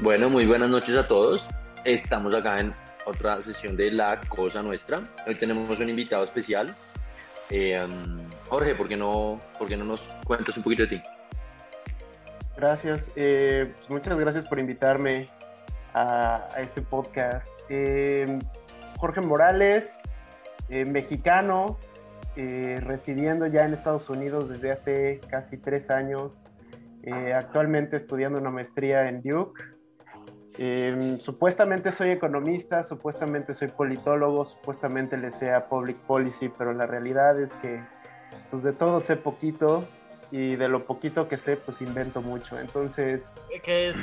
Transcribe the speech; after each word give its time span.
Bueno, 0.00 0.30
muy 0.30 0.46
buenas 0.46 0.70
noches 0.70 0.96
a 0.96 1.08
todos. 1.08 1.44
Estamos 1.84 2.32
acá 2.32 2.60
en 2.60 2.72
otra 3.04 3.40
sesión 3.40 3.76
de 3.76 3.90
La 3.90 4.20
Cosa 4.28 4.62
Nuestra. 4.62 5.02
Hoy 5.26 5.34
tenemos 5.34 5.80
un 5.80 5.88
invitado 5.88 6.22
especial. 6.22 6.72
Eh, 7.50 7.76
um, 7.82 8.20
Jorge, 8.48 8.76
¿por 8.76 8.88
qué, 8.88 8.96
no, 8.96 9.40
¿por 9.58 9.66
qué 9.66 9.76
no 9.76 9.84
nos 9.84 10.00
cuentas 10.24 10.56
un 10.56 10.62
poquito 10.62 10.82
de 10.82 10.88
ti? 10.88 11.02
Gracias. 12.56 13.10
Eh, 13.16 13.74
pues 13.76 13.90
muchas 13.90 14.16
gracias 14.20 14.48
por 14.48 14.60
invitarme 14.60 15.28
a, 15.94 16.46
este 16.58 16.80
podcast. 16.80 17.50
Eh, 17.68 18.38
Jorge 18.98 19.20
Morales, 19.20 20.00
mexicano, 20.68 21.76
residiendo 22.36 23.48
ya 23.48 23.64
en 23.64 23.72
Estados 23.72 24.08
Unidos 24.10 24.48
desde 24.48 24.70
hace 24.70 25.20
casi 25.28 25.56
tres 25.56 25.90
años. 25.90 26.44
actualmente 27.34 27.96
estudiando 27.96 28.38
una 28.38 28.50
maestría 28.50 29.08
en 29.08 29.22
Duke 29.22 29.67
Em, 30.60 31.20
supuestamente 31.20 31.92
soy 31.92 32.10
economista, 32.10 32.82
supuestamente 32.82 33.54
soy 33.54 33.68
politólogo, 33.68 34.44
supuestamente 34.44 35.16
le 35.16 35.30
sea 35.30 35.68
public 35.68 35.96
policy, 35.98 36.48
pero 36.48 36.72
la 36.72 36.84
realidad 36.84 37.40
es 37.40 37.52
que 37.54 37.80
pues 38.50 38.64
de 38.64 38.72
todo 38.72 39.00
sé 39.00 39.14
poquito 39.14 39.86
y 40.32 40.56
de 40.56 40.68
lo 40.68 40.84
poquito 40.84 41.28
que 41.28 41.36
sé 41.36 41.56
pues 41.56 41.80
invento 41.80 42.22
mucho. 42.22 42.58
Entonces... 42.58 43.34
Que 43.64 43.88
es, 43.90 43.98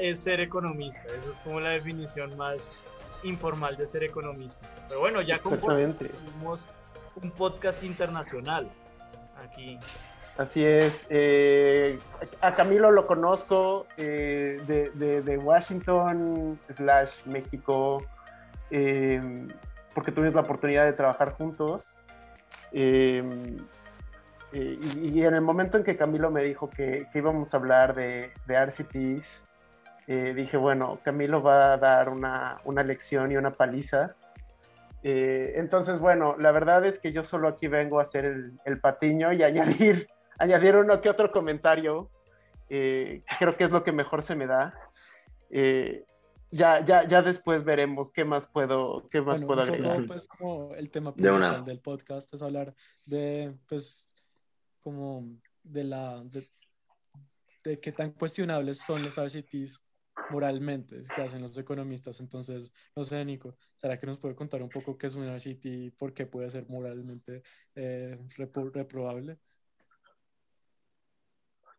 es 0.00 0.20
ser 0.20 0.40
economista, 0.40 1.02
eso 1.02 1.32
es 1.32 1.40
como 1.40 1.60
la 1.60 1.70
definición 1.70 2.34
más 2.38 2.82
informal 3.22 3.76
de 3.76 3.86
ser 3.86 4.02
economista. 4.02 4.66
Pero 4.88 5.00
bueno, 5.00 5.20
ya 5.20 5.38
como 5.40 5.56
un 7.16 7.30
podcast 7.30 7.82
internacional 7.82 8.70
aquí. 9.36 9.78
Así 10.36 10.64
es. 10.64 11.06
Eh, 11.10 11.98
a 12.40 12.54
Camilo 12.54 12.90
lo 12.90 13.06
conozco 13.06 13.86
eh, 13.96 14.60
de, 14.66 15.38
Washington 15.38 16.58
slash 16.68 17.24
México 17.26 18.02
eh, 18.70 19.46
porque 19.94 20.10
tuvimos 20.10 20.34
la 20.34 20.40
oportunidad 20.40 20.84
de 20.86 20.92
trabajar 20.92 21.32
juntos. 21.32 21.96
Y, 22.72 23.18
en 25.22 25.34
el 25.34 25.40
momento 25.40 25.78
en 25.78 25.84
que 25.84 25.96
Camilo 25.96 26.30
me 26.30 26.42
dijo 26.42 26.68
que, 26.68 27.06
íbamos 27.14 27.54
a 27.54 27.56
hablar 27.56 27.94
de, 27.94 28.32
de 28.46 28.56
RCTs, 28.56 29.44
dije, 30.06 30.56
bueno, 30.56 30.98
Camilo 31.04 31.42
va 31.42 31.72
a 31.72 31.76
dar 31.78 32.08
una, 32.08 32.56
lección 32.84 33.30
y 33.30 33.36
una 33.36 33.52
paliza. 33.52 34.16
entonces, 35.04 36.00
bueno, 36.00 36.34
la 36.38 36.50
verdad 36.50 36.84
es 36.84 36.98
que 36.98 37.12
yo 37.12 37.22
solo 37.22 37.46
aquí 37.46 37.68
vengo 37.68 38.00
a 38.00 38.02
hacer 38.02 38.24
el 38.64 38.80
patiño 38.80 39.32
y 39.32 39.42
añadir 39.44 40.08
añadir 40.38 40.76
uno 40.76 41.00
que 41.00 41.08
otro 41.08 41.30
comentario. 41.30 42.10
Eh, 42.68 43.22
creo 43.38 43.56
que 43.56 43.64
es 43.64 43.70
lo 43.70 43.82
que 43.84 43.92
mejor 43.92 44.22
se 44.22 44.34
me 44.34 44.46
da. 44.46 44.74
Eh, 45.50 46.04
ya, 46.50 46.84
ya, 46.84 47.06
ya 47.06 47.22
después 47.22 47.64
veremos 47.64 48.12
qué 48.12 48.24
más 48.24 48.46
puedo, 48.46 49.08
qué 49.08 49.20
más 49.20 49.40
puedo 49.40 49.62
agregar. 49.62 50.06
pues, 50.06 50.26
como 50.26 50.74
el 50.74 50.90
tema 50.90 51.14
principal 51.14 51.64
del 51.64 51.80
podcast 51.80 52.32
es 52.32 52.42
hablar 52.42 52.74
de, 53.06 53.56
pues, 53.68 54.08
como 54.80 55.36
de 55.62 55.84
la, 55.84 56.22
de, 56.24 56.44
de 57.64 57.80
qué 57.80 57.92
tan 57.92 58.12
cuestionables 58.12 58.78
son 58.78 59.02
los 59.02 59.18
RCTs 59.18 59.82
moralmente 60.30 61.02
que 61.14 61.22
hacen 61.22 61.42
los 61.42 61.56
economistas. 61.58 62.20
Entonces, 62.20 62.72
no 62.94 63.04
sé, 63.04 63.24
Nico, 63.24 63.56
¿será 63.76 63.98
que 63.98 64.06
nos 64.06 64.18
puede 64.18 64.34
contar 64.34 64.62
un 64.62 64.68
poco 64.68 64.96
qué 64.96 65.06
es 65.06 65.14
un 65.14 65.24
RCT 65.24 65.66
y 65.66 65.90
por 65.90 66.14
qué 66.14 66.26
puede 66.26 66.50
ser 66.50 66.68
moralmente 66.68 67.42
eh, 67.74 68.18
reprobable? 68.36 69.38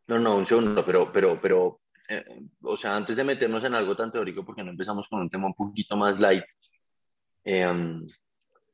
No, 0.08 0.20
no, 0.20 0.38
un 0.38 0.48
segundo, 0.48 0.86
pero, 0.86 1.12
pero, 1.12 1.40
pero, 1.42 1.82
eh, 2.08 2.24
o 2.62 2.78
sea, 2.78 2.96
antes 2.96 3.16
de 3.16 3.24
meternos 3.24 3.64
en 3.64 3.74
algo 3.74 3.96
tan 3.96 4.12
teórico, 4.12 4.46
porque 4.46 4.64
no 4.64 4.72
empezamos 4.72 5.08
con 5.08 5.22
un 5.22 5.30
tema 5.30 5.48
un 5.48 5.56
poquito 5.56 5.98
más 5.98 6.20
light, 6.20 6.44
em, 7.44 8.06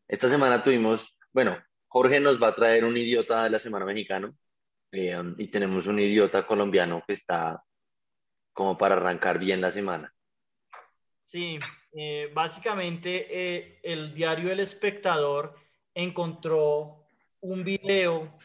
esta 0.07 0.29
semana 0.29 0.61
tuvimos, 0.63 1.01
bueno, 1.31 1.57
Jorge 1.87 2.19
nos 2.19 2.41
va 2.41 2.49
a 2.49 2.55
traer 2.55 2.83
un 2.85 2.97
idiota 2.97 3.43
de 3.43 3.49
la 3.49 3.59
Semana 3.59 3.85
Mexicano 3.85 4.35
em, 4.91 5.35
y 5.37 5.47
tenemos 5.47 5.87
un 5.87 5.99
idiota 5.99 6.45
colombiano 6.45 7.03
que 7.07 7.13
está 7.13 7.63
como 8.53 8.77
para 8.77 8.95
arrancar 8.95 9.39
bien 9.39 9.61
la 9.61 9.71
semana. 9.71 10.13
Sí, 11.23 11.59
eh, 11.93 12.29
básicamente 12.33 13.27
eh, 13.29 13.79
el 13.83 14.13
diario 14.13 14.51
El 14.51 14.59
Espectador 14.59 15.55
encontró 15.93 17.05
un 17.39 17.63
video 17.63 18.37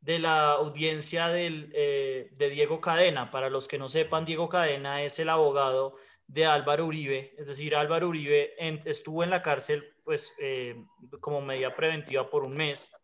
de 0.00 0.18
la 0.18 0.52
audiencia 0.52 1.28
del, 1.28 1.70
eh, 1.74 2.30
de 2.32 2.50
Diego 2.50 2.80
Cadena. 2.80 3.30
Para 3.30 3.50
los 3.50 3.68
que 3.68 3.78
no 3.78 3.88
sepan, 3.88 4.24
Diego 4.24 4.48
Cadena 4.48 5.02
es 5.02 5.18
el 5.18 5.28
abogado 5.28 5.96
de 6.26 6.46
Álvaro 6.46 6.86
Uribe, 6.86 7.34
es 7.38 7.48
decir, 7.48 7.74
Álvaro 7.74 8.08
Uribe 8.08 8.54
estuvo 8.88 9.24
en 9.24 9.30
la 9.30 9.42
cárcel 9.42 9.96
pues 10.04 10.32
eh, 10.38 10.76
como 11.18 11.40
medida 11.40 11.74
preventiva 11.74 12.30
por 12.30 12.44
un 12.44 12.56
mes 12.56 12.94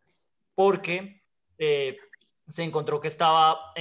porque 0.55 1.23
eh, 1.57 1.93
se 2.47 2.63
encontró 2.63 3.01
que 3.01 3.09
estaba 3.09 3.73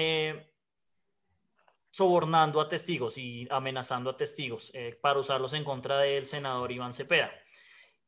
sobornando 1.90 2.60
a 2.60 2.68
testigos 2.68 3.18
y 3.18 3.46
amenazando 3.48 4.10
a 4.10 4.16
testigos 4.16 4.72
para 5.00 5.20
usarlos 5.20 5.52
en 5.52 5.62
contra 5.62 5.98
del 5.98 6.26
senador 6.26 6.72
Iván 6.72 6.92
Cepeda 6.92 7.30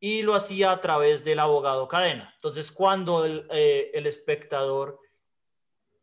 y 0.01 0.23
lo 0.23 0.35
hacía 0.35 0.71
a 0.71 0.81
través 0.81 1.25
del 1.25 1.41
abogado 1.41 1.89
Cadena. 1.89 2.33
Entonces, 2.37 2.71
cuando 2.71 3.25
el, 3.25 3.47
eh, 3.51 3.91
el, 3.95 4.07
espectador 4.07 5.01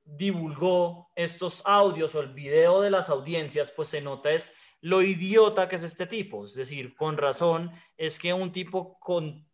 divulgó 0.04 1.12
estos 1.16 1.62
audios 1.66 2.14
o 2.16 2.22
el 2.22 2.34
video 2.34 2.82
de 2.82 2.92
las 2.92 3.10
audiencias, 3.10 3.72
pues 3.72 3.90
se 3.90 4.02
nota 4.02 4.32
es 4.32 4.56
lo 4.82 5.02
idiota 5.02 5.68
que 5.68 5.78
es 5.78 5.84
este 5.84 6.06
tipo. 6.06 6.46
Es 6.46 6.56
decir, 6.56 6.96
con 6.96 7.18
razón 7.18 7.72
es 7.98 8.20
que 8.20 8.34
un 8.34 8.52
tipo 8.52 9.00
con 9.00 9.48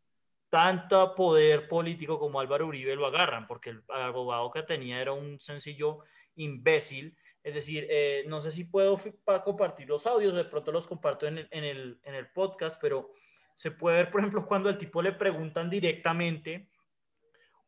tanto 0.49 1.15
poder 1.15 1.69
político 1.69 2.19
como 2.19 2.39
Álvaro 2.39 2.67
Uribe 2.67 2.95
lo 2.95 3.05
agarran, 3.05 3.47
porque 3.47 3.69
el 3.69 3.83
abogado 3.87 4.51
que 4.51 4.63
tenía 4.63 5.01
era 5.01 5.13
un 5.13 5.39
sencillo 5.39 5.99
imbécil. 6.35 7.15
Es 7.43 7.53
decir, 7.53 7.87
eh, 7.89 8.25
no 8.27 8.41
sé 8.41 8.51
si 8.51 8.65
puedo 8.65 8.99
compartir 9.43 9.87
los 9.87 10.05
audios, 10.05 10.35
de 10.35 10.43
pronto 10.43 10.71
los 10.71 10.87
comparto 10.87 11.25
en 11.27 11.37
el, 11.37 11.47
en 11.51 11.63
el, 11.63 11.99
en 12.03 12.15
el 12.15 12.29
podcast, 12.31 12.79
pero 12.81 13.13
se 13.55 13.71
puede 13.71 13.97
ver, 13.97 14.11
por 14.11 14.21
ejemplo, 14.21 14.45
cuando 14.45 14.69
al 14.69 14.77
tipo 14.77 15.01
le 15.01 15.11
preguntan 15.11 15.69
directamente, 15.69 16.69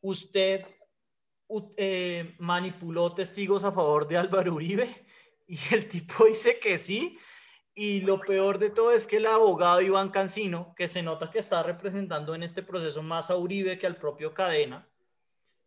¿usted 0.02 0.66
eh, 1.78 2.36
manipuló 2.40 3.14
testigos 3.14 3.64
a 3.64 3.72
favor 3.72 4.08
de 4.08 4.18
Álvaro 4.18 4.54
Uribe? 4.54 4.90
Y 5.46 5.58
el 5.76 5.90
tipo 5.90 6.26
dice 6.26 6.58
que 6.58 6.78
sí. 6.78 7.20
Y 7.76 8.02
lo 8.02 8.22
peor 8.22 8.60
de 8.60 8.70
todo 8.70 8.92
es 8.92 9.06
que 9.06 9.18
el 9.18 9.26
abogado 9.26 9.82
Iván 9.82 10.10
Cancino, 10.10 10.74
que 10.76 10.88
se 10.88 11.04
nota 11.04 11.30
que 11.30 11.40
está 11.40 11.62
representando 11.64 12.34
en 12.34 12.44
este 12.44 12.64
proceso 12.64 13.04
más 13.04 13.30
a 13.30 13.36
Uribe 13.36 13.78
que 13.78 13.86
al 13.86 13.98
propio 13.98 14.34
Cadena, 14.34 14.88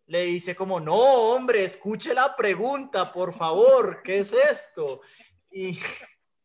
le 0.07 0.23
dice 0.23 0.55
como, 0.55 0.79
no, 0.79 0.95
hombre, 0.95 1.65
escuche 1.65 2.15
la 2.15 2.37
pregunta, 2.37 3.13
por 3.13 3.35
favor, 3.35 4.03
¿qué 4.03 4.19
es 4.19 4.33
esto? 4.33 5.01
Y, 5.51 5.79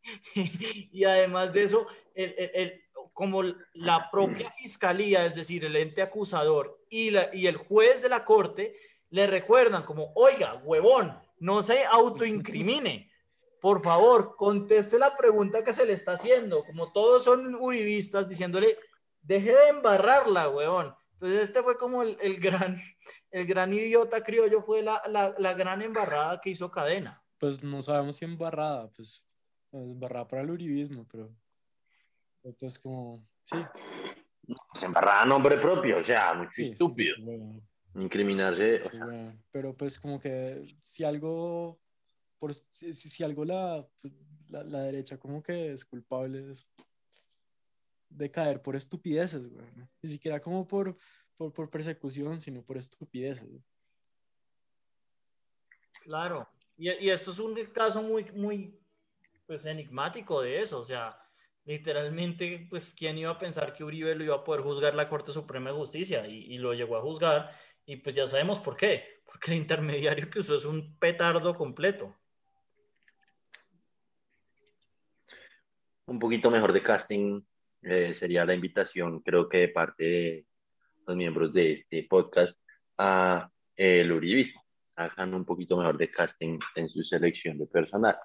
y, 0.92 1.04
además 1.04 1.54
de 1.54 1.64
eso, 1.64 1.88
el, 2.16 2.34
el, 2.38 2.84
como 3.14 3.44
la 3.74 4.10
propia 4.12 4.52
fiscalía, 4.58 5.26
es 5.26 5.36
decir, 5.36 5.66
el 5.66 5.76
ente 5.76 6.02
acusador 6.02 6.84
y, 6.90 7.12
la, 7.12 7.30
y 7.34 7.48
el 7.48 7.58
juez 7.58 8.02
de 8.02 8.10
la 8.10 8.26
corte, 8.26 8.76
le 9.10 9.28
recuerdan 9.28 9.84
como, 9.84 10.12
oiga, 10.16 10.56
huevón, 10.64 11.18
no 11.40 11.62
se 11.62 11.86
autoincrimine. 11.86 13.12
Por 13.60 13.82
favor, 13.82 14.36
conteste 14.38 14.98
la 14.98 15.16
pregunta 15.16 15.64
que 15.64 15.74
se 15.74 15.86
le 15.86 15.94
está 15.94 16.14
haciendo. 16.14 16.64
Como 16.64 16.92
todos 16.92 17.26
son 17.26 17.54
uribistas 17.56 18.28
diciéndole, 18.28 18.78
deje 19.22 19.52
de 19.52 19.70
embarrarla, 19.70 20.50
huevón. 20.50 20.96
Entonces 21.14 21.44
este 21.44 21.62
fue 21.62 21.78
como 21.78 22.02
el, 22.02 22.18
el 22.22 22.40
gran, 22.40 22.78
el 23.30 23.46
gran 23.46 23.72
idiota 23.72 24.24
criollo, 24.24 24.64
fue 24.64 24.82
la, 24.82 25.02
la, 25.08 25.36
la, 25.38 25.54
gran 25.54 25.84
embarrada 25.84 26.42
que 26.42 26.50
hizo 26.50 26.72
Cadena. 26.72 27.24
Pues 27.38 27.64
no 27.64 27.82
sabemos 27.82 28.16
si 28.16 28.26
embarrada, 28.26 28.90
pues 28.90 29.28
embarrada 29.72 30.28
para 30.28 30.42
el 30.42 30.50
uribismo, 30.50 31.06
pero 31.12 31.30
pues 32.60 32.80
como, 32.80 33.26
sí. 33.44 33.58
Se 34.80 34.86
embarraba 34.86 35.26
nombre 35.26 35.58
propio, 35.58 36.00
o 36.00 36.04
sea, 36.04 36.34
muy 36.34 36.48
estúpido. 36.70 37.16
Incriminarse. 37.96 38.82
Pero 39.52 39.74
pues 39.74 40.00
como 40.00 40.20
que 40.20 40.66
si 40.82 41.04
algo, 41.04 41.80
por, 42.38 42.54
si, 42.54 42.94
si 42.94 43.24
algo 43.24 43.46
la, 43.46 43.86
la, 44.50 44.64
la, 44.64 44.80
derecha 44.84 45.18
como 45.18 45.44
que 45.44 45.72
es 45.72 45.86
culpable 45.86 46.52
de 48.10 48.32
caer 48.32 48.62
por 48.62 48.76
estupideces, 48.76 49.50
güey. 49.50 49.66
Ni 50.02 50.10
siquiera 50.10 50.40
como 50.40 50.68
por, 50.68 50.96
por, 51.36 51.54
por 51.54 51.70
persecución, 51.70 52.40
sino 52.40 52.64
por 52.64 52.78
estupideces. 52.78 53.50
Claro. 56.04 56.48
Y, 56.78 56.90
y, 56.92 57.10
esto 57.10 57.32
es 57.32 57.40
un 57.40 57.56
caso 57.68 58.02
muy, 58.02 58.26
muy, 58.32 58.80
pues, 59.46 59.66
enigmático 59.66 60.42
de 60.42 60.62
eso. 60.62 60.80
O 60.80 60.84
sea, 60.84 61.18
literalmente, 61.66 62.68
pues, 62.70 62.94
¿quién 62.94 63.18
iba 63.18 63.32
a 63.32 63.40
pensar 63.40 63.74
que 63.74 63.84
Uribe 63.84 64.16
lo 64.16 64.24
iba 64.24 64.36
a 64.36 64.44
poder 64.44 64.62
juzgar 64.62 64.96
la 64.96 65.10
Corte 65.10 65.32
Suprema 65.32 65.72
de 65.72 65.78
Justicia? 65.78 66.28
Y, 66.28 66.58
lo 66.58 66.74
llegó 66.74 66.98
a 66.98 67.02
juzgar, 67.02 67.52
y 67.86 67.98
pues 67.98 68.16
ya 68.16 68.28
sabemos 68.28 68.60
por 68.60 68.78
qué, 68.78 69.22
porque 69.26 69.52
el 69.52 69.58
intermediario 69.58 70.30
que 70.30 70.40
usó 70.40 70.56
es 70.56 70.66
un 70.66 70.98
petardo 70.98 71.56
completo. 71.56 72.16
un 76.12 76.20
poquito 76.20 76.52
mejor 76.52 76.74
de 76.74 76.84
casting 76.84 77.42
eh, 77.82 78.14
sería 78.14 78.44
la 78.44 78.54
invitación, 78.54 79.22
creo 79.22 79.48
que 79.48 79.60
de 79.60 79.68
parte 79.70 80.04
de 80.04 80.46
los 81.08 81.16
miembros 81.16 81.54
de 81.54 81.74
este 81.74 82.04
podcast, 82.04 82.60
a 82.98 83.50
eh, 83.76 84.02
el 84.02 84.12
uribismo. 84.12 84.62
Hagan 84.96 85.34
un 85.34 85.46
poquito 85.46 85.78
mejor 85.78 85.98
de 85.98 86.12
casting 86.12 86.60
en 86.76 86.90
su 86.90 87.02
selección 87.04 87.58
de 87.58 87.66
personal. 87.66 88.18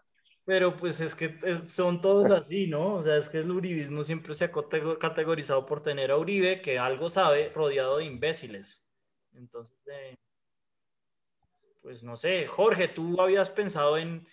Pero 0.47 0.77
pues 0.77 1.01
es 1.01 1.17
que 1.17 1.37
son 1.67 2.01
todos 2.01 2.31
así, 2.31 2.69
¿no? 2.69 2.95
O 2.95 3.03
sea, 3.03 3.17
es 3.17 3.29
que 3.29 3.39
el 3.39 3.51
uribismo 3.51 4.05
siempre 4.05 4.33
se 4.33 4.45
ha 4.45 4.53
categorizado 4.99 5.67
por 5.67 5.83
tener 5.83 6.13
a 6.13 6.17
Uribe, 6.17 6.63
que 6.63 6.79
algo 6.79 7.11
sabe, 7.11 7.51
rodeado 7.51 7.99
de 7.99 8.05
imbéciles. 8.05 8.87
Entonces, 9.35 9.77
eh, 9.87 10.15
pues 11.83 12.05
no 12.05 12.17
sé, 12.17 12.47
Jorge, 12.47 12.87
tú 12.87 13.21
habías 13.21 13.51
pensado 13.51 13.99
en, 13.99 14.25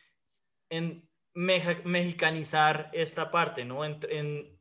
en 0.70 1.10
mexicanizar 1.34 2.92
esta 2.94 3.32
parte, 3.32 3.66
¿no? 3.66 3.84
En, 3.84 4.54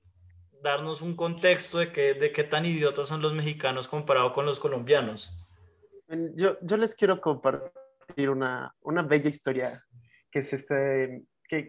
darnos 0.63 1.03
un 1.03 1.17
contexto 1.17 1.79
de, 1.79 1.91
que, 1.91 2.15
de 2.15 2.31
qué 2.31 2.45
tan 2.45 2.65
idiotas 2.65 3.09
son 3.09 3.21
los 3.21 3.35
mexicanos 3.35 3.89
comparado 3.89 4.33
con 4.33 4.47
los 4.47 4.61
colombianos. 4.61 5.45
Yo, 6.37 6.57
yo 6.63 6.77
les 6.77 6.95
quiero 6.95 7.21
compartir 7.21 8.31
una, 8.31 8.73
una 8.81 9.03
bella 9.03 9.29
historia 9.29 9.71
que 10.31 10.39
es 10.39 10.53
este, 10.53 11.25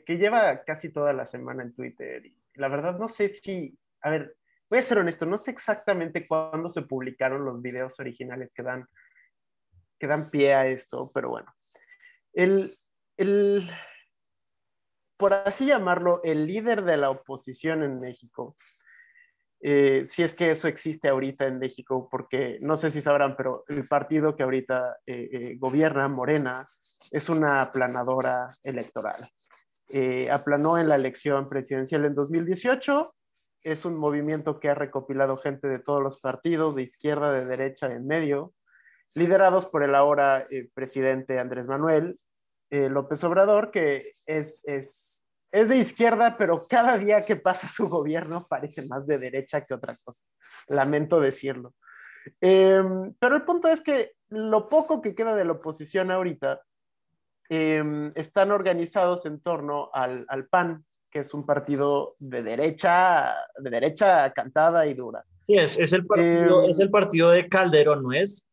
que, 0.05 0.17
lleva 0.17 0.63
casi 0.63 0.89
toda 0.89 1.13
la 1.13 1.25
semana 1.25 1.63
en 1.63 1.73
Twitter. 1.73 2.25
Y 2.25 2.35
la 2.55 2.69
verdad 2.69 2.97
no 2.97 3.09
sé 3.09 3.27
si, 3.27 3.77
a 4.01 4.09
ver, 4.09 4.37
voy 4.69 4.79
a 4.79 4.83
ser 4.83 4.97
honesto, 4.97 5.25
no 5.25 5.37
sé 5.37 5.51
exactamente 5.51 6.27
cuándo 6.27 6.69
se 6.69 6.83
publicaron 6.83 7.43
los 7.43 7.61
videos 7.61 7.99
originales 7.99 8.53
que 8.53 8.63
dan, 8.63 8.87
que 9.99 10.07
dan 10.07 10.29
pie 10.29 10.53
a 10.53 10.67
esto, 10.67 11.11
pero 11.13 11.29
bueno. 11.29 11.53
El, 12.31 12.71
el, 13.17 13.69
por 15.17 15.33
así 15.33 15.65
llamarlo, 15.65 16.21
el 16.23 16.45
líder 16.45 16.83
de 16.83 16.97
la 16.97 17.09
oposición 17.09 17.83
en 17.83 17.99
México, 17.99 18.55
eh, 19.65 20.05
si 20.05 20.23
es 20.23 20.35
que 20.35 20.51
eso 20.51 20.67
existe 20.67 21.07
ahorita 21.07 21.45
en 21.45 21.57
México, 21.57 22.09
porque 22.11 22.57
no 22.61 22.75
sé 22.75 22.91
si 22.91 22.99
sabrán, 22.99 23.37
pero 23.37 23.63
el 23.69 23.87
partido 23.87 24.35
que 24.35 24.43
ahorita 24.43 24.97
eh, 25.05 25.29
eh, 25.31 25.55
gobierna, 25.57 26.09
Morena, 26.09 26.67
es 27.11 27.29
una 27.29 27.61
aplanadora 27.61 28.49
electoral. 28.61 29.25
Eh, 29.89 30.29
aplanó 30.31 30.77
en 30.77 30.87
la 30.87 30.95
elección 30.95 31.49
presidencial 31.49 32.05
en 32.05 32.15
2018. 32.15 33.11
Es 33.63 33.85
un 33.85 33.97
movimiento 33.97 34.59
que 34.59 34.69
ha 34.69 34.75
recopilado 34.75 35.37
gente 35.37 35.67
de 35.67 35.79
todos 35.79 36.01
los 36.01 36.19
partidos, 36.19 36.75
de 36.75 36.83
izquierda, 36.83 37.31
de 37.31 37.45
derecha, 37.45 37.87
de 37.87 37.95
en 37.95 38.07
medio, 38.07 38.53
liderados 39.15 39.65
por 39.65 39.83
el 39.83 39.95
ahora 39.95 40.45
eh, 40.49 40.69
presidente 40.73 41.39
Andrés 41.39 41.67
Manuel 41.67 42.19
eh, 42.69 42.89
López 42.89 43.23
Obrador, 43.23 43.71
que 43.71 44.13
es, 44.25 44.63
es, 44.65 45.27
es 45.51 45.69
de 45.69 45.77
izquierda, 45.77 46.37
pero 46.37 46.61
cada 46.67 46.97
día 46.97 47.23
que 47.23 47.35
pasa 47.35 47.67
su 47.67 47.87
gobierno 47.87 48.47
parece 48.49 48.87
más 48.87 49.05
de 49.05 49.19
derecha 49.19 49.61
que 49.61 49.73
otra 49.73 49.93
cosa. 50.03 50.23
Lamento 50.67 51.19
decirlo. 51.19 51.75
Em, 52.41 53.13
pero 53.19 53.35
el 53.35 53.43
punto 53.43 53.67
es 53.67 53.81
que 53.81 54.13
lo 54.29 54.67
poco 54.67 55.01
que 55.01 55.13
queda 55.13 55.35
de 55.35 55.45
la 55.45 55.53
oposición 55.53 56.09
ahorita 56.09 56.61
Em, 57.55 58.11
están 58.15 58.49
organizados 58.49 59.27
en 59.27 59.39
torno 59.39 59.91
al, 59.93 60.25
PAN, 60.49 60.83
que 61.11 61.19
es 61.19 61.35
un 61.35 61.45
partido 61.45 62.15
de 62.17 62.41
derecha, 62.41 63.35
de 63.59 63.69
derecha 63.69 64.33
cantada 64.33 64.87
y 64.87 64.95
dura. 64.95 65.23
Sí, 65.45 65.59
es, 65.59 65.77
es, 65.77 65.93
el, 65.93 66.03
partido, 66.07 66.63
em, 66.63 66.69
es 66.71 66.79
el 66.79 66.89
partido 66.89 67.29
de 67.29 67.47
Calderón, 67.47 68.01
¿no 68.01 68.11
es? 68.11 68.47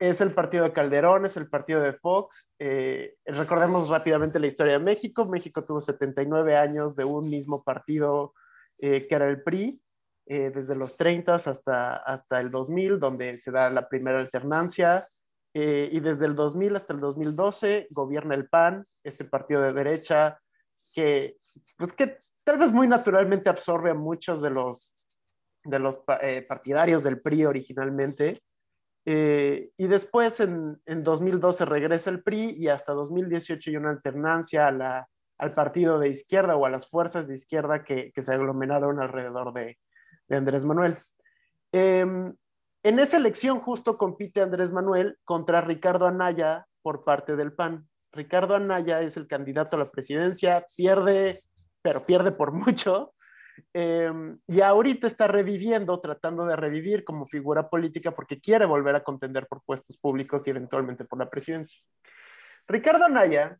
Es 0.00 0.20
el 0.20 0.34
partido 0.34 0.64
de 0.64 0.72
Calderón, 0.72 1.26
es 1.26 1.36
el 1.36 1.48
partido 1.48 1.80
de 1.80 1.92
Fox. 1.92 2.50
Eh, 2.58 3.14
recordemos 3.24 3.88
rápidamente 3.88 4.40
la 4.40 4.48
historia 4.48 4.72
de 4.72 4.84
México. 4.84 5.24
México 5.26 5.64
tuvo 5.64 5.80
79 5.80 6.56
años 6.56 6.96
de 6.96 7.04
un 7.04 7.30
mismo 7.30 7.62
partido 7.62 8.34
eh, 8.78 9.06
que 9.06 9.14
era 9.14 9.28
el 9.28 9.44
PRI, 9.44 9.80
eh, 10.26 10.50
desde 10.52 10.74
los 10.74 10.96
30 10.96 11.36
hasta, 11.36 11.94
hasta 11.98 12.40
el 12.40 12.50
2000, 12.50 12.98
donde 12.98 13.38
se 13.38 13.52
da 13.52 13.70
la 13.70 13.88
primera 13.88 14.18
alternancia. 14.18 15.04
Eh, 15.54 15.88
y 15.92 16.00
desde 16.00 16.26
el 16.26 16.34
2000 16.34 16.76
hasta 16.76 16.94
el 16.94 17.00
2012 17.00 17.88
gobierna 17.90 18.34
el 18.34 18.48
PAN, 18.48 18.86
este 19.04 19.24
partido 19.24 19.60
de 19.60 19.72
derecha, 19.72 20.40
que, 20.94 21.36
pues 21.76 21.92
que 21.92 22.16
tal 22.44 22.58
vez 22.58 22.72
muy 22.72 22.88
naturalmente 22.88 23.50
absorbe 23.50 23.90
a 23.90 23.94
muchos 23.94 24.40
de 24.40 24.50
los, 24.50 24.94
de 25.64 25.78
los 25.78 26.00
eh, 26.20 26.42
partidarios 26.48 27.02
del 27.02 27.20
PRI 27.20 27.44
originalmente. 27.44 28.42
Eh, 29.04 29.70
y 29.76 29.86
después 29.88 30.40
en, 30.40 30.80
en, 30.86 31.02
2012 31.02 31.64
regresa 31.64 32.08
el 32.10 32.22
PRI 32.22 32.54
y 32.56 32.68
hasta 32.68 32.92
2018 32.92 33.70
hay 33.70 33.76
una 33.76 33.90
alternancia 33.90 34.68
a 34.68 35.08
al 35.38 35.50
partido 35.50 35.98
de 35.98 36.08
izquierda 36.08 36.54
o 36.54 36.66
a 36.66 36.70
las 36.70 36.88
fuerzas 36.88 37.26
de 37.26 37.34
izquierda 37.34 37.82
que, 37.82 38.12
que 38.12 38.22
se 38.22 38.32
aglomeraron 38.32 39.00
alrededor 39.00 39.52
de, 39.52 39.76
de 40.28 40.36
Andrés 40.36 40.64
Manuel. 40.64 40.96
Eh, 41.72 42.06
en 42.82 42.98
esa 42.98 43.16
elección 43.16 43.60
justo 43.60 43.96
compite 43.96 44.40
Andrés 44.40 44.72
Manuel 44.72 45.18
contra 45.24 45.60
Ricardo 45.60 46.06
Anaya 46.06 46.66
por 46.82 47.04
parte 47.04 47.36
del 47.36 47.52
PAN. 47.52 47.88
Ricardo 48.12 48.56
Anaya 48.56 49.00
es 49.00 49.16
el 49.16 49.26
candidato 49.26 49.76
a 49.76 49.78
la 49.78 49.90
presidencia, 49.90 50.64
pierde, 50.76 51.38
pero 51.80 52.04
pierde 52.04 52.32
por 52.32 52.52
mucho. 52.52 53.14
Em, 53.74 54.38
y 54.46 54.60
ahorita 54.62 55.06
está 55.06 55.26
reviviendo, 55.26 56.00
tratando 56.00 56.46
de 56.46 56.56
revivir 56.56 57.04
como 57.04 57.26
figura 57.26 57.68
política 57.68 58.10
porque 58.10 58.40
quiere 58.40 58.64
volver 58.64 58.96
a 58.96 59.04
contender 59.04 59.46
por 59.46 59.62
puestos 59.62 59.98
públicos 59.98 60.46
y 60.46 60.50
eventualmente 60.50 61.04
por 61.04 61.18
la 61.18 61.30
presidencia. 61.30 61.82
Ricardo 62.66 63.04
Anaya 63.04 63.58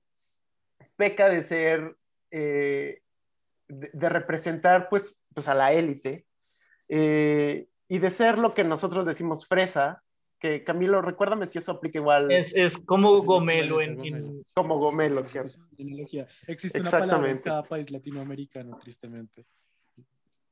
peca 0.96 1.28
de 1.28 1.42
ser, 1.42 1.96
eh, 2.30 3.02
de, 3.68 4.08
representar 4.08 4.88
pues, 4.88 5.20
pues 5.34 5.48
a 5.48 5.54
la 5.54 5.72
élite. 5.72 6.26
Eh, 6.88 7.68
y 7.92 7.98
de 7.98 8.08
ser 8.08 8.38
lo 8.38 8.54
que 8.54 8.64
nosotros 8.64 9.04
decimos 9.04 9.46
fresa, 9.46 10.02
que 10.38 10.64
Camilo, 10.64 11.02
recuérdame 11.02 11.44
si 11.46 11.58
eso 11.58 11.72
aplica 11.72 11.98
igual. 11.98 12.32
Es, 12.32 12.56
es 12.56 12.78
como 12.78 13.14
gomelo 13.20 13.82
en, 13.82 14.42
Como 14.54 14.78
gomelo, 14.78 15.22
¿cierto? 15.22 15.58
Existe 16.46 16.80
una 16.80 16.90
palabra 16.90 17.30
en 17.30 17.38
cada 17.40 17.62
país 17.62 17.90
latinoamericano, 17.90 18.78
tristemente. 18.78 19.44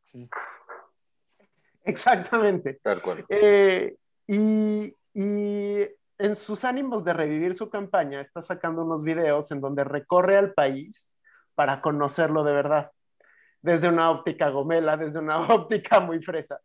Sí. 0.02 0.28
Exactamente. 1.82 2.78
Tal 2.82 3.00
cual. 3.00 3.24
Eh, 3.30 3.96
y, 4.26 4.94
y 5.14 5.78
en 6.18 6.36
sus 6.36 6.66
ánimos 6.66 7.04
de 7.04 7.14
revivir 7.14 7.54
su 7.54 7.70
campaña, 7.70 8.20
está 8.20 8.42
sacando 8.42 8.84
unos 8.84 9.02
videos 9.02 9.50
en 9.50 9.62
donde 9.62 9.84
recorre 9.84 10.36
al 10.36 10.52
país 10.52 11.18
para 11.54 11.80
conocerlo 11.80 12.44
de 12.44 12.52
verdad, 12.52 12.92
desde 13.62 13.88
una 13.88 14.10
óptica 14.10 14.50
gomela, 14.50 14.98
desde 14.98 15.20
una 15.20 15.38
óptica 15.48 16.00
muy 16.00 16.22
fresa. 16.22 16.60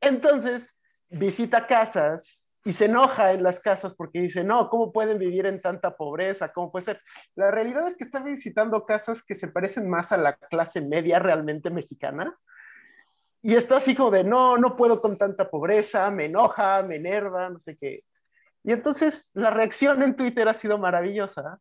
Entonces, 0.00 0.76
visita 1.08 1.66
casas 1.66 2.50
y 2.64 2.72
se 2.72 2.86
enoja 2.86 3.32
en 3.32 3.42
las 3.42 3.58
casas 3.60 3.94
porque 3.94 4.20
dice, 4.20 4.44
no, 4.44 4.68
¿cómo 4.68 4.92
pueden 4.92 5.18
vivir 5.18 5.46
en 5.46 5.60
tanta 5.60 5.96
pobreza? 5.96 6.52
¿Cómo 6.52 6.70
puede 6.70 6.84
ser? 6.84 7.00
La 7.34 7.50
realidad 7.50 7.86
es 7.86 7.96
que 7.96 8.04
está 8.04 8.20
visitando 8.20 8.84
casas 8.84 9.22
que 9.22 9.34
se 9.34 9.48
parecen 9.48 9.88
más 9.88 10.12
a 10.12 10.18
la 10.18 10.34
clase 10.34 10.80
media 10.80 11.18
realmente 11.18 11.70
mexicana. 11.70 12.36
Y 13.42 13.54
está 13.54 13.78
así 13.78 13.96
de, 14.12 14.24
no, 14.24 14.58
no 14.58 14.76
puedo 14.76 15.00
con 15.00 15.16
tanta 15.16 15.48
pobreza, 15.48 16.10
me 16.10 16.26
enoja, 16.26 16.82
me 16.82 16.96
enerva, 16.96 17.48
no 17.48 17.58
sé 17.58 17.76
qué. 17.76 18.04
Y 18.62 18.72
entonces 18.72 19.30
la 19.32 19.50
reacción 19.50 20.02
en 20.02 20.14
Twitter 20.14 20.46
ha 20.46 20.52
sido 20.52 20.76
maravillosa, 20.76 21.58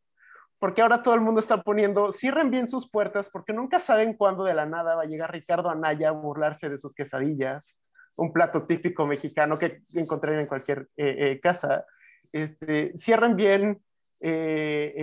porque 0.60 0.82
ahora 0.82 1.02
todo 1.02 1.14
el 1.14 1.22
mundo 1.22 1.40
está 1.40 1.64
poniendo, 1.64 2.12
cierren 2.12 2.52
bien 2.52 2.68
sus 2.68 2.90
puertas, 2.90 3.30
porque 3.30 3.54
nunca 3.54 3.80
saben 3.80 4.14
cuándo 4.14 4.44
de 4.44 4.54
la 4.54 4.66
nada 4.66 4.96
va 4.96 5.04
a 5.04 5.06
llegar 5.06 5.32
Ricardo 5.32 5.70
Anaya 5.70 6.10
a 6.10 6.12
burlarse 6.12 6.68
de 6.68 6.78
sus 6.78 6.94
quesadillas 6.94 7.80
un 8.18 8.34
plato 8.34 8.66
típico 8.66 9.06
mexicano 9.06 9.58
que 9.58 9.82
encontrarían 9.96 10.42
en 10.42 10.48
cualquier 10.48 10.90
eh, 10.98 11.16
eh, 11.20 11.40
casa. 11.40 11.86
Este, 12.32 12.92
cierren 12.96 13.36
bien 13.36 13.82
eh, 14.20 14.94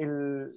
el, 0.00 0.48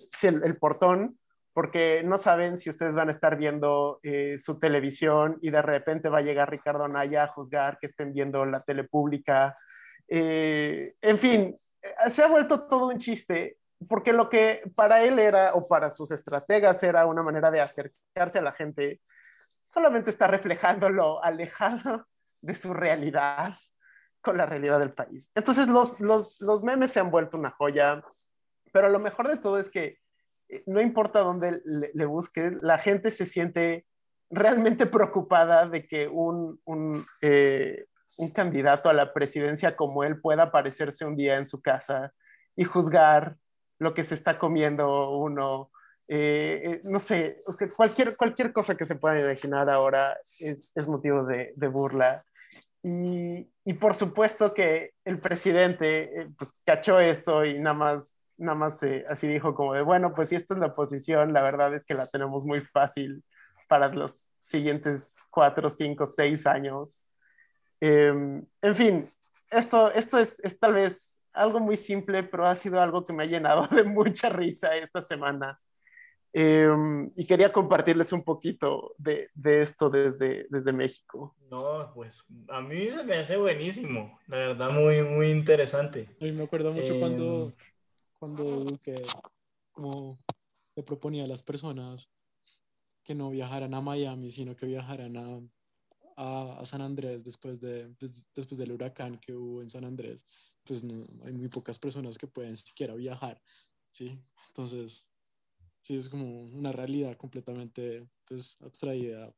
el, 0.43 0.57
portón 0.57 1.19
porque 1.53 2.03
no 2.03 2.17
saben 2.17 2.57
si 2.57 2.69
ustedes 2.69 2.95
van 2.95 3.07
a 3.07 3.11
estar 3.11 3.37
viendo 3.37 3.99
su 4.37 4.59
televisión 4.59 5.37
y 5.41 5.49
de 5.49 5.61
repente 5.61 6.09
va 6.09 6.19
a 6.19 6.21
llegar 6.21 6.51
Ricardo 6.51 6.83
Anaya 6.83 7.23
a 7.23 7.27
juzgar 7.27 7.79
que 7.79 7.87
estén 7.87 8.13
viendo 8.13 8.45
la 8.45 8.61
tele 8.61 8.83
pública. 8.83 9.55
en 10.07 11.17
fin, 11.17 11.55
se 12.11 12.23
ha 12.23 12.27
vuelto 12.27 12.67
todo 12.67 12.89
un 12.89 12.99
chiste 12.99 13.57
porque 13.87 14.13
lo 14.13 14.29
que 14.29 14.61
para 14.75 15.03
él 15.03 15.19
era 15.19 15.53
o 15.53 15.67
para 15.67 15.89
sus 15.89 16.11
estrategas 16.11 16.81
era 16.83 17.05
una 17.05 17.21
manera 17.21 17.51
de 17.51 17.61
acercarse 17.61 18.39
a 18.39 18.43
la 18.43 18.53
gente 18.53 19.01
solamente 19.67 20.09
está 20.09 20.27
reflejando 20.27 20.89
lo 20.89 21.21
alejado 21.21 22.07
de 22.41 22.55
su 22.55 22.73
realidad 22.73 23.53
con 24.21 24.37
la 24.37 24.45
realidad 24.45 24.79
del 24.79 24.93
país. 24.93 25.29
Entonces 25.35 25.67
los, 25.67 25.99
los, 25.99 26.39
los 26.39 26.63
memes 26.63 26.91
se 26.91 27.01
han 27.01 27.11
vuelto 27.11 27.37
una 27.37 27.51
joya, 27.51 28.01
pero 28.71 28.87
lo 28.87 28.99
mejor 28.99 29.27
de 29.27 29.35
todo 29.35 29.59
es 29.59 29.69
que 29.69 29.99
eh, 30.47 30.63
no 30.67 30.79
importa 30.79 31.19
dónde 31.19 31.61
le, 31.65 32.05
busques, 32.05 32.63
la 32.63 32.77
gente 32.77 33.11
se 33.11 33.25
siente 33.25 33.85
realmente 34.29 34.85
preocupada 34.85 35.67
de 35.67 35.85
que 35.85 36.07
un, 36.07 36.61
un, 36.63 37.05
eh, 37.21 37.87
un, 38.17 38.31
candidato 38.31 38.89
a 38.89 38.93
la 38.93 39.13
presidencia 39.13 39.75
como 39.75 40.05
él 40.05 40.21
pueda 40.21 40.43
aparecerse 40.43 41.03
un 41.03 41.17
día 41.17 41.35
en 41.35 41.45
su 41.45 41.61
casa 41.61 42.13
y 42.55 42.63
juzgar 42.63 43.35
lo 43.79 43.93
que 43.93 44.03
se 44.03 44.13
está 44.13 44.39
comiendo 44.39 45.17
uno 45.17 45.71
eh, 46.07 46.61
eh, 46.63 46.81
no 46.85 46.99
sé, 46.99 47.39
cualquier, 47.75 48.15
cualquier 48.15 48.53
cosa 48.53 48.75
que 48.75 48.85
se 48.85 48.95
pueda 48.95 49.19
imaginar 49.19 49.69
ahora 49.69 50.17
es, 50.39 50.71
es 50.73 50.87
motivo 50.87 51.23
de, 51.25 51.53
burla. 51.67 52.25
Y, 52.81 53.49
y, 53.65 53.73
por 53.73 53.93
supuesto 53.93 54.53
que 54.53 54.93
el 55.03 55.19
presidente 55.19 56.21
eh, 56.21 56.27
pues 56.37 56.53
cachó 56.65 56.99
esto 56.99 57.43
y 57.43 57.59
nada 57.59 57.75
más, 57.75 58.17
nada 58.37 58.55
más 58.55 58.81
así 59.09 59.27
dijo 59.27 59.53
como 59.53 59.73
de, 59.73 59.81
bueno, 59.81 60.13
pues 60.13 60.29
si 60.29 60.35
esta 60.35 60.53
es 60.53 60.59
la 60.59 60.75
posición, 60.75 61.33
la 61.33 61.41
verdad 61.41 61.73
es 61.73 61.85
que 61.85 61.93
la 61.93 62.07
tenemos 62.07 62.45
muy 62.45 62.61
fácil 62.61 63.23
para 63.67 63.89
los 63.89 64.29
siguientes 64.41 65.17
cuatro, 65.29 65.69
cinco, 65.69 66.05
seis 66.05 66.47
años. 66.47 67.05
Em, 67.81 68.45
en 68.61 68.75
fin, 68.75 69.09
esto, 69.51 69.91
esto 69.91 70.19
es, 70.19 70.39
es 70.43 70.57
tal 70.59 70.73
vez 70.73 71.19
algo 71.33 71.59
muy 71.59 71.77
simple, 71.77 72.23
pero 72.23 72.47
ha 72.47 72.55
sido 72.55 72.81
algo 72.81 73.03
que 73.03 73.13
me 73.13 73.23
ha 73.23 73.27
llenado 73.27 73.67
de 73.75 73.83
mucha 73.83 74.29
risa 74.29 74.75
esta 74.75 75.01
semana. 75.01 75.59
Em, 76.33 77.11
y 77.15 77.25
quería 77.25 77.51
compartirles 77.51 78.11
un 78.11 78.23
poquito 78.23 78.93
de, 78.97 79.29
de, 79.33 79.61
esto 79.61 79.89
desde, 79.89 80.45
desde 80.49 80.73
México. 80.73 81.35
No, 81.49 81.91
pues 81.93 82.23
a 82.49 82.61
mí 82.61 82.89
se 82.89 83.03
me 83.03 83.17
hace 83.17 83.37
buenísimo, 83.37 84.19
la 84.27 84.37
verdad, 84.37 84.69
muy, 84.69 85.01
muy 85.01 85.29
interesante. 85.29 86.15
A 86.21 86.25
mí 86.25 86.31
me 86.31 86.43
acuerdo 86.43 86.71
mucho 86.71 86.99
cuando, 86.99 87.45
em, 87.45 87.53
cuando 88.19 88.65
que, 88.83 88.95
como 89.71 90.19
le 90.75 90.83
proponía 90.83 91.23
a 91.23 91.27
las 91.27 91.41
personas 91.41 92.09
que 93.03 93.15
no 93.15 93.29
viajaran 93.29 93.73
a 93.73 93.81
Miami, 93.81 94.29
sino 94.29 94.55
que 94.55 94.65
viajaran 94.65 95.15
a, 95.17 95.41
a, 96.17 96.59
a 96.59 96.65
San 96.65 96.81
Andrés 96.81 97.23
después, 97.23 97.61
de, 97.61 97.89
pues, 97.97 98.27
después 98.35 98.57
del 98.57 98.73
huracán 98.73 99.17
que 99.17 99.33
hubo 99.33 99.61
en 99.61 99.69
San 99.69 99.85
Andrés. 99.85 100.25
Pues 100.65 100.83
no, 100.83 101.05
hay 101.25 101.31
muy 101.31 101.47
pocas 101.47 101.79
personas 101.79 102.17
que 102.17 102.27
pueden 102.27 102.57
siquiera 102.57 102.93
viajar, 102.95 103.41
¿sí? 103.91 104.21
Entonces, 104.49 105.09
sí 105.87 105.95
es 105.95 106.09
como 106.09 106.43
una 106.43 106.73
realidad 106.73 107.15
completamente 107.15 108.05
pues, 108.27 108.57
abstraída 108.61 109.33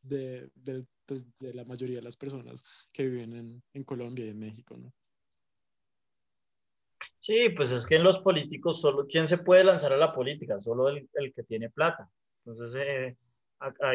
de, 0.00 0.48
de, 0.54 0.86
pues, 1.04 1.26
de, 1.40 1.54
la 1.54 1.64
mayoría 1.64 1.96
de 1.96 2.02
las 2.02 2.16
personas 2.16 2.62
que 2.92 3.08
viven 3.08 3.34
en, 3.34 3.62
en, 3.74 3.82
Colombia 3.82 4.26
y 4.26 4.28
en 4.28 4.38
México, 4.38 4.76
¿no? 4.76 4.92
Sí, 7.18 7.48
pues 7.50 7.72
es 7.72 7.84
que 7.84 7.96
en 7.96 8.04
los 8.04 8.20
políticos 8.20 8.80
solo, 8.80 9.06
¿quién 9.08 9.26
se 9.26 9.38
puede 9.38 9.64
lanzar 9.64 9.92
a 9.92 9.96
la 9.96 10.12
política? 10.12 10.60
Solo 10.60 10.88
el, 10.88 11.08
el 11.14 11.32
que 11.34 11.42
tiene 11.42 11.68
plata. 11.70 12.08
Entonces, 12.44 12.80
eh, 12.80 13.16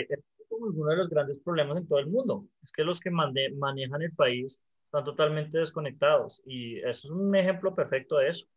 es 0.10 0.20
uno 0.50 0.90
de 0.90 0.96
los 0.98 1.10
grandes 1.10 1.38
problemas 1.40 1.78
en 1.78 1.88
todo 1.88 2.00
el 2.00 2.08
mundo. 2.08 2.46
Es 2.64 2.72
que 2.72 2.84
los 2.84 3.00
que 3.00 3.12
mande, 3.12 3.52
manejan 3.52 4.02
el 4.02 4.14
país 4.14 4.62
están 4.84 5.06
totalmente 5.06 5.58
desconectados 5.58 6.42
y 6.46 6.80
eso 6.80 6.90
es 6.90 7.10
un 7.10 7.36
ejemplo 7.36 7.76
perfecto 7.76 8.18
de 8.18 8.30
eso 8.30 8.48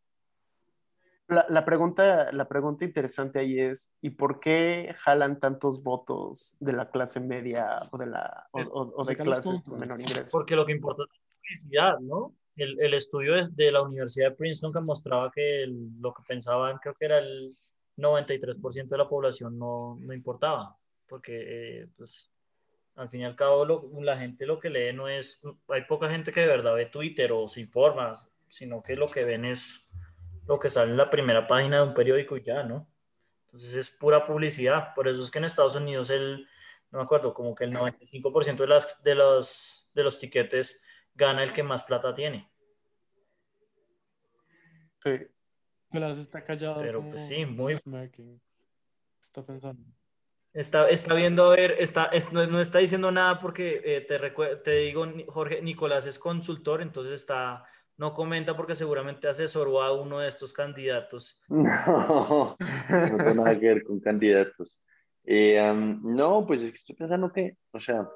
la, 1.31 1.65
pregunta, 1.65 2.31
la 2.33 2.49
pregunta 2.49 2.85
interesante 2.85 3.39
ahí 3.39 3.59
es, 3.59 3.93
¿y 4.01 4.11
por 4.11 4.41
qué 4.41 4.95
jalan 4.99 5.41
tantos 5.41 5.83
votos 5.83 6.57
de 6.61 6.73
la 6.73 6.91
clase 6.91 7.21
media 7.21 7.81
o 7.91 7.99
de, 7.99 8.07
la, 8.07 8.49
o, 8.53 9.05
de 9.05 9.17
clases 9.17 9.65
con 9.65 9.79
menor 9.79 10.01
ingreso? 10.01 10.29
Porque 10.33 10.57
lo 10.57 10.67
que 10.67 10.73
importa 10.73 11.05
es 11.05 11.09
la 11.09 11.41
publicidad, 11.41 11.99
¿no? 12.01 12.35
El, 12.57 12.81
el 12.81 12.95
estudio 12.95 13.35
de 13.47 13.73
la 13.73 13.83
Universidad 13.83 14.31
de 14.31 14.37
Princeton 14.37 14.73
que 14.73 14.81
mostraba 14.81 15.31
que 15.31 15.67
lo 16.01 16.11
que 16.11 16.23
pensaban, 16.27 16.79
creo 16.79 16.95
que 16.95 17.05
era 17.07 17.19
el 17.19 17.53
93% 17.97 18.89
de 18.89 18.99
la 18.99 19.09
población 19.09 19.59
no, 19.59 19.97
no 20.01 20.13
importaba, 20.13 20.77
porque 21.07 21.83
eh, 21.83 21.89
pues, 21.97 22.31
al 22.97 23.09
fin 23.09 23.21
y 23.21 23.25
al 23.25 23.37
cabo 23.37 23.65
la 24.01 24.19
gente 24.19 24.47
lo 24.47 24.59
que 24.59 24.71
lee 24.71 24.93
no 24.93 25.09
es, 25.09 25.41
hay 25.69 25.85
poca 25.85 26.11
gente 26.11 26.33
que 26.33 26.41
de 26.41 26.47
verdad 26.47 26.75
ve 26.75 26.87
Twitter 26.87 27.33
o 27.33 27.49
se 27.49 27.61
informa, 27.61 28.17
sino 28.49 28.83
que 28.83 28.97
lo 28.97 29.07
que 29.07 29.25
ven 29.25 29.45
es 29.45 29.87
lo 30.51 30.59
que 30.59 30.69
sale 30.69 30.91
en 30.91 30.97
la 30.97 31.09
primera 31.09 31.47
página 31.47 31.77
de 31.77 31.85
un 31.85 31.95
periódico 31.95 32.37
y 32.37 32.43
ya, 32.43 32.65
¿no? 32.65 32.89
Entonces 33.47 33.77
es 33.77 33.89
pura 33.89 34.27
publicidad. 34.27 34.93
Por 34.97 35.07
eso 35.07 35.23
es 35.23 35.31
que 35.31 35.39
en 35.39 35.45
Estados 35.45 35.77
Unidos 35.77 36.11
el, 36.11 36.45
no 36.91 36.99
me 36.99 37.05
acuerdo, 37.05 37.33
como 37.33 37.55
que 37.55 37.63
el 37.63 37.73
95% 37.73 38.57
de, 38.57 38.67
las, 38.67 39.01
de, 39.05 39.15
los, 39.15 39.89
de 39.95 40.03
los 40.03 40.19
tiquetes 40.19 40.83
gana 41.15 41.45
el 41.45 41.53
que 41.53 41.63
más 41.63 41.85
plata 41.85 42.13
tiene. 42.17 42.51
Sí. 45.05 45.21
Nicolás 45.89 46.19
está 46.19 46.43
callado. 46.43 46.81
Pero 46.81 47.09
pues 47.09 47.29
sí, 47.29 47.47
muy... 47.47 47.75
Está 49.21 49.47
pensando. 49.47 49.85
Está, 50.53 50.91
está 50.91 51.15
viendo 51.15 51.45
a 51.45 51.55
ver, 51.55 51.77
está, 51.79 52.11
no, 52.33 52.45
no, 52.49 52.61
está 52.61 52.81
diciendo 52.81 53.13
nada 53.13 53.39
porque 53.39 53.83
eh, 53.85 54.01
te, 54.01 54.19
te 54.65 54.71
digo, 54.79 55.07
Jorge, 55.29 55.63
Nicolás 55.63 56.07
es 56.07 56.19
consultor, 56.19 56.83
entonces 56.83 57.15
está 57.15 57.65
no 58.01 58.15
comenta 58.15 58.57
porque 58.57 58.75
seguramente 58.75 59.29
asesoró 59.29 59.83
a 59.83 59.93
uno 59.93 60.21
de 60.21 60.29
estos 60.29 60.55
candidatos. 60.55 61.39
No, 61.51 62.57
no 62.59 63.17
tiene 63.19 63.35
nada 63.35 63.61
que 63.61 63.67
ver 63.67 63.85
con 63.85 64.01
candidatos. 64.01 64.81
Eh, 65.25 65.61
no, 66.03 66.47
pues 66.47 66.63
es 66.63 66.71
que 66.71 66.77
estoy 66.79 66.97
pensando 66.97 67.31
que, 67.31 67.59
o 67.73 67.79
sea, 67.79 68.09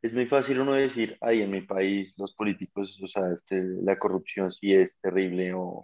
es 0.00 0.14
muy 0.14 0.26
fácil 0.26 0.60
uno 0.60 0.72
decir, 0.72 1.18
ay, 1.20 1.42
en 1.42 1.50
mi 1.50 1.62
país 1.62 2.14
los 2.16 2.32
políticos, 2.34 2.98
o 3.02 3.08
sea, 3.08 3.32
este, 3.32 3.60
la 3.82 3.98
corrupción 3.98 4.52
sí 4.52 4.72
es 4.72 4.96
terrible 5.00 5.52
o 5.52 5.82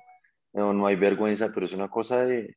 no, 0.53 0.73
no 0.73 0.87
hay 0.87 0.95
vergüenza, 0.95 1.51
pero 1.53 1.67
es 1.67 1.73
una 1.73 1.91
cosa 1.91 2.25
de, 2.25 2.57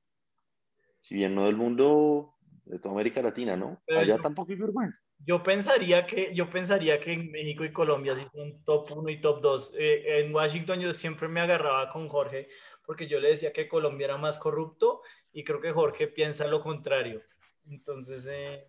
si 0.99 1.15
bien 1.15 1.33
no 1.33 1.47
del 1.47 1.57
mundo, 1.57 2.35
de 2.65 2.77
toda 2.77 2.93
América 2.93 3.23
Latina, 3.23 3.57
¿no? 3.57 3.81
Allá 3.87 4.19
tampoco 4.19 4.51
hay 4.51 4.59
vergüenza. 4.59 4.97
Yo 5.25 5.43
pensaría 5.43 6.05
que, 6.05 6.33
yo 6.33 6.49
pensaría 6.49 6.99
que 6.99 7.13
en 7.13 7.31
México 7.31 7.63
y 7.65 7.73
Colombia 7.73 8.15
sí 8.15 8.25
son 8.33 8.63
top 8.63 8.91
1 8.95 9.09
y 9.09 9.21
top 9.21 9.41
2. 9.41 9.73
Eh, 9.77 10.19
en 10.19 10.33
Washington 10.33 10.79
yo 10.79 10.93
siempre 10.93 11.27
me 11.27 11.41
agarraba 11.41 11.89
con 11.89 12.07
Jorge 12.07 12.47
porque 12.85 13.07
yo 13.07 13.19
le 13.19 13.29
decía 13.29 13.53
que 13.53 13.67
Colombia 13.67 14.05
era 14.05 14.17
más 14.17 14.39
corrupto 14.39 15.01
y 15.31 15.43
creo 15.43 15.61
que 15.61 15.71
Jorge 15.71 16.07
piensa 16.07 16.47
lo 16.47 16.61
contrario. 16.61 17.19
Entonces... 17.69 18.27
Eh... 18.29 18.67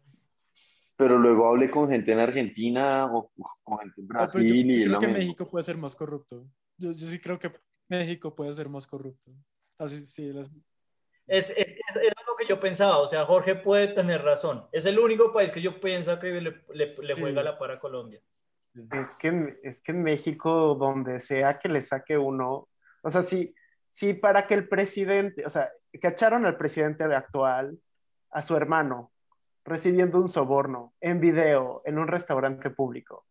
Pero 0.97 1.19
luego 1.19 1.49
hablé 1.49 1.71
con 1.71 1.88
gente 1.88 2.12
en 2.12 2.19
Argentina 2.19 3.07
o 3.07 3.33
con 3.62 3.78
gente 3.78 4.00
en 4.02 4.09
Brasil. 4.09 4.47
yo, 4.47 4.54
y 4.54 4.85
creo 4.85 4.99
que 4.99 5.09
México 5.09 5.49
puede 5.49 5.62
ser 5.62 5.78
más 5.78 5.97
corrupto. 5.97 6.45
Yo, 6.76 6.88
yo, 6.88 6.92
sí 6.92 7.19
creo 7.19 7.38
que 7.38 7.50
México 7.88 8.35
puede 8.35 8.52
ser 8.52 8.69
más 8.69 8.87
corrupto. 8.87 9.33
Así, 9.78 9.97
sí, 9.97 10.30
es, 11.30 11.50
es, 11.56 11.76
lo 12.26 12.37
que 12.37 12.46
yo 12.46 12.58
pensaba, 12.58 12.99
o 12.99 13.06
sea, 13.06 13.25
Jorge 13.25 13.54
puede 13.54 13.87
tener 13.88 14.22
razón. 14.22 14.66
Es 14.72 14.84
el 14.84 14.99
único 14.99 15.32
país 15.32 15.52
que 15.52 15.60
yo 15.60 15.80
pienso 15.80 16.18
que 16.18 16.40
le, 16.40 16.64
le, 16.75 17.14
juega 17.14 17.44
la 17.44 17.56
para 17.56 17.78
Colombia. 17.78 18.20
Es 18.92 19.14
que, 19.14 19.60
es 19.62 19.80
que 19.80 19.92
en 19.92 20.02
México, 20.02 20.75
donde 20.75 21.20
sea 21.20 21.56
que 21.56 21.68
le 21.68 21.82
saque 21.82 22.18
uno, 22.18 22.68
o 23.02 23.10
sea, 23.10 23.22
sí, 23.22 23.54
sí, 23.88 24.12
para 24.12 24.49
que 24.49 24.54
el 24.54 24.68
presidente, 24.68 25.46
o 25.46 25.50
sea, 25.50 25.70
cacharon 26.00 26.46
al 26.46 26.56
presidente 26.56 27.04
actual, 27.04 27.78
a 28.30 28.42
su 28.42 28.56
hermano, 28.56 29.12
recibiendo 29.64 30.20
un 30.20 30.28
soborno 30.28 30.94
en 31.00 31.20
video 31.20 31.82
en 31.84 31.99
un 31.99 32.08
restaurante 32.08 32.70
público. 32.70 33.25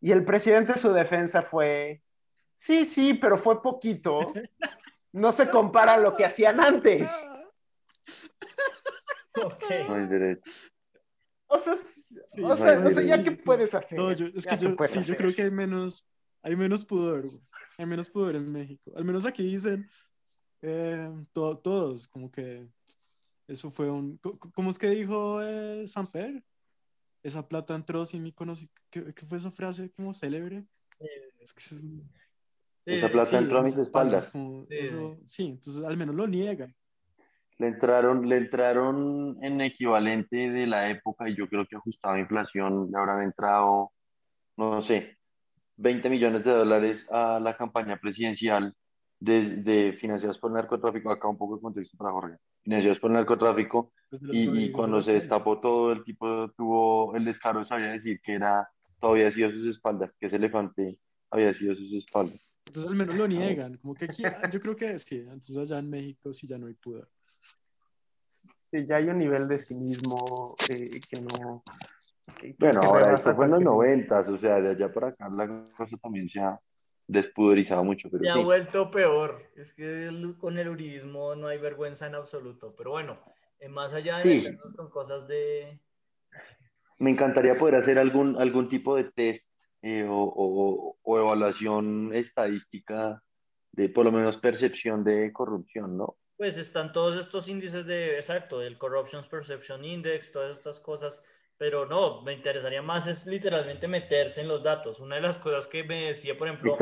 Y 0.00 0.12
el 0.12 0.24
presidente, 0.24 0.78
su 0.78 0.92
defensa 0.92 1.42
fue, 1.42 2.00
sí, 2.52 2.84
sí, 2.84 3.14
pero 3.14 3.36
fue 3.36 3.60
poquito. 3.60 4.20
no 5.14 5.30
se 5.32 5.48
compara 5.48 5.94
a 5.94 5.98
lo 5.98 6.16
que 6.16 6.24
hacían 6.24 6.60
antes. 6.60 7.08
Okay. 9.36 9.88
No 9.88 9.94
hay 9.94 10.06
derecho. 10.06 10.42
O 11.46 11.58
sea, 11.58 11.74
o 12.42 12.56
sea, 12.56 12.76
no 12.76 12.90
sé, 12.90 13.04
ya 13.04 13.22
qué 13.22 13.32
puedes 13.32 13.74
hacer. 13.74 13.98
No, 13.98 14.12
yo, 14.12 14.26
es 14.26 14.46
que 14.46 14.56
yo, 14.56 14.76
sí, 14.84 15.02
yo 15.02 15.16
creo 15.16 15.34
que 15.34 15.42
hay 15.42 15.50
menos, 15.50 16.06
hay 16.42 16.56
menos 16.56 16.84
pudor, 16.84 17.24
hay 17.78 17.86
menos 17.86 18.10
pudor 18.10 18.36
en 18.36 18.50
México. 18.50 18.92
Al 18.96 19.04
menos 19.04 19.24
aquí 19.26 19.42
dicen 19.42 19.86
eh, 20.62 21.12
todos, 21.32 22.08
como 22.08 22.30
que 22.30 22.68
eso 23.46 23.70
fue 23.70 23.90
un, 23.90 24.18
¿cómo 24.18 24.70
es 24.70 24.78
que 24.78 24.90
dijo 24.90 25.42
eh, 25.42 25.86
Samper? 25.86 26.44
Esa 27.22 27.46
plata 27.48 27.74
entró 27.74 28.04
sin 28.04 28.22
mi 28.22 28.32
conocimiento. 28.32 28.80
¿Qué, 28.90 29.26
fue 29.26 29.38
esa 29.38 29.50
frase 29.50 29.90
como 29.92 30.12
célebre? 30.12 30.66
Eh, 30.98 31.32
es 31.40 31.52
que 31.52 31.60
es, 31.60 31.82
esa 32.86 33.08
plata 33.08 33.38
entró 33.38 33.58
a 33.58 33.62
mis 33.62 33.76
espaldas. 33.76 34.30
sí, 35.24 35.46
entonces 35.46 35.84
al 35.84 35.96
menos 35.96 36.14
lo 36.14 36.26
niega. 36.26 36.68
Le 37.58 37.68
entraron, 37.68 38.28
le 38.28 38.36
entraron 38.36 39.38
en 39.42 39.60
equivalente 39.60 40.36
de 40.50 40.66
la 40.66 40.90
época 40.90 41.28
y 41.28 41.36
yo 41.36 41.48
creo 41.48 41.66
que 41.66 41.76
ajustado 41.76 42.14
a 42.14 42.20
inflación 42.20 42.90
le 42.90 42.98
habrán 42.98 43.22
entrado, 43.22 43.92
no 44.56 44.82
sé, 44.82 45.18
20 45.76 46.10
millones 46.10 46.44
de 46.44 46.50
dólares 46.50 47.06
a 47.10 47.38
la 47.40 47.56
campaña 47.56 47.96
presidencial 47.96 48.74
de, 49.20 49.56
de 49.56 49.92
financiadas 50.00 50.38
por 50.38 50.50
el 50.50 50.56
narcotráfico. 50.56 51.10
Acá 51.10 51.28
un 51.28 51.38
poco 51.38 51.56
de 51.56 51.62
contexto 51.62 51.96
para 51.96 52.10
Jorge. 52.10 52.36
Financiadas 52.64 52.98
por 52.98 53.10
el 53.10 53.16
narcotráfico 53.18 53.92
y, 54.32 54.64
y 54.64 54.72
cuando 54.72 55.00
se 55.02 55.12
destapó 55.12 55.60
todo, 55.60 55.92
el 55.92 56.02
tipo 56.02 56.50
tuvo 56.56 57.14
el 57.14 57.24
descaro 57.24 57.64
sabía 57.66 57.92
decir 57.92 58.20
que 58.20 58.34
era, 58.34 58.68
todavía 59.00 59.30
sido 59.30 59.50
sus 59.50 59.66
espaldas, 59.66 60.16
que 60.18 60.26
ese 60.26 60.36
elefante 60.36 60.98
había 61.30 61.52
sido 61.52 61.74
sus 61.74 61.92
espaldas. 61.92 62.53
Entonces 62.74 62.90
al 62.90 62.98
menos 62.98 63.14
lo 63.14 63.28
niegan, 63.28 63.76
como 63.76 63.94
que 63.94 64.06
aquí, 64.06 64.24
yo 64.50 64.58
creo 64.58 64.74
que 64.74 64.98
sí, 64.98 65.18
entonces 65.18 65.56
allá 65.56 65.78
en 65.78 65.90
México 65.90 66.32
sí 66.32 66.48
ya 66.48 66.58
no 66.58 66.66
hay 66.66 66.74
pudor. 66.74 67.08
Sí, 68.62 68.84
ya 68.84 68.96
hay 68.96 69.06
un 69.06 69.18
nivel 69.18 69.46
de 69.46 69.60
cinismo 69.60 70.56
eh, 70.68 71.00
que 71.08 71.22
no... 71.22 71.62
bueno, 72.58 72.80
ahora 72.82 73.14
esto 73.14 73.32
fue 73.36 73.44
en 73.44 73.52
los 73.52 73.62
noventas, 73.62 74.28
o 74.28 74.36
sea, 74.38 74.60
de 74.60 74.70
allá 74.70 74.92
para 74.92 75.08
acá 75.08 75.28
la 75.28 75.46
cosa 75.76 75.96
también 76.02 76.28
se 76.28 76.40
ha, 76.40 76.58
despudorizado 77.06 77.84
mucho. 77.84 78.08
Pero 78.10 78.24
Se 78.24 78.30
ha 78.30 78.42
vuelto 78.42 78.90
peor. 78.90 79.42
Es 79.54 79.72
que 79.72 80.10
con 80.38 80.58
el 80.58 80.68
uribismo 80.68 81.36
no 81.36 81.46
hay 81.46 81.58
vergüenza 81.58 82.08
en 82.08 82.16
absoluto. 82.16 82.74
Pero 82.76 82.92
bueno, 82.92 83.20
más 83.68 83.92
allá 83.92 84.16
de 84.16 84.22
sí. 84.22 84.58
con 84.74 84.90
cosas 84.90 85.28
de... 85.28 85.78
Me 86.98 87.10
encantaría 87.10 87.56
poder 87.56 87.76
hacer 87.76 88.00
algún, 88.00 88.36
algún 88.40 88.68
tipo 88.68 88.96
de 88.96 89.04
test 89.04 89.44
eh, 89.86 90.06
o, 90.08 90.96
o, 91.02 91.18
evaluación 91.18 92.14
estadística 92.14 93.22
de 93.70 93.90
por 93.90 94.06
lo 94.06 94.12
menos 94.12 94.38
percepción 94.38 95.04
de 95.04 95.30
corrupción, 95.30 95.98
¿no? 95.98 96.16
Pues 96.38 96.56
están 96.56 96.90
todos 96.90 97.16
estos 97.16 97.48
índices 97.48 97.84
de, 97.84 98.16
exacto, 98.16 98.60
del 98.60 98.78
Corruption 98.78 99.22
Perception 99.30 99.84
Index, 99.84 100.32
todas 100.32 100.56
estas 100.56 100.80
cosas, 100.80 101.22
pero 101.58 101.84
no, 101.84 102.22
me 102.22 102.32
interesaría 102.32 102.80
más 102.80 103.06
es 103.06 103.26
literalmente 103.26 103.86
meterse 103.86 104.40
en 104.40 104.48
los 104.48 104.62
datos. 104.62 105.00
Una 105.00 105.16
de 105.16 105.20
las 105.20 105.38
cosas 105.38 105.68
que 105.68 105.84
me 105.84 106.06
decía, 106.06 106.34
por 106.38 106.48
ejemplo, 106.48 106.74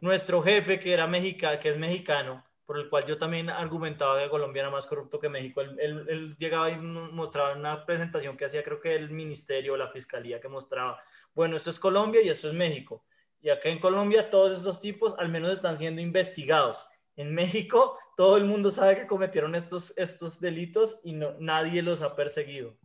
Nuestro, 0.00 0.42
jefe 0.42 0.78
que 0.78 0.92
era 0.92 1.08
mexicano, 1.08 1.58
que 1.58 1.70
es 1.70 1.76
mexicano, 1.76 2.44
por 2.70 2.78
el 2.78 2.88
cual 2.88 3.04
yo 3.04 3.18
también 3.18 3.50
argumentaba 3.50 4.22
que 4.22 4.30
Colombia 4.30 4.60
era 4.60 4.70
más 4.70 4.86
corrupto 4.86 5.18
que 5.18 5.28
México. 5.28 5.60
Él, 5.60 6.36
llegaba 6.38 6.70
y 6.70 6.76
mostraba 6.76 7.56
una 7.56 7.84
presentación 7.84 8.36
que 8.36 8.44
hacía, 8.44 8.62
creo 8.62 8.80
que 8.80 8.94
el 8.94 9.10
ministerio 9.10 9.72
o 9.72 9.76
la 9.76 9.88
fiscalía, 9.88 10.40
que 10.40 10.46
mostraba, 10.46 11.02
bueno, 11.34 11.56
esto 11.56 11.70
es 11.70 11.80
Colombia 11.80 12.22
y 12.22 12.28
esto 12.28 12.46
es 12.46 12.54
México. 12.54 13.04
Y 13.40 13.50
acá 13.50 13.70
en 13.70 13.80
Colombia 13.80 14.30
todos 14.30 14.56
estos 14.56 14.78
tipos 14.78 15.18
al 15.18 15.30
menos 15.30 15.50
están 15.50 15.76
siendo 15.76 16.00
investigados. 16.00 16.86
En 17.16 17.34
México 17.34 17.98
todo 18.16 18.36
el 18.36 18.44
mundo 18.44 18.70
sabe 18.70 18.98
que 18.98 19.08
cometieron 19.08 19.56
estos, 19.56 19.92
estos 19.98 20.38
delitos 20.38 21.00
y 21.02 21.14
nadie 21.40 21.82
los 21.82 22.02
ha 22.02 22.14
perseguido. 22.14 22.76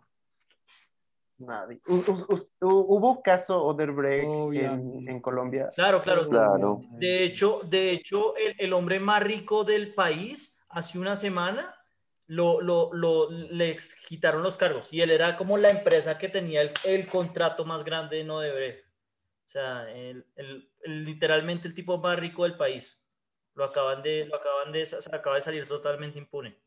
Nadie. 1.37 1.81
¿Hubo 1.87 3.21
caso 3.21 3.61
Odebrecht 3.63 4.23
en, 4.23 5.09
en, 5.09 5.21
Colombia? 5.21 5.69
Claro, 5.75 6.01
claro. 6.01 6.29
claro. 6.29 6.81
De 6.91 7.23
hecho, 7.23 7.59
de 7.63 7.91
hecho 7.91 8.35
el, 8.37 8.55
el, 8.57 8.71
hombre 8.71 8.99
más 8.99 9.21
rico 9.21 9.65
del 9.65 9.93
país, 9.93 10.61
hace 10.69 10.97
una 10.97 11.15
semana, 11.15 11.75
lo, 12.27 12.61
lo, 12.61 12.93
lo, 12.93 13.29
le 13.29 13.77
quitaron 14.07 14.43
los 14.43 14.57
cargos 14.57 14.91
y 14.91 15.01
él 15.01 15.11
era 15.11 15.37
como 15.37 15.57
la 15.57 15.69
empresa 15.69 16.17
que 16.17 16.29
tenía 16.29 16.61
el, 16.61 16.71
el 16.85 17.05
contrato 17.05 17.65
más 17.65 17.83
grande 17.83 18.21
en 18.21 18.31
Odebrecht. 18.31 18.85
O 18.85 19.47
sea, 19.47 19.91
el, 19.91 20.25
literalmente 20.85 21.67
el 21.67 21.75
tipo 21.75 21.97
más 21.97 22.17
rico 22.17 22.43
del 22.43 22.57
país. 22.57 22.99
Lo 23.53 23.65
acaban 23.65 24.01
de, 24.01 24.25
lo 24.25 24.35
acaban 24.35 24.71
de, 24.71 24.85
se 24.85 25.15
acaba 25.15 25.35
de 25.35 25.41
salir 25.41 25.67
totalmente 25.67 26.17
impune 26.17 26.64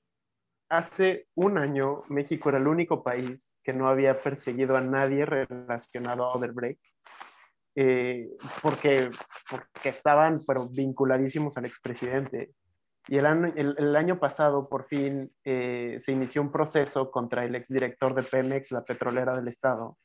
hace 0.69 1.29
un 1.35 1.59
año 1.59 2.03
México 2.09 2.49
era 2.49 2.59
el 2.59 2.69
único 2.69 3.03
país 3.03 3.59
que 3.63 3.73
no 3.73 3.89
había 3.89 4.21
perseguido 4.21 4.77
a 4.77 4.81
nadie 4.81 5.25
relacionado 5.25 6.25
a 6.25 6.33
Odebrecht, 6.33 6.81
eh, 7.75 8.29
porque, 8.63 9.11
porque 9.51 9.89
estaban 9.89 10.37
pero 10.47 10.69
vinculadísimos 10.69 11.57
al 11.57 11.65
expresidente. 11.65 12.53
Y 13.07 13.17
el 13.17 13.25
año, 13.25 13.53
el, 13.57 13.97
año 13.97 14.19
pasado, 14.19 14.69
por 14.69 14.87
fin, 14.87 15.33
eh, 15.45 15.97
se 15.99 16.13
inició 16.13 16.43
un 16.43 16.53
proceso 16.53 17.11
contra 17.11 17.45
el 17.45 17.55
exdirector 17.55 18.15
de 18.15 18.23
Pemex, 18.23 18.71
la 18.71 18.85
petrolera 18.85 19.35
del 19.35 19.49
Estado, 19.49 19.97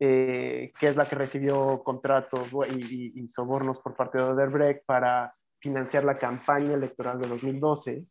eh, 0.00 0.72
que 0.80 0.88
es 0.88 0.96
la 0.96 1.06
que 1.06 1.16
recibió 1.16 1.82
contratos 1.84 2.48
y, 2.70 3.22
y, 3.22 3.28
sobornos 3.28 3.80
por 3.80 3.94
parte 3.94 4.16
de 4.16 4.24
Odebrecht 4.24 4.86
para 4.86 5.34
financiar 5.60 6.04
la 6.04 6.16
campaña 6.16 6.72
electoral 6.72 7.20
de 7.20 7.28
2012 7.28 8.06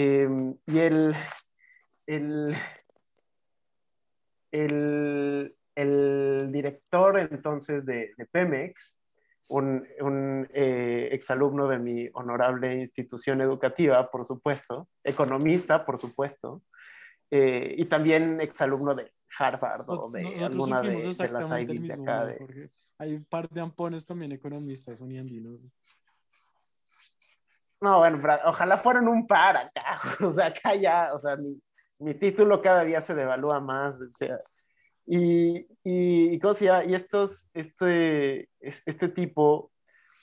Em, 0.00 0.54
y 0.64 0.78
el, 0.78 1.12
el, 2.06 2.56
el, 5.74 6.52
director 6.52 7.18
entonces 7.18 7.84
de, 7.84 8.14
Pemex, 8.30 8.96
un, 9.48 9.84
un 10.00 10.48
eh, 10.54 11.08
exalumno 11.10 11.66
de 11.66 11.80
mi 11.80 12.08
honorable 12.12 12.76
institución 12.76 13.40
educativa, 13.40 14.08
por 14.08 14.24
supuesto, 14.24 14.88
economista, 15.02 15.84
por 15.84 15.98
supuesto, 15.98 16.62
eh, 17.32 17.74
y 17.76 17.84
también 17.86 18.40
exalumno 18.40 18.94
de 18.94 19.12
Harvard 19.36 19.82
o 19.88 20.08
de 20.12 20.44
alguna 20.44 20.80
de, 20.80 20.92
las 21.28 21.60
Ivy 21.60 21.88
de 21.88 21.92
acá. 21.92 22.36
Hay 22.98 23.14
un 23.14 23.24
par 23.24 23.48
de 23.48 23.60
ampones 23.60 24.06
también 24.06 24.30
economistas 24.30 25.00
uniandinos. 25.00 25.76
No, 27.80 27.98
bueno, 27.98 28.20
ojalá 28.44 28.76
fueran 28.76 29.08
un 29.08 29.26
par 29.26 29.56
acá. 29.56 30.00
O 30.26 30.30
sea, 30.30 30.46
acá 30.46 30.74
ya, 30.74 31.10
o 31.14 31.18
sea, 31.18 31.36
mi, 31.36 31.60
mi 31.98 32.14
título 32.14 32.60
cada 32.60 32.84
día 32.84 33.00
se 33.00 33.14
devalúa 33.14 33.60
más. 33.60 33.98
Y, 35.06 35.66
y, 35.84 36.38
¿cómo 36.40 36.54
se 36.54 36.66
llama? 36.66 36.84
Y 36.84 36.94
estos, 36.94 37.50
este, 37.54 38.48
este 38.60 39.08
tipo, 39.08 39.72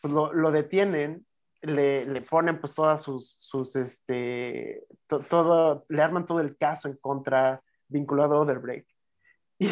pues 0.02 0.14
lo, 0.14 0.34
lo 0.34 0.52
detienen, 0.52 1.26
le, 1.62 2.06
le, 2.06 2.22
ponen 2.22 2.60
pues 2.60 2.74
todas 2.76 3.02
sus, 3.02 3.38
sus 3.40 3.76
este, 3.76 4.86
todo, 5.08 5.86
le 5.90 6.02
arman 6.02 6.26
todo 6.26 6.40
el 6.40 6.58
caso 6.58 6.88
en 6.88 6.98
contra 6.98 7.64
vinculado 7.88 8.36
a 8.36 8.40
Odebrecht. 8.42 8.90
Y, 9.58 9.70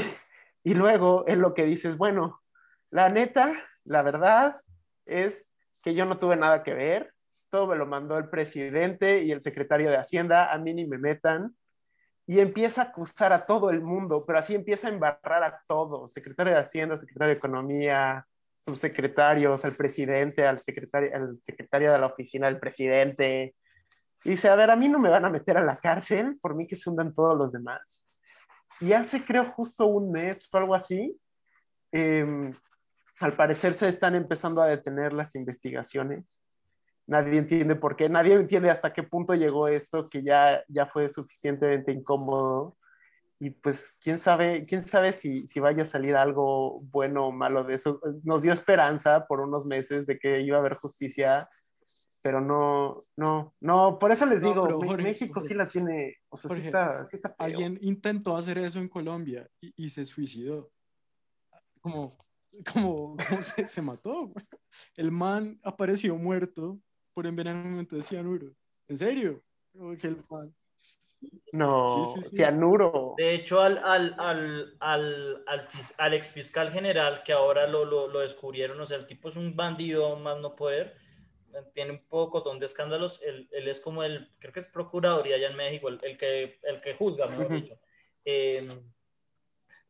y 0.63 0.73
luego 0.73 1.25
él 1.27 1.39
lo 1.39 1.53
que 1.53 1.65
dice 1.65 1.89
es, 1.89 1.97
bueno, 1.97 2.41
la 2.89 3.09
neta, 3.09 3.53
la 3.83 4.01
verdad 4.01 4.59
es 5.05 5.53
que 5.81 5.93
yo 5.93 6.05
no 6.05 6.17
tuve 6.17 6.37
nada 6.37 6.63
que 6.63 6.73
ver, 6.73 7.13
todo 7.53 7.67
me 7.67 7.75
lo 7.75 7.85
mandó 7.85 8.17
el 8.17 8.29
presidente 8.29 9.21
y 9.21 9.31
el 9.31 9.39
secretario 9.39 9.91
de 9.91 9.97
Hacienda, 9.97 10.51
a 10.51 10.57
mí 10.57 10.73
ni 10.73 10.87
me 10.87 10.97
metan, 10.97 11.55
y 12.25 12.39
empieza 12.39 12.81
a 12.81 12.85
acusar 12.85 13.31
a 13.31 13.45
todo 13.45 13.69
el 13.69 13.83
mundo, 13.83 14.23
pero 14.25 14.39
así 14.39 14.55
empieza 14.55 14.87
a 14.87 14.91
embarrar 14.91 15.43
a 15.43 15.61
todos, 15.67 16.11
secretario 16.11 16.53
de 16.53 16.59
Hacienda, 16.59 16.97
secretario 16.97 17.31
de 17.31 17.37
Economía, 17.37 18.25
subsecretarios, 18.57 19.63
al 19.65 19.75
presidente, 19.75 20.47
al 20.47 20.61
secretario, 20.61 21.15
al 21.15 21.37
secretario 21.43 21.91
de 21.91 21.99
la 21.99 22.07
oficina 22.07 22.47
del 22.47 22.59
presidente. 22.59 23.53
Y 24.23 24.31
dice, 24.31 24.49
a 24.49 24.55
ver, 24.55 24.71
a 24.71 24.75
mí 24.75 24.89
no 24.89 24.97
me 24.97 25.09
van 25.09 25.25
a 25.25 25.29
meter 25.29 25.55
a 25.55 25.63
la 25.63 25.77
cárcel, 25.77 26.39
por 26.41 26.55
mí 26.55 26.65
que 26.65 26.75
se 26.75 26.89
hundan 26.89 27.13
todos 27.13 27.37
los 27.37 27.51
demás. 27.51 28.07
Y 28.79 28.93
hace, 28.93 29.23
creo, 29.23 29.45
justo 29.45 29.85
un 29.85 30.11
mes 30.11 30.49
o 30.51 30.57
algo 30.57 30.73
así, 30.73 31.15
em, 31.91 32.51
al 33.19 33.33
parecer 33.33 33.73
se 33.73 33.89
están 33.89 34.15
empezando 34.15 34.59
a 34.59 34.67
detener 34.67 35.13
las 35.13 35.35
investigaciones 35.35 36.41
nadie 37.07 37.37
entiende 37.37 37.75
por 37.75 37.95
qué, 37.95 38.09
nadie 38.09 38.33
entiende 38.33 38.69
hasta 38.69 38.93
qué 38.93 39.03
punto 39.03 39.33
llegó 39.35 39.67
esto 39.67 40.07
que 40.07 40.23
ya, 40.23 40.63
ya 40.67 40.85
fue 40.85 41.09
suficientemente 41.09 41.91
incómodo. 41.91 42.77
Y 43.39 43.49
pues 43.49 43.97
quién 44.01 44.17
sabe, 44.17 44.65
quién 44.65 44.83
sabe 44.83 45.11
si, 45.11 45.47
si 45.47 45.59
vaya 45.59 45.83
a 45.83 45.85
salir 45.85 46.15
algo 46.15 46.79
bueno 46.81 47.27
o 47.27 47.31
malo 47.31 47.63
de 47.65 47.75
eso. 47.75 47.99
Nos 48.23 48.41
dio 48.41 48.53
esperanza 48.53 49.25
por 49.27 49.41
unos 49.41 49.65
meses 49.65 50.05
de 50.05 50.17
que 50.17 50.39
iba 50.41 50.57
a 50.57 50.59
haber 50.61 50.75
justicia, 50.75 51.49
pero 52.21 52.39
no, 52.39 53.01
no, 53.17 53.53
no, 53.59 53.99
por 53.99 54.11
eso 54.13 54.25
les 54.25 54.41
digo, 54.41 54.79
México 54.95 55.41
sí 55.41 55.53
la 55.53 55.67
tiene, 55.67 56.15
o 56.29 56.37
sea, 56.37 56.55
sí 56.55 56.61
está, 56.61 57.05
sí 57.05 57.17
está 57.17 57.35
Alguien 57.37 57.77
intentó 57.81 58.37
hacer 58.37 58.57
eso 58.59 58.79
en 58.79 58.87
Colombia 58.87 59.45
y, 59.59 59.73
y 59.75 59.89
se 59.89 60.05
suicidó. 60.05 60.71
Como, 61.81 62.17
como, 62.73 63.17
como 63.17 63.17
se, 63.41 63.67
se 63.67 63.81
mató. 63.81 64.31
El 64.95 65.11
man 65.11 65.59
apareció 65.63 66.15
muerto 66.15 66.79
por 67.13 67.27
envenenamiento 67.27 67.95
de 67.95 68.01
cianuro. 68.01 68.47
¿En 68.87 68.97
serio? 68.97 69.43
No, 71.51 72.05
cianuro. 72.31 73.13
De 73.17 73.35
hecho, 73.35 73.61
al, 73.61 73.77
al, 73.77 74.15
al, 74.17 74.75
al, 74.79 75.69
al, 75.97 76.13
ex 76.13 76.31
fiscal 76.31 76.71
general, 76.71 77.23
que 77.23 77.31
ahora 77.31 77.67
lo, 77.67 77.85
lo, 77.85 78.07
lo, 78.07 78.19
descubrieron, 78.19 78.79
o 78.79 78.85
sea, 78.85 78.97
el 78.97 79.07
tipo 79.07 79.29
es 79.29 79.35
un 79.37 79.55
bandido 79.55 80.15
más 80.17 80.39
no 80.39 80.55
poder, 80.55 80.95
tiene 81.73 81.91
un 81.91 81.99
poco 82.09 82.41
de 82.41 82.65
escándalos, 82.65 83.21
él, 83.23 83.47
él, 83.51 83.67
es 83.67 83.79
como 83.79 84.03
el, 84.03 84.29
creo 84.39 84.51
que 84.51 84.59
es 84.59 84.67
procuraduría 84.67 85.35
allá 85.35 85.49
en 85.49 85.57
México, 85.57 85.87
el, 85.87 85.97
el 86.03 86.17
que, 86.17 86.59
el 86.63 86.81
que 86.81 86.93
juzga, 86.95 87.27
mejor 87.27 87.49
dicho. 87.49 87.79
Eh, 88.25 88.61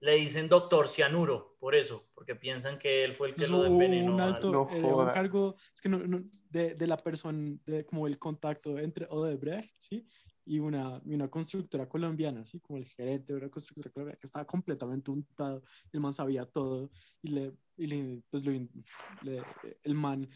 le 0.04 0.18
dicen 0.18 0.50
doctor 0.50 0.90
cianuro, 0.90 1.56
por 1.60 1.76
eso, 1.76 2.10
porque 2.14 2.36
piensan 2.36 2.78
que 2.78 3.06
él 3.06 3.16
fue 3.16 3.30
el 3.30 3.34
que 3.34 3.48
lo 3.48 3.66
envenenó. 3.66 4.14
Un 4.14 4.20
alto 4.20 4.68
eh, 4.70 4.84
un 4.84 5.06
cargo, 5.06 5.56
es 5.74 5.82
que 5.82 5.88
no, 5.88 5.98
no, 6.00 6.22
de, 6.50 6.76
de, 6.76 6.88
la 6.88 6.98
persona, 6.98 7.58
de, 7.66 7.86
como 7.86 8.06
el 8.06 8.20
contacto 8.20 8.78
entre 8.78 9.08
Odebrecht, 9.10 9.74
¿sí? 9.80 10.06
Y 10.46 10.60
una, 10.60 11.02
una 11.06 11.30
constructora 11.30 11.88
colombiana, 11.88 12.44
¿sí? 12.44 12.60
Como 12.60 12.80
el 12.80 12.86
gerente 12.86 13.32
de 13.32 13.40
una 13.40 13.50
constructora 13.50 13.94
colombiana 13.94 14.18
que 14.20 14.28
estaba 14.28 14.46
completamente 14.46 15.10
untado, 15.10 15.64
el 15.94 16.02
man 16.02 16.12
sabía 16.12 16.46
todo, 16.46 16.92
y 17.22 17.30
le, 17.30 17.54
y 17.78 17.88
le 17.88 18.24
pues 18.30 18.46
lo, 18.46 18.52
le, 18.52 19.42
el 19.84 19.94
man 19.94 20.30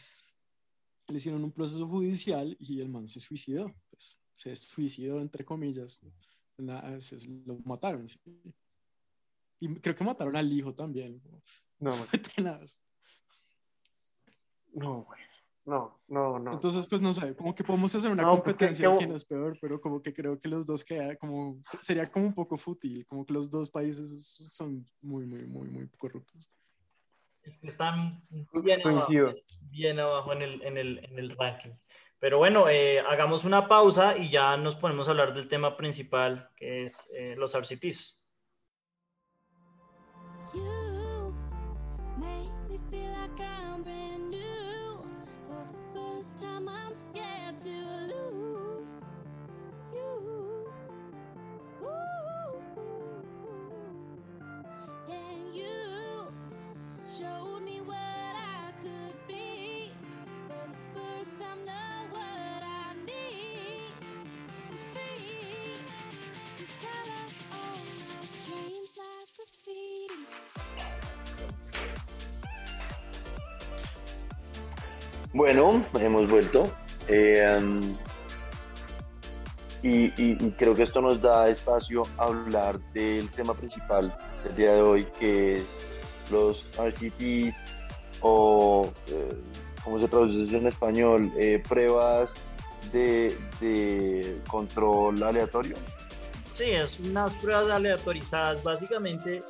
le 1.08 1.18
hicieron 1.18 1.44
un 1.44 1.52
proceso 1.52 1.86
judicial 1.90 2.56
y 2.58 2.80
el 2.80 2.88
man 2.88 3.06
se 3.06 3.20
suicidó, 3.20 3.76
pues, 3.90 4.18
se 4.34 4.56
suicidó 4.56 5.20
entre 5.20 5.44
comillas, 5.44 6.00
lo 6.58 7.60
mataron, 7.66 8.08
¿sí? 8.08 8.22
Y 9.60 9.74
creo 9.76 9.96
que 9.96 10.04
mataron 10.04 10.36
al 10.36 10.52
hijo 10.52 10.74
también. 10.74 11.22
No, 11.80 11.90
no, 14.74 15.02
güey. 15.04 15.28
No, 15.68 16.00
no, 16.08 16.40
no. 16.40 16.54
Entonces, 16.54 16.88
pues 16.88 17.02
no 17.02 17.14
sé, 17.14 17.36
como 17.36 17.54
que 17.54 17.62
podemos 17.62 17.94
hacer 17.94 18.10
una 18.10 18.24
competencia 18.24 18.90
de 18.90 18.98
quién 18.98 19.12
es 19.12 19.26
peor, 19.26 19.58
pero 19.60 19.82
como 19.82 20.02
que 20.02 20.14
creo 20.14 20.40
que 20.40 20.48
los 20.48 20.66
dos 20.66 20.82
queda 20.86 21.18
como, 21.18 21.60
sería 21.62 22.10
como 22.10 22.26
un 22.28 22.34
poco 22.34 22.56
fútil, 22.56 23.06
como 23.06 23.26
que 23.26 23.34
los 23.34 23.52
dos 23.52 23.70
países 23.70 24.26
son 24.54 24.86
muy, 25.02 25.26
muy, 25.26 25.46
muy, 25.46 25.68
muy 25.68 25.90
corruptos. 25.98 26.50
Es 27.44 27.58
que 27.58 27.68
están 27.68 28.12
bien 28.64 28.80
abajo, 28.88 29.12
bien 29.70 30.00
abajo 30.00 30.32
en 30.32 30.42
el, 30.42 30.62
en 30.64 30.78
el, 30.78 31.00
en 31.04 31.20
el 31.20 31.36
ranking. 31.36 31.72
Pero 32.20 32.38
bueno, 32.38 32.70
eh, 32.70 33.02
hagamos 33.02 33.44
una 33.44 33.68
pausa 33.68 34.18
y 34.18 34.30
ya 34.30 34.56
nos 34.56 34.76
ponemos 34.76 35.08
a 35.08 35.12
hablar 35.12 35.34
del 35.34 35.50
tema 35.50 35.76
principal, 35.76 36.50
que 36.56 36.86
es 36.86 37.12
eh, 37.14 37.36
los 37.38 37.54
RCTs. 37.54 38.17
Bueno, 75.38 75.86
hemos 76.00 76.28
vuelto. 76.28 76.64
Eh, 77.08 77.80
y, 79.84 80.36
creo 80.54 80.74
que 80.74 80.82
esto 80.82 81.00
nos 81.00 81.22
da 81.22 81.48
espacio 81.48 82.02
a 82.18 82.24
hablar 82.24 82.80
del 82.94 83.30
tema 83.30 83.54
principal 83.54 84.18
del 84.44 84.56
día 84.56 84.74
de 84.74 84.82
hoy, 84.82 85.08
que 85.20 85.54
es 85.58 86.02
los 86.32 86.66
RGPs 86.80 87.56
o, 88.22 88.92
eh, 89.12 89.38
¿cómo 89.84 90.02
se 90.02 90.08
traduce 90.08 90.58
en 90.58 90.66
español? 90.66 91.32
Eh, 91.38 91.62
pruebas 91.70 92.32
de, 92.92 93.32
control 94.50 95.22
aleatorio. 95.22 95.76
Sí, 96.50 96.72
es 96.72 97.00
unas 97.00 97.38
pruebas 97.38 97.70
aleatorizadas. 97.70 98.64
Básicamente, 98.64 99.44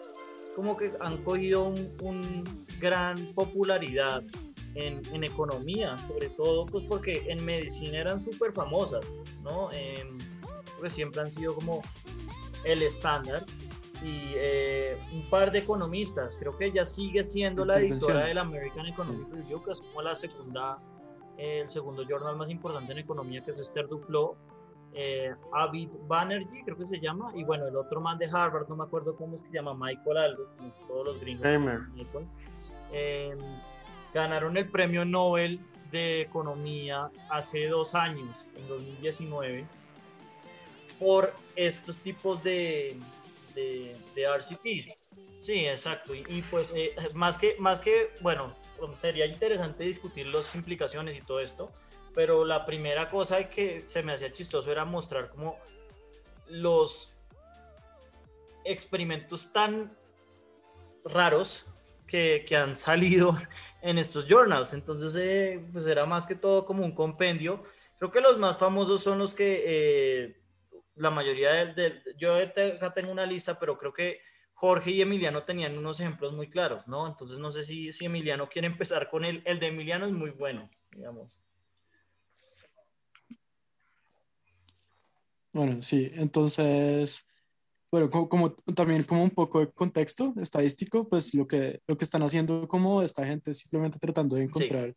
como 0.53 0.75
que 0.75 0.91
han 0.99 1.15
cogido 1.23 1.63
un, 1.63 1.89
un 2.01 2.65
gran 2.77 3.15
popularidad 3.27 4.21
en, 4.75 5.23
economía, 5.23 5.97
sobre 5.97 6.29
todo 6.29 6.65
pues 6.65 6.85
porque 6.87 7.23
en 7.27 7.43
medicina 7.45 7.99
eran 7.99 8.21
súper 8.21 8.51
famosas, 8.51 9.05
¿no? 9.43 9.69
porque 10.75 10.89
siempre 10.89 11.21
han 11.21 11.31
sido 11.31 11.55
como 11.55 11.81
el 12.63 12.83
estándar. 12.83 13.43
Y 14.03 14.33
eh, 14.35 14.95
un 15.11 15.27
par 15.29 15.51
de 15.51 15.59
economistas, 15.59 16.37
creo 16.39 16.55
que 16.55 16.65
ella 16.65 16.85
sigue 16.85 17.23
siendo 17.23 17.65
la 17.65 17.79
editora 17.79 18.25
del 18.25 18.37
American 18.37 18.85
Economic 18.85 19.33
Review, 19.33 19.63
que 19.63 19.71
es 19.71 19.81
como 19.81 20.03
la 20.03 20.13
segunda, 20.13 20.77
el 21.37 21.67
segundo 21.69 22.03
journal 22.07 22.35
más 22.35 22.49
importante 22.51 22.91
en 22.91 22.99
economía, 22.99 23.43
que 23.43 23.49
es 23.51 23.59
Esther 23.59 23.87
Duplo, 23.87 24.37
eh, 24.93 25.33
Avid 25.51 25.89
Banerjee, 26.07 26.63
creo 26.63 26.77
que 26.77 26.85
se 26.85 26.99
llama, 26.99 27.31
y 27.35 27.43
bueno, 27.43 27.67
el 27.67 27.75
otro 27.75 27.99
man 27.99 28.19
de 28.19 28.25
Harvard, 28.25 28.67
no 28.69 28.75
me 28.75 28.83
acuerdo 28.83 29.15
cómo 29.15 29.35
es 29.35 29.41
que 29.41 29.49
se 29.49 29.55
llama, 29.55 29.73
Michael 29.73 30.17
algo, 30.17 30.43
como 30.57 30.71
todos 30.87 31.07
los 31.07 31.19
gringos. 31.19 31.45
Michael. 31.95 32.27
Eh, 32.91 33.35
ganaron 34.17 34.57
el 34.57 34.67
premio 34.67 35.05
Nobel 35.05 35.59
de 35.91 36.21
Economía 36.21 37.11
hace 37.29 37.67
dos 37.67 37.93
años, 37.93 38.47
en 38.55 38.67
2019, 38.67 39.65
por 40.99 41.33
estos 41.55 41.97
tipos 41.97 42.43
de, 42.43 42.97
de, 43.53 43.95
RCT. 44.15 44.97
Sí, 45.37 45.67
exacto. 45.67 46.15
Y, 46.15 46.43
pues 46.49 46.73
eh, 46.75 46.95
más, 47.13 47.37
que, 47.37 47.55
más 47.59 47.79
que, 47.79 48.11
bueno, 48.21 48.55
sería 48.95 49.27
interesante 49.27 49.83
discutir 49.83 50.25
las 50.25 50.53
implicaciones 50.55 51.15
y 51.15 51.21
todo 51.21 51.39
esto, 51.39 51.71
pero 52.15 52.43
la 52.43 52.65
primera 52.65 53.11
cosa 53.11 53.47
que 53.47 53.81
se 53.81 54.01
me 54.01 54.13
hacía 54.13 54.33
chistoso 54.33 54.71
era 54.71 54.83
mostrar 54.83 55.29
como 55.29 55.59
los 56.47 57.13
experimentos 58.65 59.53
tan 59.53 59.95
raros 61.05 61.67
que, 62.07 62.45
han 62.55 62.77
salido 62.77 63.37
en 63.81 63.97
estos 63.97 64.25
journals. 64.27 64.73
Entonces, 64.73 65.15
eh, 65.17 65.63
pues 65.71 65.85
era 65.85 66.05
más 66.05 66.25
que 66.25 66.35
todo 66.35 66.65
como 66.65 66.83
un 66.83 66.93
compendio. 66.93 67.63
Creo 67.97 68.11
que 68.11 68.21
los 68.21 68.37
más 68.37 68.57
famosos 68.57 69.03
son 69.03 69.19
los 69.19 69.35
que 69.35 69.63
eh, 69.65 70.41
la 70.95 71.11
mayoría 71.11 71.65
del, 71.65 72.03
Yo 72.17 72.35
acá 72.35 72.93
tengo 72.93 73.11
una 73.11 73.25
lista, 73.25 73.59
pero 73.59 73.77
creo 73.77 73.93
que 73.93 74.21
Jorge 74.53 74.91
y 74.91 75.01
Emiliano 75.01 75.43
tenían 75.43 75.77
unos 75.77 75.99
ejemplos 75.99 76.33
muy 76.33 76.49
claros, 76.49 76.87
¿no? 76.87 77.07
Entonces, 77.07 77.37
no 77.37 77.51
sé 77.51 77.63
si, 77.63 77.91
si 77.91 78.05
Emiliano 78.05 78.49
quiere 78.49 78.67
empezar 78.67 79.09
con 79.09 79.23
el, 79.23 79.43
el 79.45 79.59
de 79.59 79.67
Emiliano, 79.67 80.05
es 80.05 80.13
muy 80.13 80.31
bueno, 80.31 80.69
digamos. 80.91 81.39
Bueno, 85.53 85.81
sí, 85.81 86.11
entonces 86.15 87.27
bueno, 87.91 88.09
como, 88.09 88.53
también 88.53 89.03
como 89.03 89.23
un 89.23 89.29
poco 89.29 89.61
de 89.61 89.71
contexto 89.71 90.33
estadístico, 90.37 91.07
pues 91.07 91.33
lo 91.33 91.47
que, 91.47 91.81
lo 91.87 91.95
que 91.95 92.03
están 92.03 92.21
haciendo 92.21 92.67
como 92.67 93.01
esta 93.01 93.25
gente 93.25 93.51
es 93.51 93.59
simplemente 93.59 93.97
tratando 93.99 94.35
de 94.35 94.43
encontrar 94.43 94.93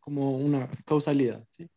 como 0.00 0.36
una 0.38 0.68
causalidad, 0.84 1.46
¿sí? 1.50 1.68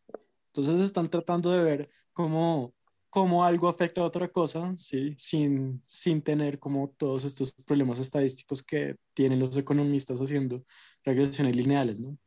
Entonces 0.48 0.80
están 0.80 1.08
tratando 1.08 1.52
de 1.52 1.62
ver 1.62 1.88
cómo, 2.12 2.74
cómo 3.10 3.44
algo 3.44 3.68
afecta 3.68 4.00
a 4.00 4.04
otra 4.04 4.28
cosa, 4.28 4.76
¿sí? 4.76 5.14
Sin, 5.16 5.80
sin 5.84 6.20
tener 6.20 6.58
como 6.58 6.92
todos 6.96 7.24
estos 7.24 7.52
problemas 7.52 8.00
estadísticos 8.00 8.62
que 8.62 8.96
tienen 9.14 9.38
los 9.38 9.56
economistas 9.56 10.20
haciendo 10.20 10.64
regresiones 11.04 11.54
lineales, 11.54 12.00
¿no? 12.00 12.18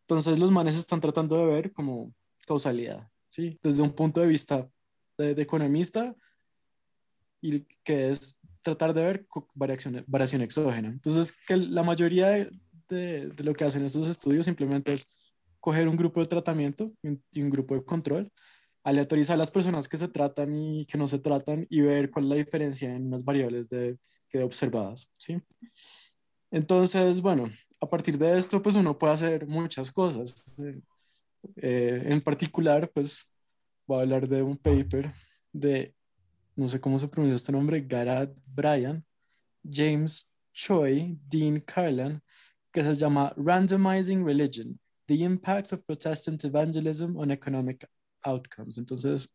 Entonces 0.00 0.40
los 0.40 0.50
manes 0.50 0.76
están 0.76 1.00
tratando 1.00 1.36
de 1.36 1.46
ver 1.46 1.72
como 1.72 2.12
causalidad, 2.44 3.08
¿sí? 3.28 3.60
Desde 3.62 3.82
un 3.82 3.92
punto 3.92 4.20
de 4.20 4.26
vista 4.26 4.68
de, 5.16 5.36
de 5.36 5.42
economista, 5.42 6.16
y 7.40 7.66
que 7.84 8.10
es 8.10 8.40
tratar 8.62 8.94
de 8.94 9.02
ver 9.02 9.26
variación, 9.54 10.04
variación 10.06 10.42
exógena. 10.42 10.88
Entonces, 10.88 11.32
que 11.46 11.56
la 11.56 11.82
mayoría 11.82 12.28
de, 12.28 12.50
de, 12.88 13.44
lo 13.44 13.54
que 13.54 13.64
hacen 13.64 13.84
estos 13.84 14.08
estudios 14.08 14.46
simplemente 14.46 14.92
es 14.92 15.32
coger 15.60 15.88
un 15.88 15.96
grupo 15.96 16.20
de 16.20 16.26
tratamiento 16.26 16.92
y 17.02 17.42
un, 17.42 17.50
grupo 17.50 17.74
de 17.74 17.84
control, 17.84 18.32
aleatorizar 18.82 19.36
las 19.36 19.50
personas 19.50 19.88
que 19.88 19.98
se 19.98 20.08
tratan 20.08 20.56
y 20.56 20.86
que 20.86 20.98
no 20.98 21.06
se 21.06 21.18
tratan 21.18 21.66
y 21.68 21.82
ver 21.82 22.10
cuál 22.10 22.24
es 22.24 22.30
la 22.30 22.36
diferencia 22.36 22.94
en 22.94 23.06
unas 23.06 23.24
variables 23.24 23.68
de, 23.68 23.98
que 24.28 24.42
observadas, 24.42 25.10
¿sí? 25.18 25.40
Entonces, 26.50 27.20
bueno, 27.20 27.48
a 27.80 27.88
partir 27.88 28.18
de 28.18 28.36
esto, 28.36 28.60
pues 28.60 28.74
uno 28.74 28.98
puede 28.98 29.12
hacer 29.12 29.46
muchas 29.46 29.92
cosas. 29.92 30.56
Eh, 31.56 32.02
en 32.06 32.20
particular, 32.20 32.90
pues 32.92 33.30
voy 33.86 33.98
a 33.98 34.02
hablar 34.02 34.26
de 34.26 34.42
un 34.42 34.56
paper 34.56 35.12
de 35.52 35.94
no 36.60 36.68
sé 36.68 36.78
cómo 36.78 36.98
se 36.98 37.08
pronuncia 37.08 37.36
este 37.36 37.52
nombre, 37.52 37.80
Garad 37.80 38.28
Bryan, 38.46 39.02
James 39.64 40.30
Choi, 40.52 41.18
Dean 41.26 41.58
Carlin, 41.60 42.20
que 42.70 42.82
se 42.82 42.94
llama 42.94 43.32
Randomizing 43.38 44.26
Religion, 44.26 44.78
The 45.06 45.14
Impact 45.14 45.72
of 45.72 45.82
Protestant 45.84 46.44
Evangelism 46.44 47.16
on 47.16 47.30
Economic 47.30 47.88
Outcomes. 48.24 48.76
Entonces, 48.76 49.34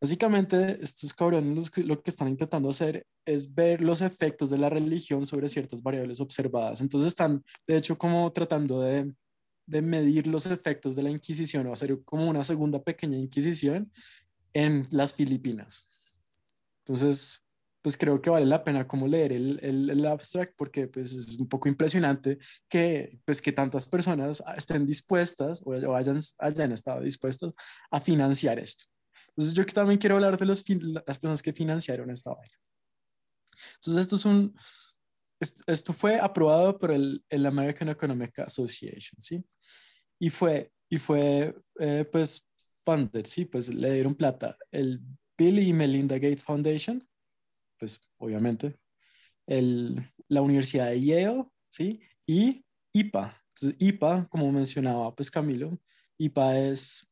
básicamente, 0.00 0.78
estos 0.82 1.12
cabrones 1.12 1.70
lo 1.76 2.02
que 2.02 2.10
están 2.10 2.28
intentando 2.28 2.70
hacer 2.70 3.06
es 3.26 3.54
ver 3.54 3.82
los 3.82 4.00
efectos 4.00 4.48
de 4.48 4.56
la 4.56 4.70
religión 4.70 5.26
sobre 5.26 5.50
ciertas 5.50 5.82
variables 5.82 6.18
observadas. 6.18 6.80
Entonces, 6.80 7.08
están, 7.08 7.44
de 7.66 7.76
hecho, 7.76 7.98
como 7.98 8.32
tratando 8.32 8.80
de, 8.80 9.12
de 9.66 9.82
medir 9.82 10.28
los 10.28 10.46
efectos 10.46 10.96
de 10.96 11.02
la 11.02 11.10
Inquisición 11.10 11.66
o 11.66 11.74
hacer 11.74 12.02
como 12.04 12.26
una 12.26 12.42
segunda 12.42 12.82
pequeña 12.82 13.18
Inquisición 13.18 13.90
en 14.54 14.86
las 14.90 15.14
Filipinas. 15.14 16.22
Entonces, 16.86 17.44
pues 17.84 17.98
creo 17.98 18.22
que 18.22 18.30
vale 18.30 18.46
la 18.46 18.64
pena 18.64 18.88
como 18.88 19.06
leer 19.06 19.32
el, 19.34 19.60
el, 19.62 20.06
abstract 20.06 20.54
porque 20.56 20.88
pues 20.88 21.12
es 21.12 21.38
un 21.38 21.46
poco 21.46 21.68
impresionante 21.68 22.38
que 22.66 23.20
pues 23.26 23.42
que 23.42 23.52
tantas 23.52 23.86
personas 23.86 24.42
estén 24.56 24.86
dispuestas 24.86 25.60
o, 25.66 25.94
hayan, 25.94 26.18
hayan 26.38 26.72
estado 26.72 27.02
dispuestas 27.02 27.52
a 27.90 28.00
financiar 28.00 28.58
esto. 28.58 28.86
Entonces 29.28 29.52
yo 29.52 29.66
también 29.66 29.98
quiero 29.98 30.14
hablar 30.14 30.38
de 30.38 30.46
los, 30.46 30.64
las 31.06 31.18
personas 31.18 31.42
que 31.42 31.52
financiaron 31.52 32.10
esta 32.10 32.32
vaina. 32.32 32.56
Entonces 33.74 34.02
esto 34.02 34.16
es 34.16 34.24
un, 34.24 34.54
esto 35.66 35.92
fue 35.92 36.18
aprobado 36.18 36.78
por 36.78 36.90
el, 36.90 37.22
el 37.28 37.44
American 37.44 37.90
Economic 37.90 38.38
Association, 38.38 39.20
¿sí? 39.20 39.44
Y 40.18 40.30
fue, 40.30 40.72
y 40.88 40.96
fue 40.96 41.54
eh, 41.80 42.08
pues 42.10 42.48
funded, 42.84 43.26
sí, 43.26 43.44
pues 43.44 43.72
le 43.74 43.92
dieron 43.92 44.14
plata. 44.14 44.56
El 44.70 45.00
Bill 45.36 45.58
y 45.58 45.72
Melinda 45.72 46.16
Gates 46.16 46.44
Foundation, 46.44 47.02
pues 47.78 48.00
obviamente, 48.18 48.76
el, 49.46 50.02
la 50.28 50.42
Universidad 50.42 50.90
de 50.90 51.02
Yale, 51.02 51.44
sí, 51.68 52.00
y 52.26 52.64
IPA. 52.92 53.34
Entonces, 53.48 53.76
IPA, 53.78 54.26
como 54.28 54.52
mencionaba 54.52 55.14
pues 55.14 55.30
Camilo, 55.30 55.78
IPA 56.18 56.58
es 56.58 57.10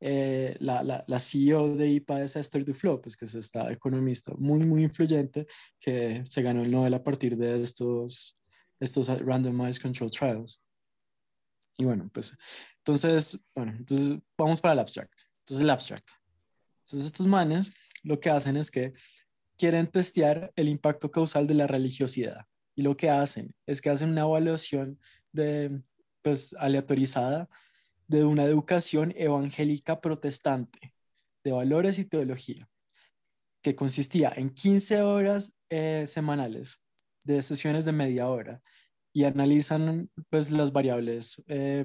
eh, 0.00 0.56
la, 0.60 0.82
la, 0.82 1.04
la, 1.06 1.20
CEO 1.20 1.74
de 1.74 1.88
IPA 1.88 2.22
es 2.22 2.36
Esther 2.36 2.64
Duflo, 2.64 3.00
pues 3.00 3.16
que 3.16 3.24
es 3.24 3.34
esta 3.34 3.72
economista 3.72 4.32
muy, 4.38 4.60
muy 4.66 4.82
influyente 4.82 5.46
que 5.80 6.22
se 6.28 6.42
ganó 6.42 6.62
el 6.62 6.70
Nobel 6.70 6.94
a 6.94 7.02
partir 7.02 7.36
de 7.36 7.62
estos 7.62 8.36
estos 8.80 9.08
randomized 9.20 9.82
control 9.82 10.10
trials. 10.10 10.62
Y 11.78 11.84
bueno, 11.84 12.08
pues, 12.12 12.36
entonces, 12.86 13.44
bueno, 13.52 13.72
entonces 13.72 14.16
vamos 14.38 14.60
para 14.60 14.74
el 14.74 14.78
abstract. 14.78 15.12
Entonces, 15.40 15.64
el 15.64 15.70
abstract. 15.70 16.08
Entonces, 16.84 17.06
estos 17.06 17.26
manes 17.26 17.74
lo 18.04 18.20
que 18.20 18.30
hacen 18.30 18.56
es 18.56 18.70
que 18.70 18.92
quieren 19.58 19.88
testear 19.88 20.52
el 20.54 20.68
impacto 20.68 21.10
causal 21.10 21.48
de 21.48 21.54
la 21.54 21.66
religiosidad. 21.66 22.46
Y 22.76 22.82
lo 22.82 22.96
que 22.96 23.10
hacen 23.10 23.52
es 23.66 23.82
que 23.82 23.90
hacen 23.90 24.10
una 24.10 24.20
evaluación 24.20 25.00
de, 25.32 25.82
pues, 26.22 26.54
aleatorizada 26.60 27.48
de 28.06 28.24
una 28.24 28.44
educación 28.44 29.12
evangélica 29.16 30.00
protestante 30.00 30.94
de 31.42 31.50
valores 31.50 31.98
y 31.98 32.04
teología, 32.04 32.68
que 33.62 33.74
consistía 33.74 34.32
en 34.36 34.50
15 34.50 35.02
horas 35.02 35.56
eh, 35.70 36.04
semanales 36.06 36.78
de 37.24 37.42
sesiones 37.42 37.84
de 37.84 37.92
media 37.92 38.28
hora 38.28 38.62
y 39.12 39.24
analizan 39.24 40.08
pues 40.30 40.52
las 40.52 40.72
variables 40.72 41.42
eh, 41.48 41.84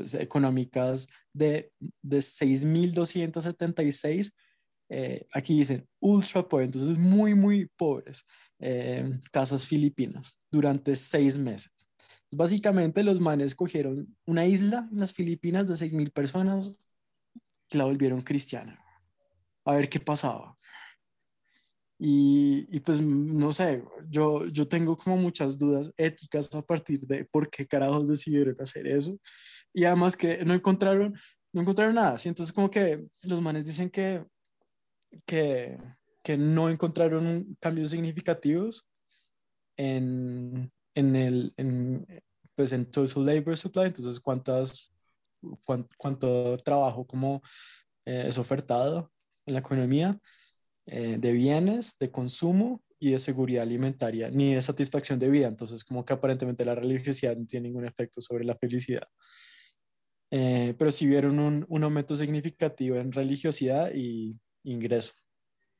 pues, 0.00 0.14
económicas 0.14 1.06
de, 1.32 1.72
de 2.02 2.18
6.276 2.18 4.34
eh, 4.92 5.24
aquí 5.32 5.56
dicen 5.56 5.88
ultra 6.00 6.48
poor, 6.48 6.64
entonces 6.64 6.98
muy, 6.98 7.32
muy 7.32 7.70
pobres, 7.76 8.24
eh, 8.58 9.20
casas 9.30 9.64
filipinas 9.64 10.40
durante 10.50 10.96
seis 10.96 11.38
meses. 11.38 11.72
Básicamente 12.32 13.04
los 13.04 13.20
manes 13.20 13.54
cogieron 13.54 14.16
una 14.26 14.46
isla 14.46 14.88
en 14.90 14.98
las 14.98 15.14
Filipinas 15.14 15.68
de 15.68 15.74
6.000 15.74 16.12
personas 16.12 16.72
la 17.70 17.84
volvieron 17.84 18.22
cristiana. 18.22 18.82
A 19.64 19.74
ver 19.74 19.88
qué 19.88 20.00
pasaba. 20.00 20.56
Y, 21.98 22.66
y, 22.74 22.80
pues 22.80 23.00
no 23.00 23.52
sé, 23.52 23.84
yo, 24.08 24.46
yo 24.46 24.66
tengo 24.66 24.96
como 24.96 25.18
muchas 25.18 25.58
dudas 25.58 25.92
éticas 25.96 26.52
a 26.54 26.62
partir 26.62 27.06
de 27.06 27.26
por 27.26 27.50
qué 27.50 27.66
carajos 27.66 28.08
decidieron 28.08 28.56
hacer 28.58 28.86
eso. 28.86 29.18
Y 29.72 29.84
además 29.84 30.16
que 30.16 30.44
no 30.44 30.54
encontraron, 30.54 31.14
no 31.52 31.62
encontraron 31.62 31.94
nada. 31.94 32.18
¿sí? 32.18 32.28
Entonces 32.28 32.52
como 32.52 32.70
que 32.70 33.04
los 33.24 33.40
manes 33.40 33.64
dicen 33.64 33.90
que 33.90 34.24
que, 35.26 35.78
no 36.38 36.68
encontraron 36.68 37.56
cambios 37.58 37.90
significativos 37.90 38.86
en, 39.76 40.70
en 40.94 41.16
el, 41.16 41.52
en, 41.56 42.06
pues 42.54 42.72
en 42.72 42.86
total 42.86 43.26
labor 43.26 43.56
supply, 43.56 43.86
entonces 43.86 44.20
cuántas, 44.20 44.92
cuánto, 45.96 46.56
trabajo 46.58 47.04
como 47.04 47.42
eh, 48.04 48.26
es 48.28 48.38
ofertado 48.38 49.10
en 49.44 49.54
la 49.54 49.60
economía 49.60 50.16
eh, 50.86 51.16
de 51.18 51.32
bienes, 51.32 51.98
de 51.98 52.12
consumo 52.12 52.80
y 53.00 53.10
de 53.10 53.18
seguridad 53.18 53.62
alimentaria, 53.62 54.30
ni 54.30 54.54
de 54.54 54.62
satisfacción 54.62 55.18
de 55.18 55.30
vida. 55.30 55.48
Entonces, 55.48 55.82
como 55.82 56.04
que 56.04 56.12
aparentemente 56.12 56.64
la 56.64 56.74
religiosidad 56.74 57.36
no 57.36 57.46
tiene 57.46 57.68
ningún 57.68 57.86
efecto 57.86 58.20
sobre 58.20 58.44
la 58.44 58.54
felicidad. 58.54 59.04
Eh, 60.30 60.74
pero 60.78 60.90
sí 60.90 61.06
vieron 61.06 61.40
un, 61.40 61.66
un, 61.68 61.84
aumento 61.84 62.14
significativo 62.14 62.96
en 62.96 63.10
religiosidad 63.10 63.92
y 63.92 64.38
ingreso. 64.62 65.14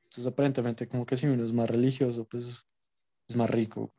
Entonces, 0.03 0.27
aparentemente, 0.27 0.89
como 0.89 1.07
que 1.07 1.17
si 1.17 1.27
uno 1.27 1.45
es 1.45 1.53
más 1.53 1.71
religioso, 1.71 2.27
pues 2.27 2.67
es 3.29 3.37
más 3.37 3.49
rico. 3.49 3.95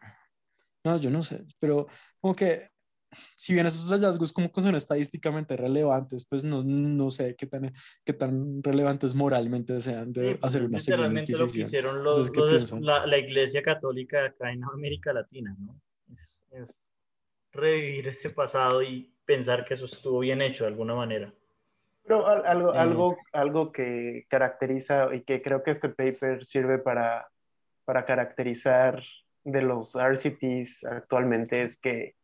No, 0.84 0.98
yo 0.98 1.10
no 1.10 1.24
sé, 1.24 1.46
pero 1.60 1.88
como 2.20 2.36
que 2.36 2.68
si 3.12 3.54
bien 3.54 3.66
esos 3.66 3.90
hallazgos 3.92 4.32
como 4.32 4.52
que 4.52 4.62
son 4.62 4.76
estadísticamente 4.76 5.58
relevantes, 5.58 6.26
pues 6.26 6.44
no, 6.44 6.64
no 6.64 7.12
sé 7.12 7.36
qué 7.36 7.46
tan, 7.46 7.72
qué 8.06 8.14
tan 8.14 8.64
relevantes 8.64 9.16
moralmente 9.16 9.80
sean 9.82 10.14
de 10.14 10.36
pues, 10.36 10.40
hacer 10.44 10.64
una 10.64 10.80
segunda 10.80 11.22
lo 11.22 11.48
que 11.48 11.62
hicieron 11.62 12.04
los, 12.04 12.36
los 12.36 12.72
la, 12.82 13.06
la, 13.06 13.18
Iglesia 13.18 13.62
Católica 13.62 14.26
acá 14.26 14.52
en 14.52 14.64
América 14.64 15.12
Latina, 15.14 15.56
¿no? 15.60 15.80
Es, 16.16 16.40
es 16.52 16.80
revivir 17.52 18.08
ese 18.08 18.30
pasado 18.30 18.82
y 18.82 19.11
pensar 19.26 19.66
que 19.66 19.74
eso 19.74 19.86
estuvo 19.86 20.20
bien 20.20 20.42
hecho 20.42 20.64
de 20.64 20.70
alguna 20.70 20.96
manera. 20.96 21.34
Pero 22.04 22.28
algo, 22.28 22.72
algo, 22.74 23.18
algo 23.32 23.72
que 23.72 24.26
caracteriza 24.28 25.14
y 25.14 25.22
que 25.22 25.42
creo 25.42 25.64
que 25.64 25.72
este 25.72 25.90
paper 25.90 26.46
sirve 26.46 26.80
para, 26.80 27.30
para 27.86 28.06
caracterizar 28.06 29.02
de 29.44 29.62
los 29.62 29.96
RCTs 29.96 30.84
actualmente 30.86 31.64
es 31.64 31.80
que 31.80 32.16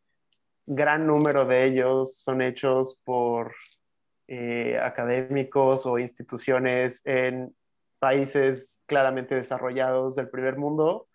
gran 0.66 1.06
número 1.06 1.44
de 1.44 1.64
ellos 1.64 2.18
son 2.18 2.42
hechos 2.42 3.00
por 3.04 3.54
eh, 4.26 4.78
académicos 4.78 5.86
o 5.86 5.98
instituciones 5.98 7.00
en 7.06 7.54
países 7.98 8.82
claramente 8.86 9.34
desarrollados 9.34 10.14
del 10.14 10.28
primer 10.28 10.56
mundo, 10.56 11.08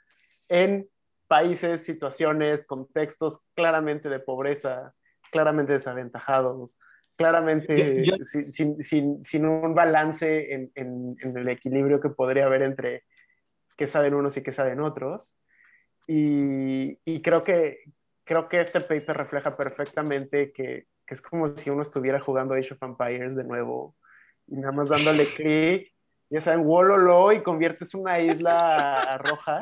en 0.50 0.90
países, 1.28 1.84
situaciones, 1.84 2.66
contextos 2.66 3.40
claramente 3.54 4.10
de 4.10 4.20
pobreza, 4.20 4.94
claramente 5.34 5.74
desaventajados, 5.74 6.78
claramente 7.18 8.06
Sin, 8.24 9.46
un 9.46 9.76
balance 9.76 10.54
en, 10.54 11.18
el 11.22 11.50
equilibrio 11.50 12.00
que 12.00 12.10
podría 12.10 12.46
haber 12.46 12.62
entre 12.62 13.04
qué 13.76 13.88
saben 13.88 14.14
unos 14.14 14.38
y 14.38 14.44
qué 14.44 14.52
saben 14.52 14.80
otros. 14.80 15.36
Y, 16.08 17.22
creo, 17.22 17.44
que, 17.44 17.80
creo 18.24 18.48
que 18.48 18.62
este 18.62 18.80
paper 18.80 19.18
refleja 19.18 19.58
perfectamente 19.58 20.52
que, 20.54 20.88
es 21.08 21.22
como 21.22 21.48
si 21.48 21.70
uno 21.70 21.84
estuviera 21.84 22.20
jugando 22.20 22.56
Age 22.56 22.74
of 22.74 22.82
Empires 22.82 23.36
de 23.36 23.44
nuevo 23.44 23.96
y 24.48 24.56
nada 24.56 24.72
más 24.72 24.90
dándole 24.90 25.26
clic, 25.36 25.94
ya 26.30 26.42
saben, 26.42 26.66
Wololo 26.66 27.32
y 27.32 27.44
conviertes 27.44 27.94
una 27.94 28.20
isla 28.20 28.96
roja. 29.24 29.60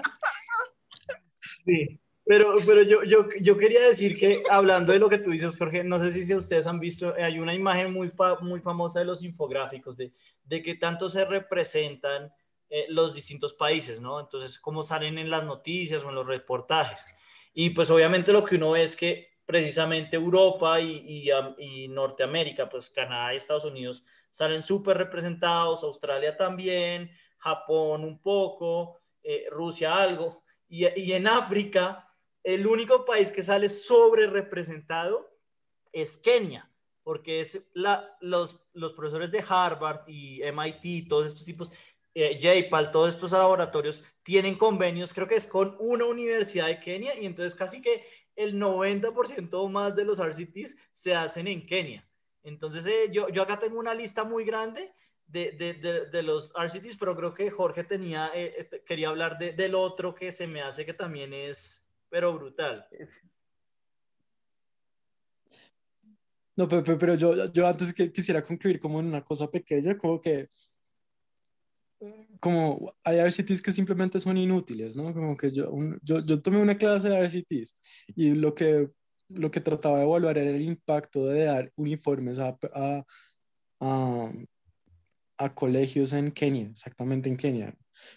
Sí. 1.42 2.01
Pero, 2.24 2.54
pero 2.68 2.84
yo, 2.84 3.04
yo, 3.04 3.28
yo 3.40 3.58
quería 3.58 3.82
decir 3.82 4.18
que, 4.20 4.38
hablando 4.50 4.94
de 4.94 5.00
lo 5.00 5.10
que 5.10 5.18
tú 5.18 5.32
dices, 5.32 5.58
Jorge, 5.58 5.84
no 5.84 6.00
sé 6.00 6.12
si 6.12 6.36
ustedes 6.36 6.68
han 6.68 6.80
visto, 6.80 7.14
hay 7.18 7.40
una 7.40 7.54
imagen 7.54 7.92
muy, 7.92 8.12
muy 8.42 8.60
famosa 8.60 9.00
de 9.00 9.06
los 9.06 9.24
infográficos, 9.24 9.98
de, 9.98 10.14
de 10.44 10.62
que 10.62 10.76
tanto 10.76 11.10
se 11.10 11.26
representan 11.26 12.32
eh, 12.70 12.86
los 12.90 13.14
distintos 13.14 13.54
países, 13.54 14.00
¿no? 14.00 14.20
Entonces, 14.20 14.60
cómo 14.60 14.84
salen 14.84 15.18
en 15.18 15.30
las 15.30 15.44
noticias 15.44 16.04
o 16.04 16.10
en 16.10 16.16
los 16.16 16.28
reportajes. 16.28 17.06
Y 17.54 17.72
pues 17.72 17.90
obviamente 17.90 18.32
lo 18.32 18.46
que 18.46 18.56
uno 18.56 18.72
ve 18.72 18.84
es 18.84 18.96
que 18.96 19.32
precisamente 19.46 20.16
Europa 20.16 20.80
y, 20.80 21.28
y, 21.28 21.30
y 21.58 21.88
Norteamérica, 21.90 22.70
pues 22.70 22.90
Canadá 22.90 23.34
y 23.34 23.38
Estados 23.38 23.66
Unidos, 23.66 24.06
salen 24.30 24.64
súper 24.64 24.98
representados, 24.98 25.84
Australia 25.84 26.38
también, 26.38 27.12
Japón 27.38 28.06
un 28.06 28.22
poco, 28.22 29.00
eh, 29.24 29.48
Rusia 29.52 29.98
algo, 29.98 30.44
y, 30.70 30.88
y 30.98 31.12
en 31.12 31.28
África 31.28 32.08
el 32.44 32.66
único 32.68 33.06
país 33.06 33.32
que 33.32 33.44
sale 33.44 33.70
sobre 33.70 34.28
representado 34.28 35.30
es 35.92 36.18
Kenia, 36.18 36.70
porque 37.04 37.42
es 37.42 37.70
los, 37.74 38.62
los 38.74 38.94
profesores 38.94 39.32
de 39.32 39.44
Harvard 39.48 40.08
y 40.08 40.42
MIT, 40.44 41.08
todos 41.08 41.28
estos 41.28 41.46
tipos, 41.46 41.72
eh, 42.14 42.40
JPAL, 42.40 42.92
todos 42.92 43.10
estos 43.10 43.32
laboratorios 43.32 44.04
tienen 44.24 44.58
convenios, 44.58 45.14
creo 45.14 45.28
que 45.28 45.36
es 45.36 45.48
con 45.48 45.76
una 45.80 46.06
universidad 46.06 46.68
de 46.68 46.80
Kenia, 46.80 47.18
y 47.20 47.26
entonces 47.26 47.56
casi 47.56 47.82
que 47.82 48.06
el 48.36 48.60
90% 48.60 49.70
más 49.70 49.96
de 49.96 50.06
los 50.06 50.20
RCTs 50.20 50.76
se 50.94 51.16
hacen 51.16 51.48
en 51.48 51.66
Kenia. 51.66 52.08
Entonces, 52.44 52.86
eh, 52.88 53.10
yo, 53.12 53.30
yo 53.30 53.44
acá 53.44 53.60
tengo 53.60 53.80
una 53.80 53.94
lista 53.94 54.24
muy 54.24 54.44
grande 54.44 54.94
de, 55.28 55.52
de, 55.52 56.06
de, 56.12 56.24
los 56.24 56.52
RCTs, 56.56 56.98
pero 56.98 57.16
creo 57.16 57.34
que 57.34 57.50
Jorge 57.50 57.84
tenía, 57.84 58.32
eh, 58.34 58.68
eh, 58.72 58.84
quería 58.86 59.10
hablar 59.10 59.38
del 59.38 59.76
otro 59.76 60.14
que 60.14 60.32
se 60.32 60.48
me 60.48 60.62
hace 60.62 60.86
que 60.86 60.94
también 60.94 61.34
es 61.34 61.88
pero 62.12 62.34
brutal. 62.34 62.86
No, 66.58 66.68
pero, 66.68 66.84
pero, 66.98 67.16
yo, 67.16 67.52
yo 67.52 67.66
antes 67.66 67.94
que 67.94 68.12
quisiera 68.12 68.44
concluir 68.44 68.80
como 68.80 69.00
en 69.00 69.08
una 69.08 69.24
cosa 69.24 69.50
pequeña, 69.50 69.98
como 69.98 70.22
que 70.22 70.48
como 72.40 72.94
hay 73.04 73.20
RCTs 73.20 73.62
que 73.62 73.72
simplemente 73.72 74.20
son 74.20 74.38
inútiles, 74.38 74.96
¿no? 74.96 75.14
Como 75.14 75.38
que 75.38 75.52
yo, 75.52 75.72
yo, 76.02 76.20
yo, 76.20 76.38
tomé 76.40 76.62
una 76.62 76.76
clase 76.76 77.10
de 77.10 77.18
RCTs 77.18 77.76
y 78.16 78.32
lo 78.32 78.56
que, 78.56 78.90
lo 79.30 79.52
que 79.52 79.62
trataba 79.62 80.00
de 80.00 80.06
evaluar 80.06 80.38
era 80.38 80.50
el 80.50 80.62
impacto 80.62 81.28
de 81.28 81.44
dar 81.44 81.72
uniformes 81.76 82.40
a, 82.40 82.58
a, 82.74 83.06
a, 83.80 84.32
a 85.38 85.56
colegios 85.56 86.14
en 86.14 86.32
Kenia, 86.32 86.70
exactamente 86.70 87.30
en 87.30 87.38
Kenia. 87.38 87.76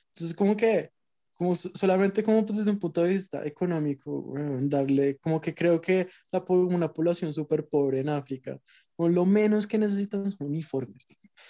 Entonces, 0.09 0.35
como 0.35 0.57
que 0.57 0.91
como 1.35 1.55
solamente 1.55 2.23
como 2.23 2.45
pues, 2.47 2.59
desde 2.59 2.71
un 2.71 2.79
punto 2.79 3.03
de 3.03 3.11
vista 3.11 3.45
económico, 3.45 4.33
darle, 4.63 5.19
como 5.19 5.41
que 5.41 5.55
creo 5.55 5.81
que 5.81 6.09
la, 6.33 6.45
una 6.49 6.93
población 6.93 7.33
súper 7.33 7.69
pobre 7.69 8.01
en 8.01 8.09
África, 8.09 8.61
o 8.97 9.09
lo 9.09 9.25
menos 9.27 9.67
que 9.67 9.79
necesitan 9.79 10.31
son 10.31 10.49
uniformes. 10.49 11.07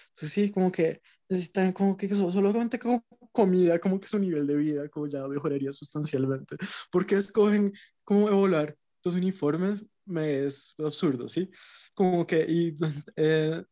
Entonces, 0.08 0.32
sí, 0.32 0.50
como 0.50 0.72
que 0.72 1.00
necesitan 1.28 1.72
como 1.72 1.96
que 1.96 2.08
solamente 2.08 2.78
como 2.78 3.04
comida, 3.32 3.78
como 3.78 4.00
que 4.00 4.08
su 4.08 4.18
nivel 4.18 4.46
de 4.46 4.56
vida, 4.56 4.88
como 4.88 5.06
ya 5.06 5.26
mejoraría 5.28 5.72
sustancialmente. 5.72 6.56
porque 6.90 7.16
escogen 7.16 7.72
cómo 8.04 8.28
evaluar 8.28 8.76
los 9.04 9.14
uniformes? 9.14 9.86
Me 10.06 10.44
es 10.44 10.74
absurdo, 10.78 11.28
¿sí? 11.28 11.50
Como 11.94 12.26
que, 12.26 12.44
y 12.48 12.76
eh, 13.16 13.62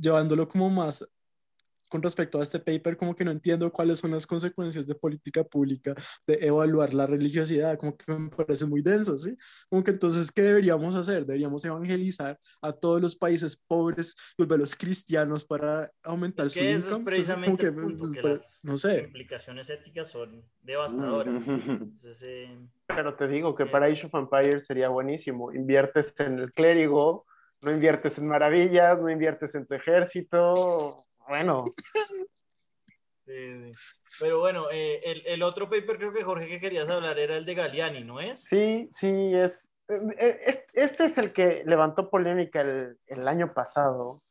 llevándolo 0.00 0.48
como 0.48 0.70
más 0.70 1.06
con 1.88 2.02
respecto 2.02 2.38
a 2.38 2.42
este 2.42 2.58
paper, 2.58 2.96
como 2.96 3.14
que 3.14 3.24
no 3.24 3.30
entiendo 3.30 3.70
cuáles 3.72 3.98
son 3.98 4.10
las 4.10 4.26
consecuencias 4.26 4.86
de 4.86 4.94
política 4.94 5.44
pública 5.44 5.94
de 6.26 6.34
evaluar 6.46 6.94
la 6.94 7.06
religiosidad, 7.06 7.78
como 7.78 7.96
que 7.96 8.12
me 8.12 8.28
parece 8.30 8.66
muy 8.66 8.82
denso, 8.82 9.16
¿sí? 9.18 9.36
Como 9.68 9.82
que 9.82 9.92
entonces, 9.92 10.30
¿qué 10.32 10.42
deberíamos 10.42 10.94
hacer? 10.94 11.24
Deberíamos 11.26 11.64
evangelizar 11.64 12.38
a 12.62 12.72
todos 12.72 13.00
los 13.00 13.16
países 13.16 13.56
pobres 13.56 14.14
y 14.36 14.42
volverlos 14.42 14.74
cristianos 14.74 15.44
para 15.44 15.90
aumentar 16.04 16.48
su 16.50 16.60
income. 16.60 16.74
Es 16.76 17.04
precisamente 17.04 17.66
el 17.66 17.74
punto, 17.74 18.10
que 18.10 18.22
las 18.22 18.58
no 18.62 18.76
sé. 18.76 19.00
implicaciones 19.04 19.70
éticas 19.70 20.08
son 20.08 20.44
devastadoras. 20.62 21.44
Eh, 22.22 22.58
Pero 22.86 23.14
te 23.14 23.28
digo 23.28 23.54
que 23.54 23.64
eh, 23.64 23.66
para 23.66 23.86
Age 23.86 24.06
of 24.06 24.14
Empires 24.14 24.66
sería 24.66 24.88
buenísimo. 24.88 25.52
Inviertes 25.52 26.14
en 26.18 26.38
el 26.38 26.52
clérigo, 26.52 27.26
no 27.62 27.72
inviertes 27.72 28.18
en 28.18 28.26
maravillas, 28.26 28.98
no 29.00 29.10
inviertes 29.10 29.54
en 29.54 29.66
tu 29.66 29.74
ejército. 29.74 31.06
Bueno. 31.28 31.64
Pero 34.20 34.40
bueno, 34.40 34.64
eh, 34.72 34.96
el, 35.26 35.42
otro 35.42 35.68
paper 35.68 35.98
creo 35.98 36.12
que 36.12 36.24
Jorge 36.24 36.48
que 36.48 36.60
querías 36.60 36.88
hablar 36.88 37.18
era 37.18 37.36
el 37.36 37.44
de 37.44 37.54
Galiani, 37.54 38.02
¿no 38.02 38.20
es? 38.20 38.44
Sí, 38.44 38.88
sí, 38.90 39.34
es. 39.34 39.70
Este 40.72 41.04
es 41.04 41.18
el 41.18 41.32
que 41.32 41.62
levantó 41.66 42.10
polémica 42.10 42.60
el, 42.60 43.28
año 43.28 43.52
pasado. 43.52 44.22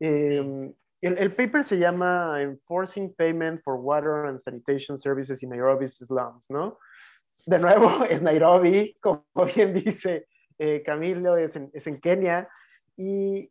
Em, 0.00 0.72
el, 1.00 1.32
paper 1.32 1.62
se 1.64 1.78
llama 1.78 2.40
Enforcing 2.40 3.14
Payment 3.14 3.62
for 3.62 3.76
Water 3.76 4.26
and 4.26 4.38
Sanitation 4.38 4.98
Services 4.98 5.42
in 5.42 5.50
Nairobi's 5.50 5.96
Slums, 5.96 6.50
¿no? 6.50 6.78
De 7.46 7.58
nuevo, 7.58 8.04
es 8.10 8.22
Nairobi, 8.22 8.96
como 9.00 9.24
bien 9.54 9.74
dice 9.74 10.26
eh, 10.58 10.82
Camilo, 10.84 11.36
es 11.36 11.56
en, 11.56 11.70
es 11.72 11.86
en 11.86 12.00
Kenia. 12.00 12.48
Y, 12.96 13.50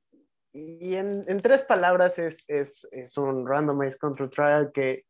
y 0.54 0.96
en, 0.96 1.24
en, 1.28 1.40
tres 1.40 1.64
palabras 1.64 2.20
es, 2.20 2.44
es, 2.48 2.88
es, 2.92 3.18
un 3.18 3.48
randomized 3.48 4.00
control 4.00 4.30
trial 4.30 4.72
que 4.74 5.06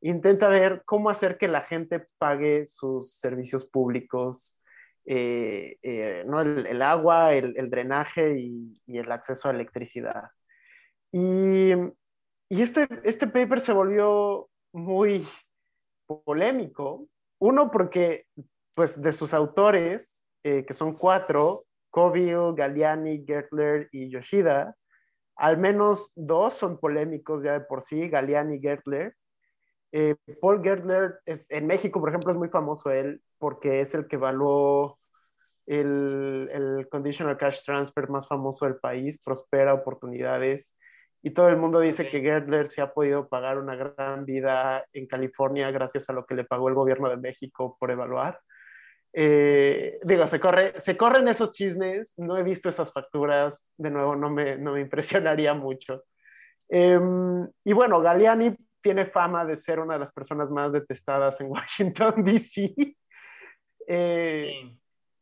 intenta 0.00 0.48
ver 0.48 0.82
cómo 0.86 1.10
hacer 1.10 1.36
que 1.36 1.48
la 1.48 1.62
gente 1.62 2.06
pague 2.18 2.64
sus 2.64 3.14
servicios 3.14 3.66
públicos, 3.66 4.58
eh, 5.04 5.76
eh, 5.82 6.24
¿no? 6.26 6.40
el, 6.40 6.82
agua, 6.82 7.34
el, 7.34 7.54
el 7.56 7.70
drenaje 7.70 8.38
y, 8.38 8.72
y, 8.86 8.98
el 8.98 9.10
acceso 9.12 9.48
a 9.48 9.52
electricidad. 9.52 10.30
Y, 11.12 11.72
y 12.48 12.62
este, 12.62 12.88
este 13.04 13.26
paper 13.26 13.60
se 13.60 13.72
volvió 13.72 14.48
muy 14.72 15.26
polémico. 16.24 17.06
Uno, 17.38 17.70
porque 17.70 18.26
pues, 18.74 19.00
de 19.00 19.12
sus 19.12 19.34
autores, 19.34 20.26
eh, 20.42 20.64
que 20.64 20.74
son 20.74 20.94
cuatro, 20.94 21.64
Coville, 21.90 22.54
Galliani, 22.54 23.24
Gertler 23.26 23.88
y 23.92 24.10
Yoshida, 24.10 24.74
al 25.36 25.58
menos 25.58 26.12
dos 26.16 26.54
son 26.54 26.78
polémicos 26.80 27.42
ya 27.42 27.52
de 27.54 27.60
por 27.60 27.82
sí, 27.82 28.08
Galliani 28.08 28.56
y 28.56 28.60
Gertler. 28.60 29.14
Eh, 29.92 30.16
Paul 30.40 30.62
Gertler 30.62 31.20
es, 31.24 31.46
en 31.50 31.66
México, 31.66 32.00
por 32.00 32.10
ejemplo, 32.10 32.32
es 32.32 32.38
muy 32.38 32.48
famoso 32.48 32.90
él 32.90 33.22
porque 33.38 33.80
es 33.80 33.94
el 33.94 34.06
que 34.06 34.16
evaluó 34.16 34.98
el, 35.66 36.48
el 36.52 36.88
conditional 36.90 37.36
cash 37.36 37.62
transfer 37.64 38.08
más 38.08 38.26
famoso 38.26 38.66
del 38.66 38.76
país, 38.76 39.22
Prospera 39.22 39.74
Oportunidades, 39.74 40.76
y 41.22 41.30
todo 41.30 41.48
el 41.48 41.56
mundo 41.56 41.80
dice 41.80 42.08
que 42.08 42.20
Gertler 42.20 42.68
se 42.68 42.80
ha 42.80 42.92
podido 42.92 43.28
pagar 43.28 43.58
una 43.58 43.74
gran 43.74 44.24
vida 44.24 44.84
en 44.92 45.06
California 45.06 45.70
gracias 45.70 46.08
a 46.08 46.12
lo 46.12 46.24
que 46.24 46.34
le 46.34 46.44
pagó 46.44 46.68
el 46.68 46.74
gobierno 46.74 47.08
de 47.08 47.16
México 47.16 47.76
por 47.78 47.90
evaluar. 47.90 48.40
Eh, 49.12 49.98
digo, 50.04 50.26
se, 50.26 50.38
corre, 50.38 50.80
se 50.80 50.96
corren 50.96 51.28
esos 51.28 51.52
chismes, 51.52 52.14
no 52.18 52.36
he 52.36 52.42
visto 52.42 52.68
esas 52.68 52.92
facturas, 52.92 53.68
de 53.76 53.90
nuevo 53.90 54.14
no 54.14 54.30
me, 54.30 54.56
no 54.58 54.72
me 54.72 54.80
impresionaría 54.80 55.54
mucho. 55.54 56.04
Em, 56.68 57.48
y 57.64 57.72
bueno, 57.72 58.00
Galiani 58.00 58.50
tiene 58.80 59.06
fama 59.06 59.44
de 59.44 59.56
ser 59.56 59.80
una 59.80 59.94
de 59.94 60.00
las 60.00 60.12
personas 60.12 60.50
más 60.50 60.72
detestadas 60.72 61.40
en 61.40 61.50
Washington, 61.50 62.22
D.C. 62.24 62.74
Eh, 63.86 64.52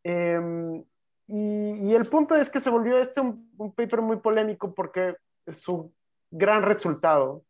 em, 0.02 0.84
y, 1.28 1.88
y, 1.88 1.94
el 1.94 2.06
punto 2.06 2.34
es 2.36 2.50
que 2.50 2.60
se 2.60 2.70
volvió 2.70 2.98
este 2.98 3.20
un, 3.20 3.50
un 3.56 3.74
paper 3.74 4.00
muy 4.00 4.18
polémico 4.18 4.74
porque 4.74 5.16
su 5.46 5.92
gran 6.30 6.62
resultado 6.62 7.44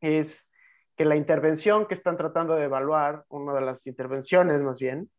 es 0.00 0.50
que 0.96 1.04
la 1.04 1.16
intervención 1.16 1.86
que 1.86 1.94
están 1.94 2.16
tratando 2.16 2.54
de 2.54 2.64
evaluar, 2.64 3.24
una 3.28 3.54
de 3.54 3.62
las 3.62 3.86
intervenciones 3.86 4.62
más 4.62 4.78
bien, 4.78 5.10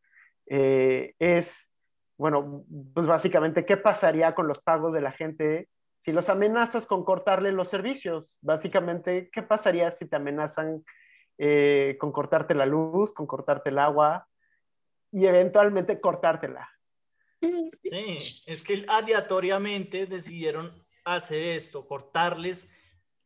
eh, 0.47 1.15
es, 1.19 1.69
bueno, 2.17 2.65
pues 2.93 3.07
básicamente, 3.07 3.65
¿qué 3.65 3.77
pasaría 3.77 4.35
con 4.35 4.47
los 4.47 4.61
pagos 4.61 4.93
de 4.93 5.01
la 5.01 5.11
gente 5.11 5.69
si 5.99 6.11
los 6.11 6.29
amenazas 6.29 6.85
con 6.85 7.03
cortarle 7.03 7.51
los 7.51 7.69
servicios? 7.69 8.37
Básicamente, 8.41 9.29
¿qué 9.31 9.41
pasaría 9.41 9.89
si 9.91 10.05
te 10.05 10.15
amenazan 10.15 10.83
eh, 11.37 11.97
con 11.99 12.11
cortarte 12.11 12.53
la 12.55 12.65
luz, 12.65 13.13
con 13.13 13.27
cortarte 13.27 13.69
el 13.69 13.79
agua 13.79 14.27
y 15.11 15.25
eventualmente 15.25 15.99
cortártela? 15.99 16.69
Sí, 17.41 18.17
es 18.47 18.63
que 18.63 18.85
aleatoriamente 18.87 20.05
decidieron 20.05 20.73
hacer 21.05 21.57
esto, 21.57 21.85
cortarles 21.85 22.69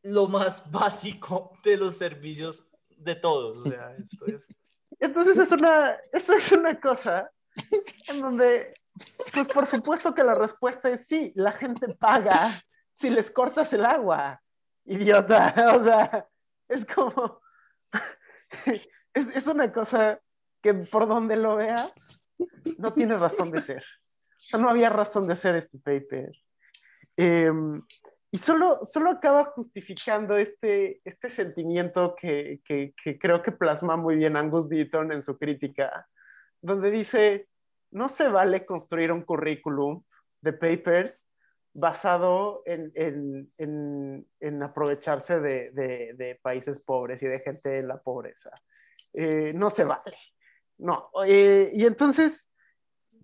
lo 0.01 0.27
más 0.27 0.71
básico 0.71 1.51
de 1.63 1.77
los 1.77 1.95
servicios 1.95 2.67
de 2.89 3.15
todos. 3.15 3.63
Entonces 4.99 5.37
es 5.37 5.51
una, 5.51 5.97
eso 6.11 6.33
es 6.33 6.51
una 6.51 6.79
cosa 6.79 7.31
en 8.07 8.21
donde, 8.21 8.73
pues 9.33 9.47
por 9.47 9.67
supuesto 9.67 10.13
que 10.13 10.23
la 10.23 10.33
respuesta 10.33 10.89
es 10.89 11.07
sí, 11.07 11.31
la 11.35 11.51
gente 11.51 11.87
paga 11.99 12.37
si 12.93 13.09
les 13.09 13.29
cortas 13.29 13.71
el 13.73 13.85
agua, 13.85 14.41
idiota. 14.85 15.53
O 15.75 15.83
sea, 15.83 16.27
es 16.67 16.85
como, 16.85 17.41
es, 18.65 18.89
es 19.13 19.47
una 19.47 19.71
cosa 19.71 20.19
que 20.61 20.73
por 20.73 21.07
donde 21.07 21.35
lo 21.35 21.57
veas, 21.57 22.19
no 22.77 22.93
tiene 22.93 23.17
razón 23.17 23.51
de 23.51 23.61
ser. 23.61 23.83
O 23.83 24.39
sea, 24.39 24.59
no 24.59 24.69
había 24.69 24.89
razón 24.89 25.27
de 25.27 25.33
hacer 25.33 25.55
este 25.55 25.77
paper. 25.79 26.31
Em, 27.15 27.81
y 28.31 28.37
solo, 28.39 28.79
solo 28.83 29.11
acaba 29.11 29.45
justificando 29.45 30.37
este, 30.37 31.01
este 31.05 31.29
sentimiento 31.29 32.15
que, 32.15 32.61
que, 32.65 32.93
creo 33.19 33.41
que 33.41 33.51
plasma 33.51 33.95
muy 33.95 34.15
bien 34.15 34.35
Angus 34.35 34.67
Deaton 34.67 35.11
en 35.13 35.21
su 35.21 35.37
crítica, 35.37 36.07
donde 36.61 36.91
dice, 36.91 37.47
no 37.91 38.09
se 38.09 38.27
vale 38.27 38.65
construir 38.65 39.11
un 39.11 39.23
currículum 39.23 40.03
de 40.41 40.53
papers 40.53 41.27
basado 41.73 42.63
en, 42.65 42.91
en, 42.95 44.27
en, 44.39 44.63
aprovecharse 44.63 45.39
de, 45.39 45.71
de, 45.71 46.13
de, 46.15 46.39
países 46.41 46.79
pobres 46.79 47.21
y 47.23 47.27
de 47.27 47.39
gente 47.39 47.77
en 47.77 47.87
la 47.87 48.01
pobreza. 48.01 48.49
Eh, 49.13 49.53
no 49.55 49.69
se 49.69 49.83
vale. 49.83 50.17
No. 50.79 51.09
Eh, 51.25 51.69
y 51.73 51.85
entonces, 51.85 52.51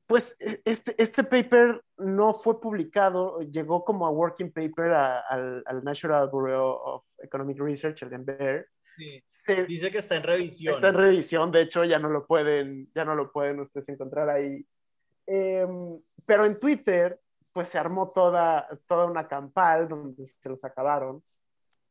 pues 0.08 0.36
e, 0.40 0.62
este, 0.66 1.02
este 1.02 1.24
paper 1.24 1.84
no 1.98 2.34
fue 2.34 2.60
publicado, 2.60 3.40
llegó 3.40 3.84
como 3.84 4.06
a 4.06 4.12
working 4.12 4.52
paper 4.52 4.92
al, 4.92 5.64
al, 5.66 5.84
National 5.84 6.30
Bureau 6.30 6.68
of 6.84 7.06
Economic 7.20 7.60
Research, 7.60 8.04
el 8.04 8.20
NBER. 8.20 8.68
Sí. 8.96 9.24
Dice 9.68 9.92
que 9.92 9.98
está 9.98 10.16
en 10.18 10.24
revisión. 10.24 10.74
Está 10.74 10.90
en 10.90 10.96
revisión, 10.96 11.52
de 11.52 11.62
hecho 11.62 11.84
ya 11.84 12.00
no 12.00 12.10
lo 12.10 12.28
pueden, 12.28 12.92
ya 12.94 13.06
no 13.06 13.16
lo 13.16 13.32
pueden 13.32 13.60
ustedes 13.60 13.90
encontrar 13.90 14.30
ahí. 14.30 14.66
Em, 15.26 16.00
pero 16.26 16.46
en 16.46 16.60
Twitter, 16.60 17.20
pues 17.54 17.70
se 17.70 17.80
armó 17.80 18.12
toda, 18.12 18.68
toda 18.88 19.06
una 19.06 19.28
campal 19.28 19.88
donde 19.88 20.26
se 20.26 20.50
los 20.50 20.64
acabaron, 20.64 21.24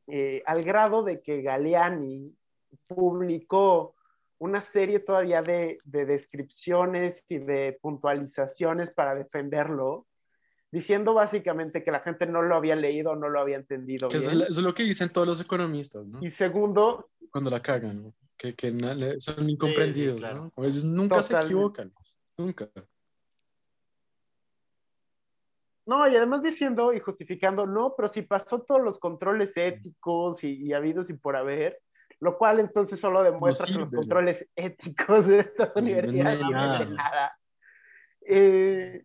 eh, 0.07 0.43
al 0.47 0.63
grado 0.63 1.03
de 1.03 1.23
que 1.23 1.43
Galeani 1.43 2.37
publicó 2.87 3.95
una 4.43 4.61
serie 4.61 4.99
todavía 4.99 5.41
de, 5.41 5.79
de, 5.85 6.05
descripciones 6.05 7.25
y 7.29 7.39
de 7.39 7.79
puntualizaciones 7.81 8.91
para 8.91 9.15
defenderlo, 9.15 10.09
diciendo 10.73 11.15
básicamente 11.15 11.85
que 11.85 11.93
la 11.93 12.01
gente 12.01 12.27
no 12.27 12.43
lo 12.43 12.57
había 12.57 12.75
leído, 12.75 13.15
no 13.15 13.29
lo 13.29 13.39
había 13.39 13.55
entendido. 13.55 14.09
Bien. 14.09 14.21
Eso, 14.21 14.45
es 14.45 14.59
lo 14.59 14.75
que 14.75 14.83
dicen 14.83 15.11
todos 15.11 15.29
los 15.29 15.41
economistas, 15.41 16.05
¿no? 16.07 16.19
Y 16.21 16.29
segundo... 16.29 17.09
Cuando 17.31 17.51
la 17.51 17.63
cagan, 17.63 18.13
que, 18.37 18.53
que 18.57 18.73
son 19.21 19.49
incomprendidos, 19.49 20.17
sí, 20.17 20.23
sí, 20.23 20.29
claro. 20.29 20.51
¿no? 20.57 20.65
Ellos 20.65 20.85
nunca 20.85 21.21
Totalmente. 21.21 21.47
se 21.47 21.47
equivocan, 21.47 21.95
nunca. 22.37 22.69
No, 25.87 26.09
y 26.09 26.17
además 26.17 26.43
diciendo 26.43 26.93
y 26.93 26.99
justificando, 26.99 27.65
no, 27.65 27.95
pero 27.97 28.09
si 28.09 28.23
pasó 28.23 28.61
todos 28.63 28.83
los 28.83 28.99
controles 28.99 29.57
éticos 29.57 30.43
y, 30.43 30.65
y 30.65 30.73
habidos 30.73 31.11
y 31.11 31.13
por 31.13 31.37
haber, 31.37 31.81
lo 32.23 32.39
cual 32.39 32.61
entonces 32.61 33.01
solo 33.01 33.25
demuestra 33.25 33.67
no 33.67 33.75
que 33.75 33.81
los 33.81 33.91
controles 33.91 34.49
éticos 34.55 35.27
de 35.27 35.41
estas 35.41 35.75
no 35.75 35.83
universidades 35.83 36.41
no 36.41 36.77
tienen 36.77 36.95
nada. 36.95 37.37
Eh, 38.25 39.05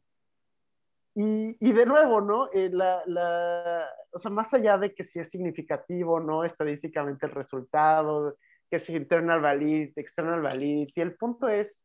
y, 1.15 1.57
y, 1.59 1.73
de 1.73 1.85
nuevo, 1.87 2.21
¿no? 2.21 2.47
Eh, 2.53 2.69
la, 2.71 3.01
la, 3.07 3.89
o 4.11 4.19
sea, 4.19 4.29
más 4.29 4.53
allá 4.53 4.77
de 4.77 4.93
que 4.93 5.03
si 5.03 5.17
es 5.17 5.31
significativo, 5.31 6.19
¿no? 6.19 6.43
Estadísticamente 6.43 7.25
el 7.25 7.31
resultado, 7.31 8.37
que 8.69 8.77
si 8.77 8.95
internal 8.95 9.41
validity, 9.41 9.99
external 9.99 10.43
validity, 10.43 11.01
el 11.01 11.15
punto 11.15 11.49
es, 11.49 11.75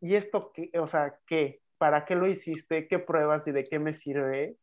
¿y 0.00 0.14
esto 0.14 0.52
qué? 0.54 0.70
O 0.80 0.86
sea, 0.86 1.18
¿qué? 1.26 1.60
¿Para 1.76 2.06
qué 2.06 2.14
lo 2.14 2.26
hiciste? 2.26 2.88
¿Qué 2.88 2.98
pruebas 2.98 3.46
y 3.46 3.52
de 3.52 3.64
qué 3.64 3.78
me 3.78 3.92
sirve? 3.92 4.56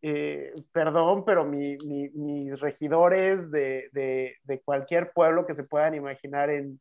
Eh, 0.00 0.54
perdón, 0.70 1.24
pero 1.24 1.44
mis 1.44 2.60
regidores 2.60 3.50
de, 3.50 4.36
cualquier 4.64 5.12
pueblo 5.12 5.44
que 5.44 5.54
se 5.54 5.64
puedan 5.64 5.94
imaginar 5.94 6.50
en, 6.50 6.80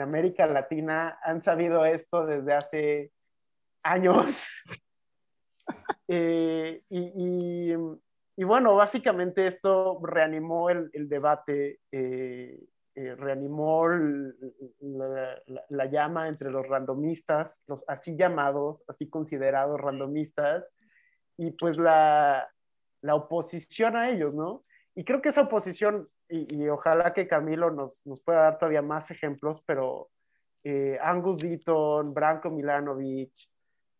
América 0.00 0.46
Latina 0.46 1.18
han 1.22 1.40
sabido 1.40 1.84
esto 1.84 2.26
desde 2.26 2.54
hace 2.54 3.12
años. 3.82 4.64
Eh, 6.10 6.80
y, 6.88 7.74
bueno, 8.42 8.74
básicamente 8.74 9.46
esto 9.46 10.00
reanimó 10.02 10.70
el, 10.70 10.90
debate, 11.06 11.80
eh, 11.92 12.66
reanimó 12.94 13.86
la, 14.80 15.42
la, 15.68 15.84
llama 15.84 16.28
entre 16.28 16.50
los 16.50 16.66
randomistas, 16.66 17.62
los 17.66 17.84
así 17.86 18.16
llamados, 18.16 18.82
así 18.88 19.10
considerados 19.10 19.78
randomistas, 19.78 20.72
y 21.38 21.52
pues 21.52 21.78
la, 21.78 22.46
la 23.00 23.14
oposición 23.14 23.96
a 23.96 24.10
ellos, 24.10 24.34
¿no? 24.34 24.62
Y 24.94 25.04
creo 25.04 25.22
que 25.22 25.28
esa 25.30 25.42
oposición, 25.42 26.08
y, 26.28 26.68
ojalá 26.68 27.14
que 27.14 27.28
Camilo 27.28 27.70
nos, 27.70 28.04
nos, 28.04 28.20
pueda 28.20 28.42
dar 28.42 28.58
todavía 28.58 28.82
más 28.82 29.10
ejemplos, 29.10 29.62
pero 29.64 30.10
eh, 30.64 30.98
Angus 31.00 31.38
Deaton, 31.38 32.12
Branko 32.12 32.50
Milanovic, 32.50 33.32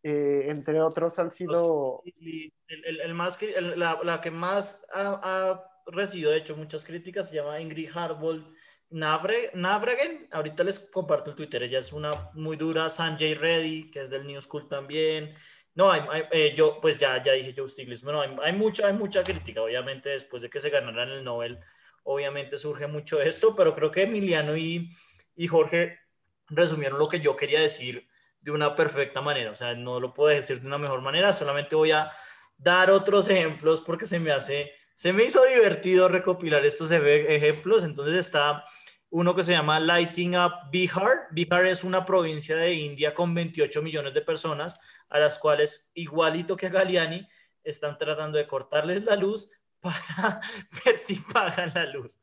eh, 0.02 0.46
entre 0.48 0.82
otros, 0.82 1.18
han 1.20 1.30
sido... 1.30 2.02
El, 2.04 3.00
el, 3.00 3.14
más, 3.14 3.38
la, 3.76 3.98
la, 4.02 4.20
que 4.20 4.30
más 4.32 4.84
ha, 4.92 5.20
ha, 5.22 5.64
recibido, 5.86 6.32
de 6.32 6.38
hecho, 6.38 6.56
muchas 6.56 6.84
críticas 6.84 7.30
se 7.30 7.36
llama 7.36 7.60
Ingrid 7.60 7.96
Harbold 7.96 8.44
Navragen. 8.90 10.28
Ahorita 10.32 10.64
les 10.64 10.80
comparto 10.80 11.30
el 11.30 11.36
Twitter, 11.36 11.62
ella 11.62 11.78
es 11.78 11.92
una 11.92 12.10
muy 12.34 12.56
dura. 12.56 12.88
Sanjay 12.88 13.34
Reddy, 13.34 13.90
que 13.90 14.00
es 14.00 14.10
del 14.10 14.26
New 14.26 14.40
School 14.40 14.68
también. 14.68 15.34
No, 15.78 15.92
hay, 15.92 16.02
eh, 16.32 16.54
yo 16.56 16.80
pues 16.80 16.98
ya, 16.98 17.22
ya 17.22 17.34
dije 17.34 17.54
Joe 17.56 17.68
Stiglitz. 17.68 18.02
Bueno, 18.02 18.20
hay, 18.20 18.34
hay, 18.42 18.52
mucha, 18.52 18.88
hay 18.88 18.94
mucha 18.94 19.22
crítica, 19.22 19.62
obviamente, 19.62 20.08
después 20.08 20.42
de 20.42 20.50
que 20.50 20.58
se 20.58 20.70
ganaran 20.70 21.08
el 21.08 21.22
Nobel, 21.22 21.60
obviamente 22.02 22.58
surge 22.58 22.88
mucho 22.88 23.20
esto, 23.22 23.54
pero 23.54 23.76
creo 23.76 23.88
que 23.92 24.02
Emiliano 24.02 24.56
y, 24.56 24.90
y 25.36 25.46
Jorge 25.46 26.00
resumieron 26.48 26.98
lo 26.98 27.06
que 27.06 27.20
yo 27.20 27.36
quería 27.36 27.60
decir 27.60 28.08
de 28.40 28.50
una 28.50 28.74
perfecta 28.74 29.20
manera. 29.20 29.52
O 29.52 29.54
sea, 29.54 29.74
no 29.74 30.00
lo 30.00 30.12
puedo 30.12 30.30
decir 30.30 30.60
de 30.60 30.66
una 30.66 30.78
mejor 30.78 31.00
manera, 31.00 31.32
solamente 31.32 31.76
voy 31.76 31.92
a 31.92 32.10
dar 32.56 32.90
otros 32.90 33.28
ejemplos 33.28 33.80
porque 33.80 34.04
se 34.04 34.18
me 34.18 34.32
hace, 34.32 34.72
se 34.96 35.12
me 35.12 35.22
hizo 35.22 35.44
divertido 35.44 36.08
recopilar 36.08 36.66
estos 36.66 36.90
ejemplos. 36.90 37.84
Entonces 37.84 38.16
está 38.16 38.64
uno 39.10 39.32
que 39.32 39.44
se 39.44 39.52
llama 39.52 39.78
Lighting 39.78 40.36
Up 40.36 40.54
Bihar. 40.72 41.28
Bihar 41.30 41.66
es 41.66 41.84
una 41.84 42.04
provincia 42.04 42.56
de 42.56 42.74
India 42.74 43.14
con 43.14 43.32
28 43.32 43.80
millones 43.80 44.12
de 44.12 44.22
personas 44.22 44.80
a 45.08 45.18
las 45.18 45.38
cuales, 45.38 45.90
igualito 45.94 46.56
que 46.56 46.66
a 46.66 46.70
Galiani, 46.70 47.26
están 47.64 47.98
tratando 47.98 48.38
de 48.38 48.46
cortarles 48.46 49.04
la 49.04 49.16
luz 49.16 49.50
para 49.80 50.40
ver 50.84 50.98
si 50.98 51.16
pagan 51.16 51.72
la 51.74 51.86
luz. 51.86 52.18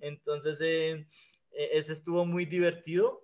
Entonces, 0.00 0.60
eh, 0.60 1.06
eh, 1.52 1.70
ese 1.72 1.92
estuvo 1.92 2.24
muy 2.24 2.44
divertido. 2.44 3.22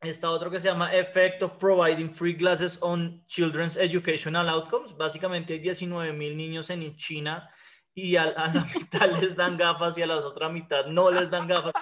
Está 0.00 0.30
otro 0.30 0.50
que 0.50 0.60
se 0.60 0.68
llama 0.68 0.94
Effect 0.94 1.42
of 1.42 1.54
Providing 1.54 2.14
Free 2.14 2.34
Glasses 2.34 2.78
on 2.82 3.24
Children's 3.26 3.76
Educational 3.76 4.48
Outcomes. 4.48 4.96
Básicamente 4.96 5.54
hay 5.54 5.58
19 5.58 6.12
mil 6.12 6.36
niños 6.36 6.70
en 6.70 6.96
China 6.96 7.50
y 7.94 8.14
a, 8.16 8.26
la 8.26 8.68
mitad 8.74 9.10
les 9.20 9.34
dan 9.34 9.56
gafas 9.56 9.98
y 9.98 10.02
a 10.02 10.06
la 10.06 10.18
otra 10.18 10.48
mitad 10.48 10.86
no 10.86 11.10
les 11.10 11.28
dan 11.30 11.48
gafas 11.48 11.72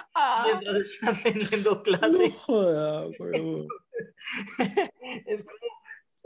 mientras 0.45 0.75
están 0.75 1.21
teniendo 1.21 1.83
clases. 1.83 2.35
es 5.25 5.43
como 5.43 5.67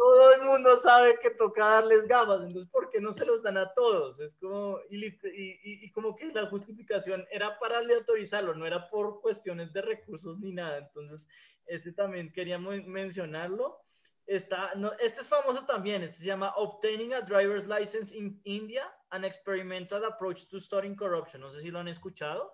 todo 0.02 0.34
el 0.34 0.42
mundo 0.42 0.76
sabe 0.78 1.20
que 1.22 1.30
toca 1.30 1.64
darles 1.64 2.08
gafas, 2.08 2.42
entonces 2.42 2.68
¿por 2.72 2.90
qué 2.90 3.00
no 3.00 3.14
se 3.14 3.24
los 3.24 3.44
dan 3.44 3.58
a 3.58 3.72
todos? 3.72 4.20
Es 4.20 4.34
como, 4.34 4.80
y, 4.90 5.06
y, 5.06 5.92
como 5.92 6.16
que 6.16 6.26
la 6.34 6.48
justificación 6.48 7.28
era 7.30 7.60
para 7.60 7.78
aleatorizarlo, 7.78 8.56
no 8.56 8.66
era 8.66 8.90
por 8.90 9.22
cuestiones 9.22 9.72
de 9.74 9.84
recursos 9.84 10.40
ni 10.40 10.54
nada, 10.54 10.80
entonces 10.80 11.28
este 11.68 11.94
también 11.94 12.34
queríamos 12.34 12.84
mencionarlo. 12.88 13.80
Está, 14.26 14.74
no, 14.74 14.92
este 14.94 15.22
es 15.22 15.30
famoso 15.30 15.68
también, 15.68 16.02
este 16.02 16.18
se 16.18 16.26
llama 16.26 16.56
Obtaining 16.56 17.14
a 17.14 17.22
Driver's 17.22 17.68
License 17.68 18.18
in 18.18 18.42
India, 18.44 18.92
an 19.12 19.24
Experimental 19.24 20.04
Approach 20.06 20.48
to 20.48 20.60
Studying 20.60 20.96
Corruption, 20.96 21.42
no 21.42 21.50
sé 21.52 21.62
si 21.62 21.70
lo 21.70 21.78
han 21.78 21.88
escuchado, 21.88 22.52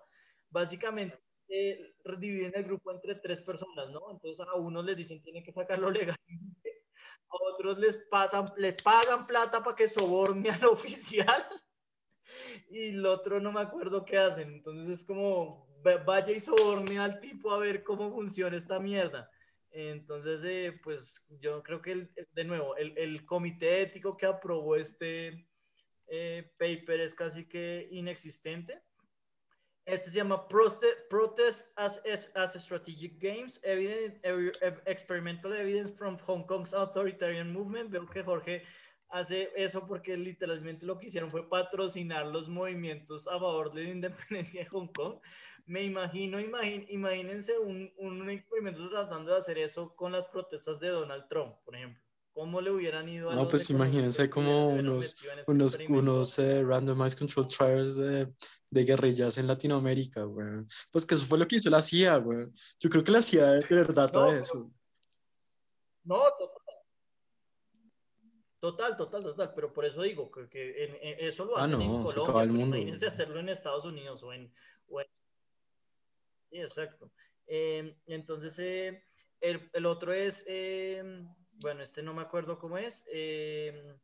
básicamente 0.50 1.18
eh, 1.48 1.94
dividen 2.18 2.52
el 2.54 2.64
grupo 2.64 2.92
entre 2.92 3.14
tres 3.14 3.40
personas, 3.40 3.88
¿no? 3.88 4.10
Entonces 4.10 4.46
a 4.46 4.54
uno 4.54 4.82
les 4.82 4.98
dicen 4.98 5.22
tienen 5.22 5.42
que 5.42 5.50
sacarlo 5.50 5.90
legalmente, 5.90 6.57
a 6.57 6.57
otros 7.58 7.78
les 7.78 7.96
pasan, 7.96 8.52
le 8.56 8.72
pagan 8.72 9.26
plata 9.26 9.62
para 9.62 9.74
que 9.74 9.88
soborne 9.88 10.48
al 10.48 10.64
oficial 10.66 11.44
y 12.70 12.90
el 12.90 13.06
otro 13.06 13.40
no 13.40 13.50
me 13.52 13.60
acuerdo 13.60 14.04
qué 14.04 14.18
hacen. 14.18 14.52
Entonces 14.52 15.00
es 15.00 15.04
como, 15.04 15.66
vaya 15.82 16.32
y 16.32 16.40
soborne 16.40 16.98
al 16.98 17.20
tipo 17.20 17.52
a 17.52 17.58
ver 17.58 17.82
cómo 17.82 18.12
funciona 18.12 18.56
esta 18.56 18.78
mierda. 18.78 19.30
Entonces, 19.70 20.42
eh, 20.44 20.78
pues 20.82 21.26
yo 21.40 21.62
creo 21.62 21.82
que, 21.82 22.08
de 22.32 22.44
nuevo, 22.44 22.76
el, 22.76 22.96
el, 22.96 23.26
comité 23.26 23.82
ético 23.82 24.16
que 24.16 24.26
aprobó 24.26 24.76
este 24.76 25.46
eh, 26.08 26.52
paper 26.58 27.00
es 27.00 27.14
casi 27.14 27.46
que 27.46 27.86
inexistente. 27.90 28.82
Este 29.88 30.10
se 30.10 30.18
llama 30.18 30.46
Protest 30.46 31.72
as, 31.76 32.02
as 32.34 32.62
Strategic 32.62 33.18
Games, 33.18 33.58
evidence, 33.62 34.20
Experimental 34.84 35.54
Evidence 35.54 35.90
from 35.94 36.18
Hong 36.26 36.44
Kong's 36.44 36.74
Authoritarian 36.74 37.50
Movement. 37.50 37.90
Veo 37.90 38.04
que 38.04 38.22
Jorge 38.22 38.64
hace 39.08 39.50
eso 39.56 39.86
porque 39.86 40.14
literalmente 40.18 40.84
lo 40.84 40.98
que 40.98 41.06
hicieron 41.06 41.30
fue 41.30 41.48
patrocinar 41.48 42.26
los 42.26 42.50
movimientos 42.50 43.26
a 43.28 43.38
favor 43.38 43.72
de 43.72 43.84
la 43.84 43.88
independencia 43.88 44.62
de 44.62 44.68
Hong 44.68 44.88
Kong. 44.88 45.20
Me 45.64 45.82
imagino, 45.84 46.38
imagínense 46.38 47.58
un, 47.58 47.90
un 47.96 48.28
experimento 48.28 48.90
tratando 48.90 49.32
de 49.32 49.38
hacer 49.38 49.56
eso 49.56 49.96
con 49.96 50.12
las 50.12 50.26
protestas 50.26 50.78
de 50.80 50.88
Donald 50.88 51.26
Trump, 51.30 51.56
por 51.64 51.74
ejemplo. 51.74 52.07
¿Cómo 52.32 52.60
le 52.60 52.70
hubieran 52.70 53.08
ido 53.08 53.30
a 53.30 53.34
No, 53.34 53.48
pues 53.48 53.68
imagínense 53.70 54.30
como 54.30 54.68
unos, 54.68 55.06
este 55.06 55.44
unos, 55.48 55.78
unos 55.88 56.38
eh, 56.38 56.62
randomized 56.62 57.18
control 57.18 57.46
trials 57.48 57.96
de, 57.96 58.32
de, 58.70 58.84
guerrillas 58.84 59.38
en 59.38 59.48
Latinoamérica, 59.48 60.22
güey. 60.22 60.46
Pues 60.92 61.04
que 61.04 61.14
eso 61.16 61.24
fue 61.26 61.38
lo 61.38 61.48
que 61.48 61.56
hizo 61.56 61.68
la 61.68 61.82
CIA, 61.82 62.16
güey. 62.18 62.46
Yo 62.78 62.90
creo 62.90 63.02
que 63.02 63.10
la 63.10 63.22
CIA 63.22 63.44
debe 63.46 63.66
tener 63.66 63.92
data 63.94 64.26
de 64.26 64.40
eso. 64.40 64.70
No, 66.04 66.22
total. 66.38 66.58
Total, 68.60 68.96
total, 68.96 69.22
total. 69.22 69.52
Pero 69.54 69.72
por 69.72 69.84
eso 69.84 70.02
digo 70.02 70.30
que, 70.30 70.48
que 70.48 71.16
eso 71.20 71.44
lo 71.44 71.56
ah, 71.58 71.64
hacen 71.64 71.80
en 71.80 72.02
Colombia. 72.04 72.42
El 72.42 72.50
mundo, 72.50 72.76
imagínense 72.76 73.06
hacerlo 73.06 73.40
en 73.40 73.48
Estados 73.48 73.84
Unidos 73.84 74.22
o 74.22 74.32
en. 74.32 74.52
Sí, 76.50 76.58
exacto. 76.58 77.12
Eh, 77.46 77.96
entonces, 78.06 78.58
eh, 78.58 79.04
el, 79.40 79.70
el, 79.72 79.86
otro 79.86 80.12
es 80.12 80.44
bueno, 81.60 81.82
este 81.82 82.02
no 82.02 82.14
me 82.14 82.22
acuerdo 82.22 82.58
cómo 82.58 82.78
es. 82.78 83.06
Eh, 83.12 83.96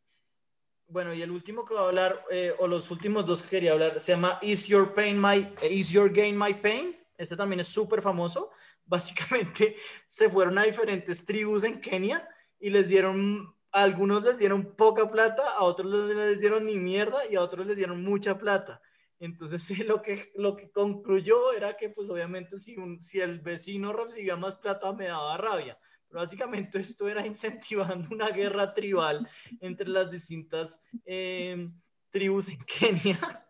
bueno, 0.88 1.14
y 1.14 1.22
el 1.22 1.30
último 1.30 1.64
que 1.64 1.74
voy 1.74 1.82
a 1.82 1.86
hablar, 1.86 2.24
eh, 2.30 2.54
o 2.58 2.66
los 2.66 2.90
últimos 2.90 3.24
dos 3.26 3.42
que 3.42 3.48
quería 3.48 3.72
hablar, 3.72 3.98
se 4.00 4.12
llama 4.12 4.38
Is 4.42 4.66
Your 4.66 4.92
Pain 4.94 5.20
My, 5.20 5.54
Is 5.70 5.90
Your 5.90 6.12
Gain 6.12 6.38
My 6.38 6.54
Pain? 6.54 6.96
Este 7.16 7.36
también 7.36 7.60
es 7.60 7.68
súper 7.68 8.02
famoso. 8.02 8.50
Básicamente 8.84 9.76
se 10.06 10.28
fueron 10.28 10.58
a 10.58 10.64
diferentes 10.64 11.24
tribus 11.24 11.64
en 11.64 11.80
Kenia 11.80 12.28
y 12.60 12.70
les 12.70 12.88
dieron, 12.88 13.54
a 13.72 13.82
algunos 13.82 14.24
les 14.24 14.36
dieron 14.36 14.74
poca 14.76 15.10
plata, 15.10 15.52
a 15.52 15.62
otros 15.62 15.90
les 16.10 16.40
dieron 16.40 16.66
ni 16.66 16.74
mierda 16.74 17.26
y 17.30 17.36
a 17.36 17.42
otros 17.42 17.66
les 17.66 17.76
dieron 17.76 18.02
mucha 18.02 18.36
plata. 18.36 18.82
Entonces 19.20 19.66
lo 19.86 20.02
que, 20.02 20.32
lo 20.34 20.54
que 20.56 20.70
concluyó 20.70 21.52
era 21.52 21.76
que 21.76 21.88
pues 21.88 22.10
obviamente 22.10 22.58
si, 22.58 22.76
un, 22.76 23.00
si 23.00 23.20
el 23.20 23.40
vecino 23.40 23.92
recibía 23.92 24.36
más 24.36 24.56
plata 24.56 24.92
me 24.92 25.06
daba 25.06 25.36
rabia 25.38 25.78
básicamente 26.14 26.78
esto 26.78 27.08
era 27.08 27.26
incentivando 27.26 28.08
una 28.10 28.30
guerra 28.30 28.72
tribal 28.72 29.28
entre 29.60 29.88
las 29.88 30.10
distintas 30.10 30.80
eh, 31.04 31.66
tribus 32.10 32.48
en 32.48 32.58
Kenia. 32.64 33.46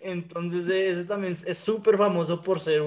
Entonces 0.00 0.68
ese 0.68 1.04
también 1.04 1.36
es 1.46 1.58
súper 1.58 1.96
famoso 1.96 2.42
por 2.42 2.60
ser 2.60 2.82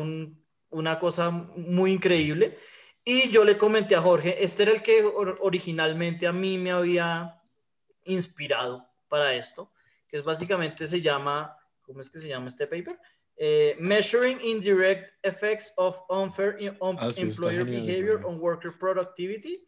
una 0.70 1.00
cosa 1.00 1.30
muy 1.30 1.92
increíble. 1.92 2.58
Y 3.04 3.30
yo 3.30 3.46
le 3.46 3.58
comenté 3.58 3.96
a 3.96 4.02
Jorge, 4.02 4.44
este 4.44 4.64
era 4.64 4.74
el 4.74 4.82
que 4.82 5.04
originalmente 5.40 6.28
a 6.28 6.34
mí 6.34 6.58
me 6.58 6.72
había 6.72 7.42
inspirado 8.04 8.86
para 9.08 9.34
esto, 9.34 9.72
que 10.10 10.18
es 10.18 10.24
básicamente 10.24 10.86
se 10.88 11.02
llama, 11.02 11.58
¿cómo 11.82 12.02
es 12.02 12.10
que 12.10 12.20
se 12.20 12.28
llama 12.28 12.48
este 12.48 12.68
paper? 12.68 13.00
Eh, 13.40 13.76
measuring 13.80 14.40
indirect 14.42 15.14
effects 15.24 15.72
of 15.78 16.02
unfair 16.10 16.58
ah, 16.82 17.12
employer 17.18 17.64
behavior 17.64 18.26
on 18.26 18.40
worker 18.40 18.72
productivity. 18.72 19.68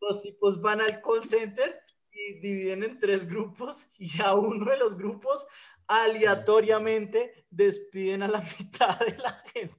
los 0.00 0.20
tipos 0.20 0.60
van 0.60 0.82
al 0.82 1.00
call 1.00 1.24
center 1.24 1.80
y 2.12 2.40
dividen 2.40 2.82
en 2.82 2.98
tres 2.98 3.26
grupos 3.26 3.90
y 3.98 4.20
a 4.20 4.34
uno 4.34 4.70
de 4.70 4.76
los 4.76 4.96
grupos 4.96 5.46
aleatoriamente 5.86 7.46
despiden 7.50 8.22
a 8.22 8.28
la 8.28 8.40
mitad 8.58 8.98
de 8.98 9.16
la 9.18 9.42
gente. 9.52 9.74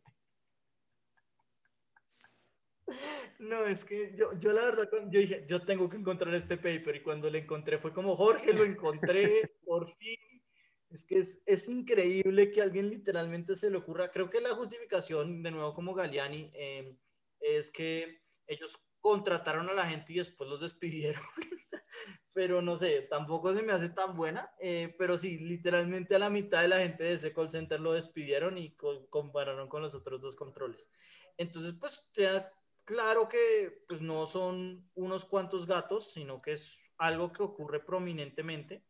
No, 3.39 3.65
es 3.65 3.83
que 3.83 4.15
yo, 4.15 4.37
yo 4.39 4.51
la 4.51 4.63
verdad, 4.65 4.89
yo 5.09 5.19
dije, 5.19 5.45
yo 5.47 5.61
tengo 5.63 5.89
que 5.89 5.97
encontrar 5.97 6.33
este 6.35 6.57
paper 6.57 6.95
y 6.95 7.03
cuando 7.03 7.29
lo 7.29 7.37
encontré 7.37 7.77
fue 7.77 7.93
como, 7.93 8.15
Jorge, 8.15 8.53
lo 8.53 8.63
encontré, 8.63 9.51
por 9.65 9.87
fin. 9.87 10.34
Es 10.95 11.03
que 11.03 11.17
es, 11.17 11.41
es 11.45 11.67
increíble 11.67 12.51
que 12.51 12.61
alguien 12.61 12.89
literalmente 12.89 13.53
se 13.57 13.69
le 13.69 13.75
ocurra. 13.75 14.11
Creo 14.11 14.29
que 14.29 14.39
la 14.39 14.55
justificación, 14.55 15.43
de 15.43 15.51
nuevo 15.51 15.73
como 15.73 15.93
Galiani, 15.93 16.49
eh, 16.53 16.97
es 17.41 17.69
que 17.69 18.21
ellos 18.47 18.79
contrataron 19.01 19.67
a 19.67 19.73
la 19.73 19.87
gente 19.87 20.13
y 20.13 20.19
después 20.19 20.49
los 20.49 20.61
despidieron. 20.61 21.21
pero 22.31 22.61
no 22.61 22.77
sé, 22.77 23.01
tampoco 23.09 23.51
se 23.51 23.61
me 23.61 23.73
hace 23.73 23.89
tan 23.89 24.15
buena. 24.15 24.49
Eh, 24.57 24.95
pero 24.97 25.17
sí, 25.17 25.37
literalmente 25.39 26.15
a 26.15 26.19
la 26.19 26.29
mitad 26.29 26.61
de 26.61 26.69
la 26.69 26.79
gente 26.79 27.03
de 27.03 27.15
ese 27.15 27.33
call 27.33 27.51
center 27.51 27.81
lo 27.81 27.91
despidieron 27.91 28.57
y 28.57 28.73
compararon 29.09 29.67
con 29.67 29.81
los 29.81 29.95
otros 29.95 30.21
dos 30.21 30.37
controles. 30.37 30.89
Entonces, 31.35 31.73
pues 31.77 32.09
queda 32.13 32.49
claro 32.85 33.27
que 33.27 33.83
pues, 33.89 33.99
no 33.99 34.25
son 34.25 34.89
unos 34.95 35.25
cuantos 35.25 35.67
gatos, 35.67 36.13
sino 36.13 36.41
que 36.41 36.53
es 36.53 36.79
algo 36.97 37.33
que 37.33 37.43
ocurre 37.43 37.81
prominentemente. 37.81 38.85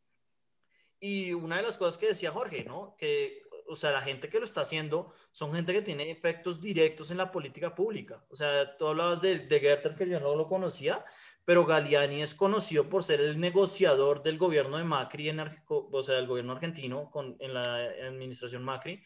Y 1.00 1.34
una 1.34 1.58
de 1.58 1.64
las 1.64 1.78
cosas 1.78 1.98
que 1.98 2.08
decía 2.08 2.32
Jorge, 2.32 2.64
¿no? 2.66 2.96
Que, 2.98 3.44
o 3.68 3.76
sea, 3.76 3.92
la 3.92 4.02
gente 4.02 4.30
que 4.30 4.40
lo 4.40 4.46
está 4.46 4.62
haciendo 4.62 5.14
son 5.32 5.54
gente 5.54 5.74
que 5.74 5.82
tiene 5.82 6.10
efectos 6.10 6.62
directos 6.62 7.12
en 7.12 7.18
la 7.18 7.32
política 7.32 7.74
pública. 7.76 8.24
O 8.30 8.36
sea, 8.36 8.78
tú 8.78 8.88
hablabas 8.88 9.22
de, 9.22 9.40
de 9.40 9.60
Gerter, 9.60 9.96
que 9.96 10.08
yo 10.08 10.20
no 10.20 10.36
lo 10.36 10.48
conocía, 10.48 11.04
pero 11.46 11.66
Galiani 11.66 12.22
es 12.22 12.34
conocido 12.34 12.90
por 12.90 13.04
ser 13.04 13.22
el 13.22 13.40
negociador 13.40 14.24
del 14.24 14.38
gobierno 14.38 14.78
de 14.78 14.84
Macri, 14.84 15.30
en, 15.30 15.40
o 15.68 16.04
sea, 16.04 16.16
del 16.16 16.28
gobierno 16.28 16.54
argentino 16.54 17.10
con, 17.12 17.36
en 17.40 17.54
la 17.54 17.62
administración 17.62 18.64
Macri, 18.64 19.04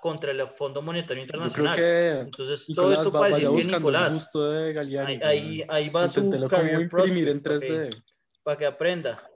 contra 0.00 0.30
el 0.30 0.46
Fondo 0.46 0.80
Monetario 0.80 1.22
Internacional. 1.22 1.74
Que 1.74 2.20
Entonces, 2.20 2.66
todo 2.74 2.92
esto 2.92 3.10
va, 3.10 3.20
para 3.20 3.36
decir 3.36 3.70
que 3.70 3.76
Nicolás, 3.76 4.32
de 4.32 4.72
Galiani, 4.72 5.20
ahí, 5.22 5.64
ahí, 5.68 5.88
va 5.90 6.08
su 6.08 6.48
career 6.48 6.82
imprimir 6.82 7.28
en 7.28 7.42
3D. 7.42 8.02
Para 8.42 8.56
que 8.56 8.66
aprenda. 8.66 9.28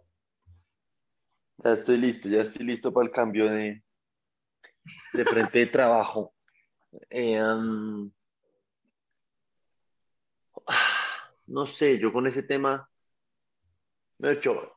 Ya 1.62 1.72
estoy 1.72 1.98
listo, 1.98 2.28
ya 2.28 2.42
estoy 2.42 2.64
listo 2.66 2.92
para 2.92 3.06
el 3.06 3.12
cambio 3.12 3.50
de, 3.50 3.82
de 5.12 5.24
frente 5.24 5.58
de 5.60 5.66
trabajo. 5.66 6.34
Eh, 7.10 7.42
um, 7.42 8.10
no 11.46 11.66
sé, 11.66 11.98
yo 11.98 12.12
con 12.12 12.26
ese 12.26 12.42
tema, 12.42 12.88
de 14.18 14.32
hecho, 14.32 14.72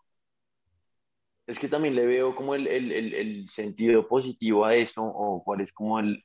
es 1.47 1.59
que 1.59 1.67
también 1.67 1.95
le 1.95 2.05
veo 2.05 2.35
como 2.35 2.55
el, 2.55 2.67
el, 2.67 2.91
el, 2.91 3.49
sentido 3.49 4.07
positivo 4.07 4.65
a 4.65 4.75
eso, 4.75 5.03
o 5.03 5.43
cuál 5.43 5.61
es 5.61 5.73
como 5.73 5.99
el, 5.99 6.23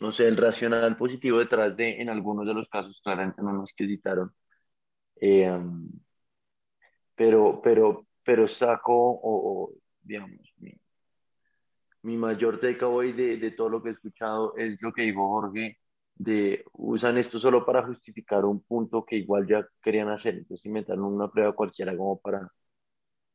no 0.00 0.12
sé, 0.12 0.26
el 0.26 0.36
racional 0.36 0.96
positivo 0.96 1.38
detrás 1.38 1.76
de, 1.76 2.00
en 2.00 2.08
algunos 2.08 2.46
de 2.46 2.54
los 2.54 2.68
casos, 2.68 3.00
claramente 3.02 3.42
no 3.42 3.52
los 3.52 3.72
que 3.72 3.88
citaron. 3.88 4.32
Eh, 5.20 5.50
pero, 7.14 7.60
pero, 7.62 8.07
pero 8.28 8.46
saco, 8.46 8.92
o, 9.22 9.72
digamos, 10.02 10.38
mi, 10.58 10.78
mi, 12.02 12.16
mayor 12.18 12.60
takeaway 12.60 13.14
de, 13.14 13.38
de 13.38 13.52
todo 13.52 13.70
lo 13.70 13.82
que 13.82 13.88
he 13.88 13.92
escuchado 13.92 14.54
es 14.58 14.76
lo 14.82 14.92
que 14.92 15.00
dijo 15.00 15.26
Jorge, 15.26 15.78
de 16.14 16.62
usan 16.74 17.16
esto 17.16 17.38
solo 17.38 17.64
para 17.64 17.86
justificar 17.86 18.44
un 18.44 18.62
punto 18.62 19.02
que 19.06 19.16
igual 19.16 19.46
ya 19.48 19.66
querían 19.82 20.10
hacer, 20.10 20.34
entonces 20.34 20.66
inventaron 20.66 21.04
una 21.04 21.30
prueba 21.30 21.54
cualquiera 21.54 21.96
como 21.96 22.20
para 22.20 22.52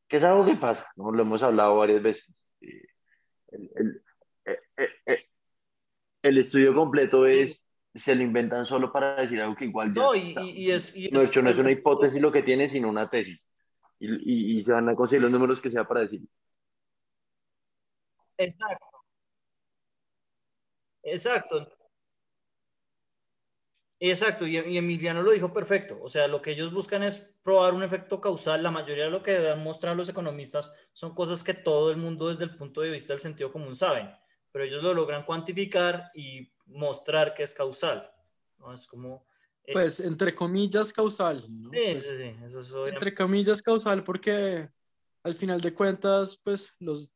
que 0.07 0.17
es 0.17 0.23
algo 0.23 0.45
que 0.45 0.57
pasa, 0.57 0.87
¿no? 0.95 1.11
lo 1.11 1.23
hemos 1.23 1.41
hablado 1.41 1.77
varias 1.77 2.03
veces. 2.03 2.31
El, 2.61 3.71
el, 3.75 4.03
eh, 4.45 4.59
eh, 4.77 4.89
eh, 5.07 5.25
el, 6.21 6.37
estudio 6.37 6.75
completo 6.75 7.25
es, 7.25 7.65
se 7.95 8.13
lo 8.13 8.21
inventan 8.21 8.67
solo 8.67 8.93
para 8.93 9.15
decir 9.15 9.41
algo 9.41 9.55
que 9.55 9.65
igual 9.65 9.91
ya 9.91 10.03
No, 10.03 10.13
y, 10.13 10.35
y, 10.37 10.69
es, 10.69 10.95
no, 11.11 11.19
hecho, 11.23 11.41
no 11.41 11.49
es 11.49 11.57
una 11.57 11.71
hipótesis 11.71 12.21
lo 12.21 12.31
que 12.31 12.43
tiene, 12.43 12.69
sino 12.69 12.89
una 12.89 13.09
tesis. 13.09 13.49
Y, 14.05 14.59
y, 14.59 14.63
se 14.63 14.71
van 14.73 14.89
a 14.89 14.95
conseguir 14.95 15.21
los 15.21 15.31
números 15.31 15.61
que 15.61 15.69
sea 15.69 15.87
para 15.87 16.01
decir. 16.01 16.21
Exacto. 18.37 19.03
Exacto. 21.03 21.67
Exacto, 23.99 24.45
y, 24.45 24.57
Emiliano 24.57 25.21
lo 25.21 25.31
dijo 25.31 25.53
perfecto. 25.53 25.97
O 26.01 26.09
sea, 26.09 26.27
lo 26.27 26.41
que 26.41 26.51
ellos 26.51 26.73
buscan 26.73 27.03
es 27.03 27.19
probar 27.41 27.73
un 27.73 27.83
efecto 27.83 28.19
causal. 28.19 28.61
La 28.61 28.69
mayoría 28.71 29.05
de 29.05 29.11
lo 29.11 29.23
que 29.23 29.39
dan 29.39 29.63
mostrar 29.63 29.95
los 29.95 30.09
economistas 30.09 30.73
son 30.91 31.15
cosas 31.15 31.41
que 31.43 31.53
todo 31.53 31.89
el 31.89 31.97
mundo 31.97 32.27
desde 32.27 32.43
el 32.43 32.55
punto 32.55 32.81
de 32.81 32.89
vista 32.89 33.13
del 33.13 33.21
sentido 33.21 33.51
común 33.51 33.75
saben, 33.75 34.13
pero 34.51 34.65
ellos 34.65 34.83
lo 34.83 34.93
logran 34.93 35.23
cuantificar 35.23 36.11
y 36.13 36.51
mostrar 36.65 37.33
que 37.33 37.43
es 37.43 37.53
causal. 37.53 38.11
¿no? 38.59 38.73
Es 38.73 38.87
como... 38.87 39.25
Eh, 39.65 39.73
pues 39.73 39.99
entre 39.99 40.35
comillas 40.35 40.91
causal. 40.91 41.43
Sí, 41.43 41.69
pues, 41.71 42.07
sí, 42.07 42.13
sí, 42.17 42.45
eso 42.45 42.59
es 42.59 42.73
entre 42.87 43.15
comillas 43.15 43.61
causal 43.61 44.03
porque 44.03 44.69
al 45.23 45.33
final 45.33 45.61
de 45.61 45.73
cuentas, 45.73 46.39
pues 46.43 46.75
los 46.79 47.13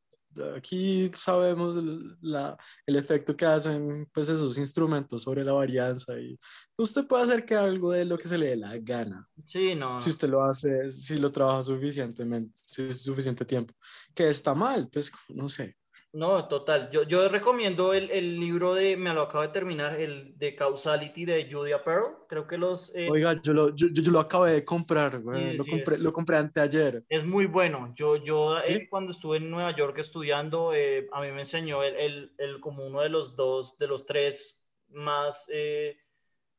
aquí 0.56 1.10
sabemos 1.14 1.78
la, 2.22 2.56
el 2.86 2.95
efecto 2.95 3.36
que 3.36 3.45
hacen 3.45 4.08
pues 4.14 4.30
esos 4.30 4.58
instrumentos 4.58 5.24
sobre 5.24 5.43
la 5.43 5.54
varianza 5.54 6.20
y 6.20 6.38
usted 6.78 7.08
puede 7.08 7.24
hacer 7.24 7.45
que 7.45 7.56
algo 7.56 7.91
de 7.91 8.06
lo 8.06 8.18
que 8.18 8.28
se 8.28 8.38
le 8.38 8.48
dé 8.48 8.56
la 8.58 8.78
gana. 8.78 9.28
Sí, 9.45 9.76
no. 9.76 10.00
Si 10.00 10.10
usted 10.10 10.30
lo 10.30 10.43
hace, 10.43 10.91
si 10.91 11.18
lo 11.18 11.32
trabaja 11.32 11.64
suficientemente, 11.64 12.54
si 12.56 12.84
es 12.84 13.02
suficiente 13.04 13.45
tiempo. 13.45 13.74
Que 14.14 14.30
está 14.30 14.54
mal, 14.54 14.89
pues 14.91 15.12
no 15.30 15.50
sé. 15.50 15.76
No, 16.14 16.47
total. 16.47 16.89
Yo, 16.89 17.03
yo 17.03 17.28
recomiendo 17.28 17.93
el, 17.93 18.10
el, 18.10 18.39
libro 18.39 18.74
de, 18.74 18.95
me 18.95 19.14
lo 19.14 19.24
acabo 19.24 19.41
de 19.41 19.49
terminar, 19.49 19.99
el 19.99 20.38
de 20.38 20.55
Causality 20.55 21.26
de 21.26 21.49
Julia 21.51 21.84
Pearl. 21.84 22.26
Creo 22.28 22.47
que 22.47 22.58
los... 22.58 22.95
Eh, 22.95 23.10
Oiga, 23.12 23.39
yo 23.41 23.53
lo, 23.53 23.76
yo, 23.76 23.88
yo, 23.91 24.12
lo 24.12 24.22
acabé 24.22 24.53
de 24.53 24.66
comprar, 24.66 25.20
güey. 25.20 25.58
lo, 25.58 25.66
compré, 25.66 25.97
lo 25.99 26.12
compré 26.12 26.38
anteayer. 26.38 27.03
Es 27.10 27.26
muy 27.26 27.45
bueno. 27.45 27.93
Yo, 27.95 28.16
yo 28.16 28.58
eh, 28.60 28.88
cuando 28.89 29.12
estuve 29.12 29.38
en 29.38 29.51
Nueva 29.51 29.76
York 29.76 29.97
estudiando, 29.97 30.74
eh, 30.74 31.08
a 31.12 31.22
mí 31.22 31.32
me 31.32 31.39
enseñó 31.39 31.84
el, 31.84 31.95
el, 31.95 32.36
el, 32.38 32.60
como 32.62 32.88
uno 32.88 33.01
de 33.01 33.10
los 33.10 33.36
dos, 33.36 33.78
de 33.78 33.88
los 33.88 34.05
tres 34.05 34.62
más 34.89 35.47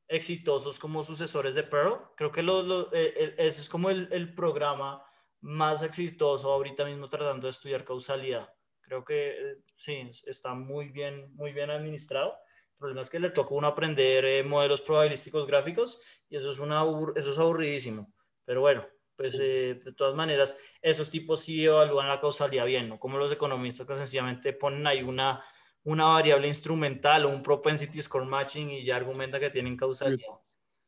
exitosos 0.09 0.79
como 0.79 1.03
sucesores 1.03 1.55
de 1.55 1.63
Pearl. 1.63 1.99
Creo 2.17 2.31
que 2.31 2.43
lo, 2.43 2.63
lo 2.63 2.93
ese 2.93 3.63
es 3.63 3.69
como 3.69 3.89
el, 3.89 4.09
el 4.13 4.35
programa 4.35 5.03
más 5.41 5.83
exitoso 5.83 6.53
ahorita 6.53 6.85
mismo 6.85 7.09
tratando 7.09 7.47
de 7.47 7.51
estudiar 7.51 7.85
causalidad. 7.85 8.53
Creo 8.89 9.05
que 9.05 9.31
eh, 9.31 9.59
sí, 9.77 10.11
está 10.27 10.55
muy 10.55 10.89
bien, 10.89 11.35
muy 11.35 11.53
bien 11.53 11.71
administrado. 11.71 12.33
El 12.73 12.79
problema 12.79 13.03
es 13.03 13.11
que 13.11 13.21
le 13.21 13.31
toca 13.31 13.55
a 13.55 13.59
uno 13.59 13.67
aprender 13.67 14.25
eh, 14.25 14.43
modelos 14.43 14.81
probabilísticos 14.81 15.47
gráficos 15.47 16.01
y 16.31 16.37
eso 16.37 16.51
es, 16.51 16.59
una, 16.59 16.85
eso 17.17 17.33
es 17.33 17.39
aburridísimo. 17.39 18.13
Pero 18.45 18.63
bueno, 18.63 18.87
pues 19.15 19.39
eh, 19.41 19.81
de 19.85 19.93
todas 19.93 20.15
maneras, 20.15 20.57
esos 20.81 21.11
tipos 21.11 21.41
sí 21.41 21.65
evalúan 21.65 22.09
la 22.09 22.21
causalidad 22.21 22.65
bien, 22.65 22.89
¿no? 22.89 22.99
Como 22.99 23.19
los 23.19 23.31
economistas 23.31 23.87
que 23.87 23.95
sencillamente 23.95 24.53
ponen 24.55 24.87
ahí 24.87 25.03
una, 25.03 25.45
una 25.83 26.05
variable 26.05 26.49
instrumental 26.49 27.27
o 27.27 27.29
un 27.29 27.43
propensity 27.43 28.01
score 28.01 28.25
matching 28.25 28.71
y 28.71 28.85
ya 28.85 28.97
argumenta 28.97 29.39
que 29.39 29.51
tienen 29.51 29.77
causalidad. 29.77 30.21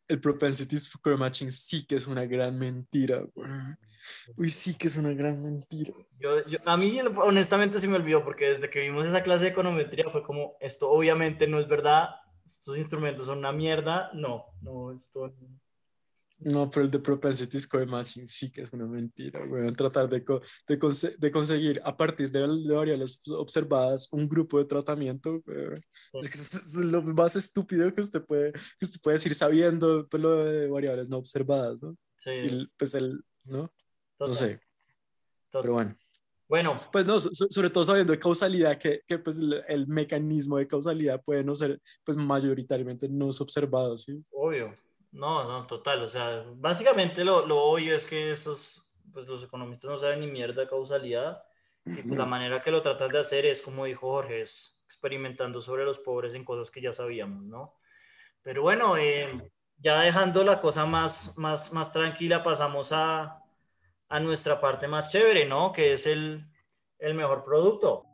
El, 0.09 0.17
el 0.17 0.21
propensity 0.21 0.79
score 0.79 1.19
matching 1.19 1.53
sí 1.53 1.85
que 1.87 1.97
es 1.97 2.07
una 2.07 2.25
gran 2.25 2.59
mentira. 2.59 3.25
Uy, 4.37 4.51
sí 4.51 4.77
que 4.77 4.89
es 4.89 4.97
una 4.97 5.13
gran 5.13 5.43
mentira. 5.43 5.93
Yo, 6.21 6.45
yo, 6.47 6.59
a 6.67 6.77
mí 6.77 7.01
honestamente 7.17 7.79
se 7.79 7.89
me 7.89 7.97
olvidó 7.97 8.25
porque 8.25 8.51
desde 8.51 8.71
que 8.71 8.81
vimos 8.81 9.07
esa 9.07 9.23
clase 9.23 9.45
de 9.45 9.51
econometría 9.51 10.05
fue 10.11 10.23
como, 10.23 10.57
esto 10.61 10.91
obviamente 10.91 11.47
no 11.47 11.59
es 11.61 11.69
verdad, 11.69 12.11
estos 12.45 12.77
instrumentos 12.77 13.27
son 13.27 13.39
una 13.39 13.53
mierda, 13.53 14.11
no, 14.15 14.47
no, 14.63 14.93
esto... 14.93 15.35
No, 16.43 16.71
pero 16.71 16.87
el 16.87 16.91
de 16.91 16.99
propensity 16.99 17.59
score 17.59 17.87
matching 17.87 18.27
sí 18.27 18.51
que 18.51 18.63
es 18.63 18.73
una 18.73 18.87
mentira, 18.87 19.45
güey. 19.45 19.71
Tratar 19.73 20.09
de, 20.09 20.21
de, 20.21 21.17
de, 21.19 21.31
conseguir 21.31 21.83
a 21.85 21.95
partir 21.95 22.31
de, 22.31 22.47
variables 22.75 23.21
observadas 23.29 24.09
un 24.13 24.27
grupo 24.27 24.59
de 24.59 24.65
tratamiento, 24.65 25.43
Es, 26.15 26.31
que 26.31 26.39
es, 26.39 26.77
lo 26.77 27.03
más 27.03 27.37
estúpido 27.37 27.95
que 27.95 28.01
usted 28.01 28.25
puede, 28.25 28.53
que 28.53 28.85
usted 28.85 29.01
puede 29.03 29.17
decir 29.17 29.35
sabiendo 29.35 30.09
pues, 30.09 30.23
lo 30.23 30.45
de 30.45 30.69
variables 30.69 31.11
no 31.11 31.19
observadas, 31.19 31.77
¿no? 31.83 31.95
Sí. 32.17 32.31
Y, 32.31 32.67
pues 32.79 32.95
el, 32.95 33.23
¿no? 33.45 33.71
No 34.29 34.35
sé. 34.35 34.61
Pero 35.51 35.73
bueno. 35.73 35.95
Bueno. 36.49 36.81
Pues 36.91 37.07
no, 37.07 37.19
sobre 37.19 37.71
todo 37.71 37.85
sabiendo 37.85 38.13
de 38.13 38.19
causalidad, 38.19 38.77
que, 38.77 39.03
que 39.07 39.19
pues 39.19 39.41
el, 39.69 39.87
mecanismo 39.87 40.57
de 40.57 40.67
causalidad 40.67 41.23
puede 41.23 41.45
no 41.45 41.55
ser, 41.55 41.81
pues 42.05 42.17
mayoritariamente 42.17 43.09
no 43.09 43.31
es 43.31 43.41
observado, 43.41 43.97
¿sí? 43.97 44.23
Obvio. 44.33 44.73
No, 45.13 45.45
no, 45.45 45.67
total. 45.67 46.03
O 46.03 46.09
sea, 46.09 46.45
básicamente 46.57 47.25
lo, 47.25 47.47
lo 47.47 47.63
obvio 47.63 47.95
es 47.95 48.05
que 48.05 48.31
esos, 48.31 48.91
pues 49.13 49.29
los 49.29 49.45
economistas 49.45 49.91
no 49.91 49.97
saben 49.97 50.21
ni 50.21 50.27
mierda 50.27 50.63
de 50.63 50.69
causalidad. 50.69 51.43
Y 51.87 52.03
pues 52.03 52.19
la 52.19 52.27
manera 52.27 52.61
que 52.61 52.71
lo 52.71 52.83
tratan 52.83 53.11
de 53.11 53.21
hacer 53.21 53.47
es, 53.47 53.63
como 53.63 53.87
dijo 53.87 54.11
Jorge, 54.11 54.43
es 54.43 54.79
experimentando 54.85 55.61
sobre 55.61 55.85
los 55.85 55.99
pobres 55.99 56.35
en 56.35 56.45
cosas 56.45 56.71
que 56.71 56.83
ya 56.83 56.93
sabíamos, 56.93 57.45
¿no? 57.45 57.75
Pero 58.43 58.63
bueno, 58.63 58.97
eh, 58.97 59.51
ya 59.79 60.01
dejando 60.01 60.45
la 60.45 60.61
cosa 60.61 60.85
más, 60.85 61.39
más, 61.39 61.73
más 61.73 61.93
tranquila, 61.93 62.43
pasamos 62.43 62.91
a, 62.93 63.40
a 64.11 64.21
nuestra 64.21 64.61
parte 64.61 64.89
más 64.89 65.11
chévere, 65.11 65.47
¿no? 65.47 65.73
Que 65.73 65.93
es 65.95 66.07
el, 66.07 66.45
el 66.99 67.15
mejor 67.15 67.45
producto. 67.45 68.10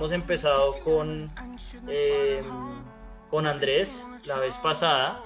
Que 0.00 0.04
hayamos 0.06 0.12
empezado 0.12 0.78
con, 0.78 1.30
eh, 1.88 2.42
con 3.30 3.46
Andrés 3.46 4.04
la 4.24 4.36
vez 4.38 4.56
pasada 4.56 5.20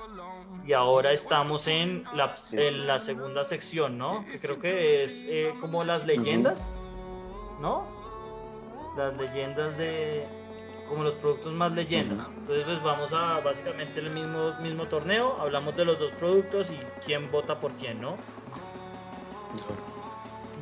y 0.67 0.73
ahora 0.73 1.13
estamos 1.13 1.69
en 1.69 2.05
la, 2.15 2.35
en 2.53 2.87
la 2.87 2.99
segunda 2.99 3.45
sección, 3.45 3.99
¿no? 3.99 4.25
Que 4.25 4.39
creo 4.39 4.59
que 4.59 5.05
es 5.05 5.25
eh, 5.29 5.55
como 5.61 5.85
las 5.85 6.05
leyendas, 6.05 6.73
¿no? 7.61 7.87
Las 8.97 9.17
leyendas 9.17 9.77
de, 9.77 10.27
como 10.89 11.05
los 11.05 11.15
productos 11.15 11.53
más 11.53 11.71
leyenda. 11.73 12.27
Entonces 12.39 12.65
pues 12.65 12.83
vamos 12.83 13.13
a 13.13 13.41
básicamente 13.41 14.01
el 14.01 14.11
mismo, 14.11 14.55
mismo 14.61 14.85
torneo, 14.87 15.37
hablamos 15.41 15.77
de 15.77 15.85
los 15.85 15.99
dos 15.99 16.13
productos 16.13 16.71
y 16.71 16.79
quién 17.05 17.31
vota 17.31 17.61
por 17.61 17.73
quién, 17.73 18.01
¿no? 18.01 18.17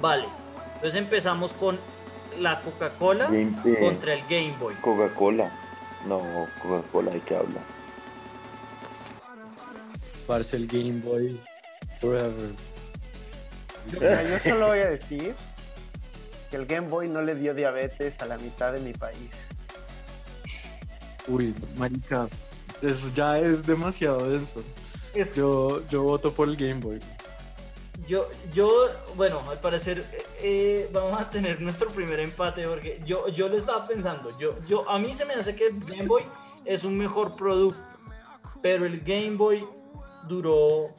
Vale, 0.00 0.26
entonces 0.74 0.96
empezamos 0.96 1.54
con 1.54 1.78
la 2.38 2.60
Coca-Cola 2.60 3.26
contra 3.80 4.14
el 4.14 4.22
Game 4.22 4.54
Boy. 4.58 4.74
Coca-Cola, 4.76 5.50
no, 6.06 6.46
Coca-Cola, 6.62 7.12
¿de 7.12 7.20
qué 7.20 7.36
habla? 7.36 7.60
Parce, 10.26 10.56
el 10.56 10.66
Game 10.66 11.00
Boy 11.00 11.40
Forever. 12.00 12.52
yo 13.90 14.38
solo 14.38 14.68
voy 14.68 14.78
a 14.78 14.90
decir 14.90 15.34
que 16.50 16.56
el 16.56 16.66
Game 16.66 16.88
Boy 16.88 17.08
no 17.08 17.22
le 17.22 17.34
dio 17.34 17.54
diabetes 17.54 18.20
a 18.20 18.26
la 18.26 18.38
mitad 18.38 18.72
de 18.72 18.80
mi 18.80 18.92
país. 18.92 19.30
Uy, 21.28 21.54
marica, 21.76 22.28
eso 22.80 23.12
ya 23.14 23.38
es 23.38 23.64
demasiado 23.64 24.28
denso. 24.28 24.62
Yo, 25.34 25.86
yo 25.88 26.02
voto 26.02 26.32
por 26.32 26.48
el 26.48 26.56
Game 26.56 26.80
Boy. 26.80 27.00
Yo, 28.06 28.28
yo, 28.52 28.86
bueno, 29.16 29.42
al 29.48 29.60
parecer 29.60 30.04
eh, 30.40 30.88
vamos 30.92 31.20
a 31.20 31.30
tener 31.30 31.60
nuestro 31.60 31.88
primer 31.90 32.20
empate 32.20 32.66
porque 32.66 33.00
yo, 33.06 33.28
yo 33.28 33.48
lo 33.48 33.56
estaba 33.56 33.86
pensando. 33.86 34.36
Yo, 34.38 34.56
yo, 34.66 34.88
a 34.88 34.98
mí 34.98 35.14
se 35.14 35.24
me 35.24 35.34
hace 35.34 35.54
que 35.54 35.68
el 35.68 35.80
Game 35.80 36.06
Boy 36.06 36.22
es 36.64 36.84
un 36.84 36.98
mejor 36.98 37.36
producto, 37.36 37.80
pero 38.60 38.84
el 38.86 39.00
Game 39.00 39.36
Boy 39.36 39.64
duró 40.28 40.90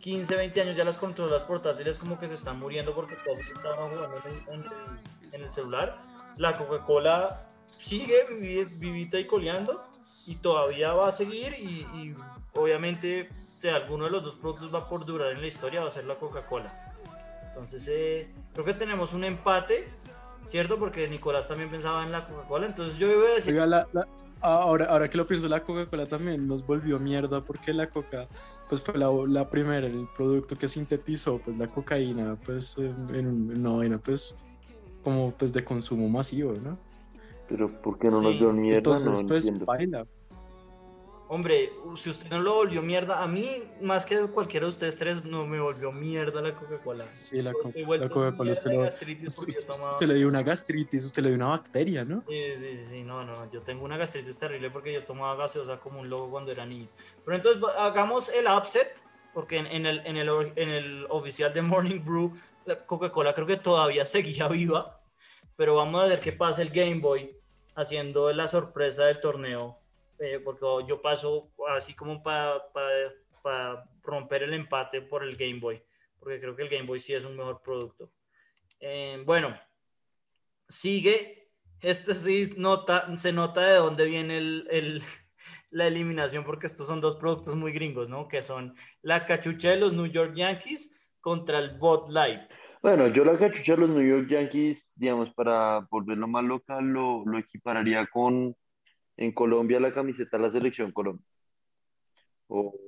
15, 0.00 0.36
20 0.36 0.60
años. 0.60 0.76
Ya 0.76 0.84
las 0.84 0.98
controlas 0.98 1.42
portátiles 1.42 1.98
como 1.98 2.18
que 2.18 2.28
se 2.28 2.34
están 2.34 2.58
muriendo 2.58 2.94
porque 2.94 3.16
todos 3.24 3.40
estaban 3.40 3.90
jugando 3.90 4.16
en 4.52 4.64
en 5.32 5.42
el 5.42 5.50
celular. 5.50 5.98
La 6.36 6.56
Coca-Cola 6.56 7.48
sigue 7.70 8.24
vivita 8.78 9.18
y 9.18 9.26
coleando 9.26 9.84
y 10.26 10.36
todavía 10.36 10.92
va 10.92 11.08
a 11.08 11.12
seguir 11.12 11.54
y, 11.54 12.14
obviamente 12.54 13.28
sea, 13.60 13.76
alguno 13.76 14.04
de 14.04 14.10
los 14.10 14.24
dos 14.24 14.34
productos 14.36 14.72
va 14.72 14.88
por 14.88 15.04
durar 15.04 15.32
en 15.32 15.40
la 15.40 15.46
historia, 15.46 15.80
va 15.80 15.88
a 15.88 15.90
ser 15.90 16.06
la 16.06 16.16
Coca-Cola. 16.16 16.96
Entonces 17.48 17.88
eh, 17.90 18.32
creo 18.52 18.64
que 18.64 18.74
tenemos 18.74 19.12
un 19.12 19.24
empate, 19.24 19.88
¿cierto? 20.44 20.78
Porque 20.78 21.08
Nicolás 21.08 21.48
también 21.48 21.70
pensaba 21.70 22.04
en 22.04 22.12
la 22.12 22.24
Coca-Cola, 22.24 22.66
entonces 22.66 22.98
yo 22.98 23.08
voy 23.08 23.30
a 23.30 23.34
decir... 23.34 23.58
ahora, 24.40 24.84
ahora 24.86 25.10
que 25.10 25.16
lo 25.16 25.26
pienso, 25.26 25.48
la 25.48 25.64
Coca-Cola 25.64 26.06
también 26.06 26.46
nos 26.46 26.64
volvió 26.64 26.98
mierda 26.98 27.44
porque 27.44 27.72
la 27.72 27.88
Coca 27.88 28.26
pues 28.68 28.82
fue 28.82 28.96
la, 28.96 29.08
la, 29.26 29.48
primera, 29.48 29.86
el 29.86 30.06
producto 30.16 30.56
que 30.56 30.68
sintetizó 30.68 31.38
pues 31.38 31.58
la 31.58 31.66
cocaína 31.68 32.36
pues 32.44 32.78
en, 32.78 33.66
una 33.66 33.98
pues 33.98 34.36
como 35.02 35.32
pues 35.32 35.52
de 35.52 35.64
consumo 35.64 36.08
masivo, 36.08 36.52
¿no? 36.52 36.78
Pero 37.48 37.80
¿por 37.80 37.98
qué 37.98 38.10
no 38.10 38.20
nos 38.20 38.38
dio 38.38 38.52
mierda? 38.52 38.76
Entonces, 38.76 39.24
pues, 39.26 39.58
baila. 39.64 40.06
Hombre, 41.30 41.72
si 41.96 42.08
usted 42.08 42.30
no 42.30 42.40
lo 42.40 42.54
volvió 42.54 42.80
mierda, 42.80 43.22
a 43.22 43.28
mí, 43.28 43.62
más 43.82 44.06
que 44.06 44.18
cualquiera 44.28 44.64
de 44.64 44.70
ustedes 44.70 44.96
tres, 44.96 45.22
no 45.24 45.46
me 45.46 45.60
volvió 45.60 45.92
mierda 45.92 46.40
la 46.40 46.54
Coca-Cola. 46.54 47.06
Sí, 47.12 47.42
la, 47.42 47.52
Coca-Cola, 47.52 48.52
usted, 48.52 50.06
le 50.06 50.14
dio 50.14 50.26
una 50.26 50.42
gastritis, 50.42 51.04
usted 51.04 51.22
le 51.22 51.28
dio 51.28 51.36
una 51.36 51.48
bacteria, 51.48 52.02
¿no? 52.02 52.24
Sí, 52.26 52.42
sí, 52.58 52.78
sí, 52.88 53.02
no, 53.02 53.24
no, 53.24 53.50
yo 53.52 53.60
tengo 53.60 53.84
una 53.84 53.98
gastritis 53.98 54.38
terrible 54.38 54.70
porque 54.70 54.90
yo 54.90 55.04
tomaba 55.04 55.36
gaseosa 55.36 55.78
como 55.78 56.00
un 56.00 56.08
loco 56.08 56.30
cuando 56.30 56.50
era 56.50 56.64
niño. 56.64 56.88
Pero 57.26 57.36
entonces, 57.36 57.62
hagamos 57.76 58.30
el 58.30 58.46
upset, 58.46 59.02
porque 59.34 59.58
en, 59.58 59.84
el, 59.84 60.00
en, 60.06 60.16
el, 60.16 60.28
en 60.56 60.68
el 60.70 61.06
oficial 61.10 61.52
de 61.52 61.60
Morning 61.60 62.00
Brew, 62.02 62.32
la 62.64 62.86
Coca-Cola 62.86 63.34
creo 63.34 63.46
que 63.46 63.58
todavía 63.58 64.06
seguía 64.06 64.48
viva, 64.48 64.98
pero 65.56 65.74
vamos 65.74 66.02
a 66.02 66.06
ver 66.06 66.20
qué 66.20 66.32
pasa 66.32 66.62
el 66.62 66.70
Game 66.70 67.00
Boy 67.00 67.36
haciendo 67.74 68.32
la 68.32 68.48
sorpresa 68.48 69.04
del 69.04 69.20
torneo, 69.20 69.78
eh, 70.18 70.40
porque 70.44 70.66
yo 70.88 71.00
paso 71.00 71.52
así 71.68 71.94
como 71.94 72.22
para 72.22 72.60
romper 74.02 74.42
el 74.42 74.54
empate 74.54 75.02
por 75.02 75.22
el 75.22 75.36
Game 75.36 75.60
Boy, 75.60 75.82
porque 76.18 76.40
creo 76.40 76.56
que 76.56 76.62
el 76.62 76.68
Game 76.68 76.86
Boy 76.86 76.98
sí 76.98 77.14
es 77.14 77.24
un 77.24 77.36
mejor 77.36 77.62
producto. 77.62 78.10
Eh, 78.80 79.22
bueno, 79.24 79.56
sigue, 80.68 81.50
este 81.80 82.14
sí 82.14 82.52
nota, 82.56 83.16
se 83.16 83.32
nota 83.32 83.62
de 83.62 83.76
dónde 83.76 84.06
viene 84.06 84.38
el, 84.38 85.02
la 85.70 85.86
eliminación, 85.86 86.44
porque 86.44 86.66
estos 86.66 86.86
son 86.86 87.00
dos 87.00 87.16
productos 87.16 87.54
muy 87.54 87.72
gringos, 87.72 88.08
¿no? 88.08 88.28
Que 88.28 88.42
son 88.42 88.74
la 89.02 89.26
cachucha 89.26 89.70
de 89.70 89.76
los 89.76 89.92
New 89.92 90.06
York 90.06 90.34
Yankees 90.34 90.98
contra 91.20 91.58
el 91.58 91.78
Bot 91.78 92.10
Light. 92.10 92.52
Bueno, 92.82 93.08
yo 93.08 93.24
la 93.24 93.36
cachucha 93.36 93.72
de 93.72 93.78
los 93.78 93.90
New 93.90 94.06
York 94.06 94.28
Yankees, 94.30 94.88
digamos, 94.94 95.32
para 95.34 95.86
volverlo 95.90 96.28
más 96.28 96.44
local, 96.44 96.84
lo, 96.84 97.24
lo 97.24 97.38
equipararía 97.38 98.06
con 98.06 98.56
en 99.18 99.32
Colombia 99.32 99.80
la 99.80 99.92
camiseta 99.92 100.36
de 100.38 100.44
la 100.44 100.52
selección 100.52 100.92
Colombia. 100.92 101.26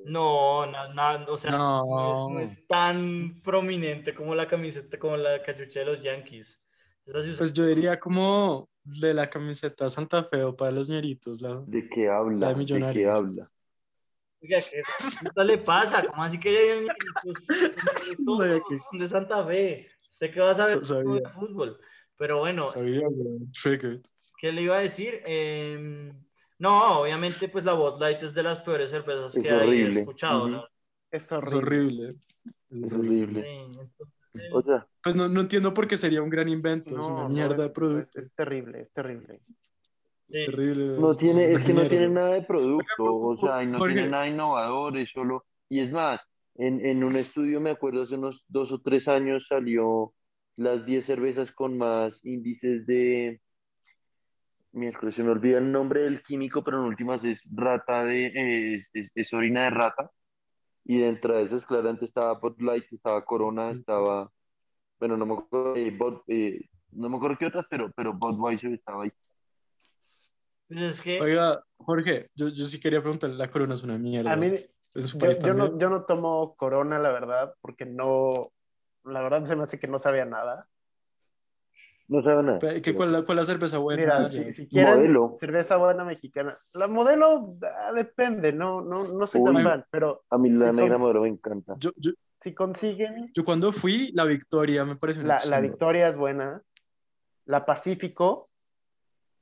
No, 0.07 0.65
no, 0.67 1.25
o 1.29 1.37
sea, 1.37 1.51
no. 1.51 2.41
es, 2.41 2.67
tan 2.67 3.43
prominente 3.43 4.15
como 4.15 4.35
la 4.35 4.49
camiseta, 4.49 4.99
como 4.99 5.19
la 5.19 5.39
cachucha 5.43 5.81
de 5.81 5.85
los 5.85 6.03
Yankees. 6.03 6.65
pues 7.37 7.53
yo 7.53 7.67
diría 7.67 8.01
como 8.01 8.71
de 8.83 9.13
la 9.13 9.29
camiseta 9.29 9.91
Santa 9.91 10.25
Fe 10.25 10.45
o 10.45 10.57
para 10.57 10.71
los 10.71 10.89
ñeritos. 10.89 11.43
La, 11.43 11.63
¿De 11.67 11.87
qué 11.91 12.09
habla? 12.09 12.55
de, 12.55 12.65
¿De 12.65 12.93
qué 12.93 13.07
habla? 13.07 13.51
Oiga, 14.43 14.57
¿qué 15.37 15.45
le 15.45 15.59
pasa? 15.59 16.03
¿Cómo 16.07 16.23
así 16.23 16.41
que 16.41 16.87
son 18.25 18.99
de 18.99 19.09
Santa 19.09 19.45
Fe? 19.45 19.87
¿Usted 20.13 20.33
qué 20.33 20.41
va 20.41 20.53
a 20.53 20.55
saber 20.55 20.81
de 20.81 21.29
fútbol? 21.29 21.79
Pero 22.17 22.39
bueno. 22.39 22.67
¿Qué 24.41 24.53
le 24.53 24.63
iba 24.63 24.79
a 24.79 24.81
decir? 24.81 25.21
Em, 25.27 26.13
no, 26.59 27.01
obviamente, 27.01 27.49
pues 27.49 27.63
la 27.65 27.75
Bot 27.75 28.01
Light 28.01 28.23
es 28.23 28.33
de 28.33 28.43
las 28.43 28.61
peores 28.61 28.91
cervezas 28.91 29.35
que 29.41 29.51
hay 29.51 29.83
escuchado, 29.83 30.49
¿no? 30.49 30.65
Es 31.11 31.31
horrible. 31.31 32.15
Es 32.71 32.93
horrible. 32.93 33.69
o 34.53 34.63
sea, 34.63 34.87
pues 35.03 35.15
no, 35.15 35.29
no, 35.29 35.41
entiendo 35.41 35.75
por 35.75 35.87
qué 35.87 35.97
sería 35.97 36.23
un 36.23 36.31
gran 36.31 36.49
invento, 36.49 36.97
es 36.97 37.07
una 37.07 37.29
mierda 37.29 37.65
de 37.65 37.71
producto. 37.71 38.19
es, 38.19 38.33
terrible, 38.33 38.81
es 38.81 38.93
terrible. 38.93 39.41
No 40.99 41.15
tiene, 41.15 41.53
es 41.53 41.61
que 41.65 41.75
no 41.75 41.89
tiene 41.89 42.09
nada 42.09 42.35
de 42.35 42.43
producto, 42.43 43.05
o 43.05 43.37
sea, 43.37 43.65
no 43.65 43.79
tiene 43.85 44.09
nada 44.09 44.29
innovador, 44.29 44.97
es 44.97 45.11
solo, 45.11 45.45
y 45.69 45.81
es 45.81 45.93
más, 45.93 46.27
en, 46.55 46.85
en, 46.87 47.05
un 47.05 47.17
estudio, 47.17 47.61
me 47.61 47.71
acuerdo, 47.71 48.03
hace 48.03 48.15
unos 48.15 48.45
dos 48.49 48.71
o 48.73 48.81
tres 48.81 49.09
años 49.09 49.45
salió 49.49 50.15
las 50.57 50.87
10 50.87 51.05
cervezas 51.05 51.51
con 51.53 51.77
más 51.77 52.25
índices 52.25 52.87
de, 52.87 53.41
miércoles, 54.73 55.15
se 55.15 55.23
me 55.23 55.31
olvida 55.31 55.59
el 55.59 55.71
nombre 55.71 56.03
del 56.03 56.23
químico, 56.23 56.63
pero 56.63 56.79
en 56.79 56.85
últimas 56.85 57.25
es 57.25 57.43
rata 57.51 58.05
de, 58.05 58.75
es, 58.75 58.91
es, 58.93 59.33
orina 59.33 59.65
de 59.65 59.71
rata, 59.71 60.11
y 60.85 60.99
dentro 60.99 61.37
de 61.37 61.45
esas 61.45 61.67
claramente 61.67 62.05
estaba 62.05 62.35
Bud 62.35 62.61
Light, 62.61 62.85
estaba 62.93 63.25
Corona, 63.25 63.71
estaba, 63.71 64.31
bueno, 64.99 65.17
no 65.17 65.27
me 65.27 65.35
acuerdo, 65.35 65.77
eh, 65.77 65.99
eh, 66.29 66.61
no 66.93 67.09
me 67.09 67.17
acuerdo 67.17 67.37
qué 67.39 67.47
otras, 67.47 67.67
pero, 67.69 67.93
pero 67.93 68.15
Budweiser 68.15 68.73
estaba 68.73 69.05
ahí. 69.05 69.13
Pues 70.69 71.05
Oiga, 71.21 71.65
Jorge, 71.79 72.27
yo, 72.35 72.49
yo 72.49 72.65
sí 72.65 72.79
quería 72.79 73.01
preguntarle, 73.01 73.37
la 73.37 73.51
corona 73.51 73.75
es 73.75 73.83
una 73.83 73.99
mierda. 73.99 74.33
A 74.33 74.37
mí, 74.37 74.55
yo, 74.95 75.55
no, 75.55 75.77
yo 75.79 75.91
no 75.91 76.05
tomo 76.05 76.55
corona, 76.57 76.99
la 77.01 77.11
verdad, 77.11 77.55
porque 77.61 77.87
no, 77.87 78.53
la 79.05 79.21
verdad 79.21 79.45
se 79.47 79.57
me 79.57 79.65
hace 79.65 79.81
que 79.81 79.89
no 79.89 79.99
sabía 79.99 80.25
nada. 80.25 80.69
No 82.11 82.23
sabe 82.23 82.43
nada. 82.43 82.59
¿Qué, 82.59 82.95
cuál, 82.95 83.15
es 83.15 83.29
la 83.29 83.45
cerveza 83.45 83.79
buena? 83.79 84.03
Mira, 84.03 84.29
si, 84.29 84.67
quieren 84.67 85.17
cerveza 85.39 85.77
buena 85.77 86.05
mexicana. 86.05 86.53
La 86.75 86.89
modelo 86.89 87.57
ah, 87.63 87.93
depende, 87.93 88.53
no, 88.53 88.83
no, 88.83 89.07
no 89.07 89.27
soy 89.29 89.45
tan 89.45 89.63
fan, 89.63 89.87
pero... 89.91 90.25
A 90.29 90.37
mí 90.37 90.51
la 90.51 90.73
negra 90.73 90.99
modelo 90.99 91.23
me 91.23 91.29
encanta. 91.29 91.77
Yo, 91.79 91.91
yo, 91.97 92.11
si 92.41 92.53
consiguen... 92.53 93.31
Yo 93.33 93.45
cuando 93.45 93.71
fui, 93.71 94.11
la 94.13 94.25
Victoria 94.25 94.85
me 94.85 94.97
parece 94.97 95.21
una 95.21 95.39
La, 95.39 95.51
la 95.51 95.61
Victoria 95.61 96.09
es 96.09 96.17
buena. 96.17 96.61
La 97.45 97.65
Pacífico 97.65 98.51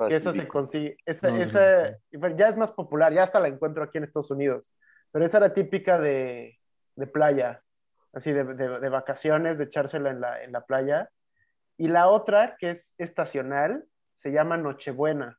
que 0.06 0.14
esa 0.14 0.32
se 0.32 0.46
consigue. 0.46 0.96
Esa, 1.06 1.36
esa, 1.36 1.98
ya 2.36 2.48
es 2.48 2.56
más 2.56 2.70
popular, 2.70 3.12
ya 3.12 3.22
hasta 3.22 3.40
la 3.40 3.48
encuentro 3.48 3.82
aquí 3.82 3.98
en 3.98 4.04
Estados 4.04 4.30
Unidos. 4.30 4.76
Pero 5.10 5.24
esa 5.24 5.38
era 5.38 5.54
típica 5.54 5.98
de, 5.98 6.60
de 6.94 7.06
playa, 7.06 7.64
así 8.12 8.32
de, 8.32 8.44
de, 8.44 8.88
vacaciones, 8.90 9.58
de 9.58 9.64
echársela 9.64 10.10
en 10.10 10.20
la, 10.20 10.42
en 10.42 10.52
la 10.52 10.64
playa. 10.66 11.10
Y 11.78 11.88
la 11.88 12.08
otra, 12.08 12.56
que 12.58 12.70
es 12.70 12.94
estacional, 12.98 13.86
se 14.14 14.32
llama 14.32 14.56
Nochebuena. 14.56 15.38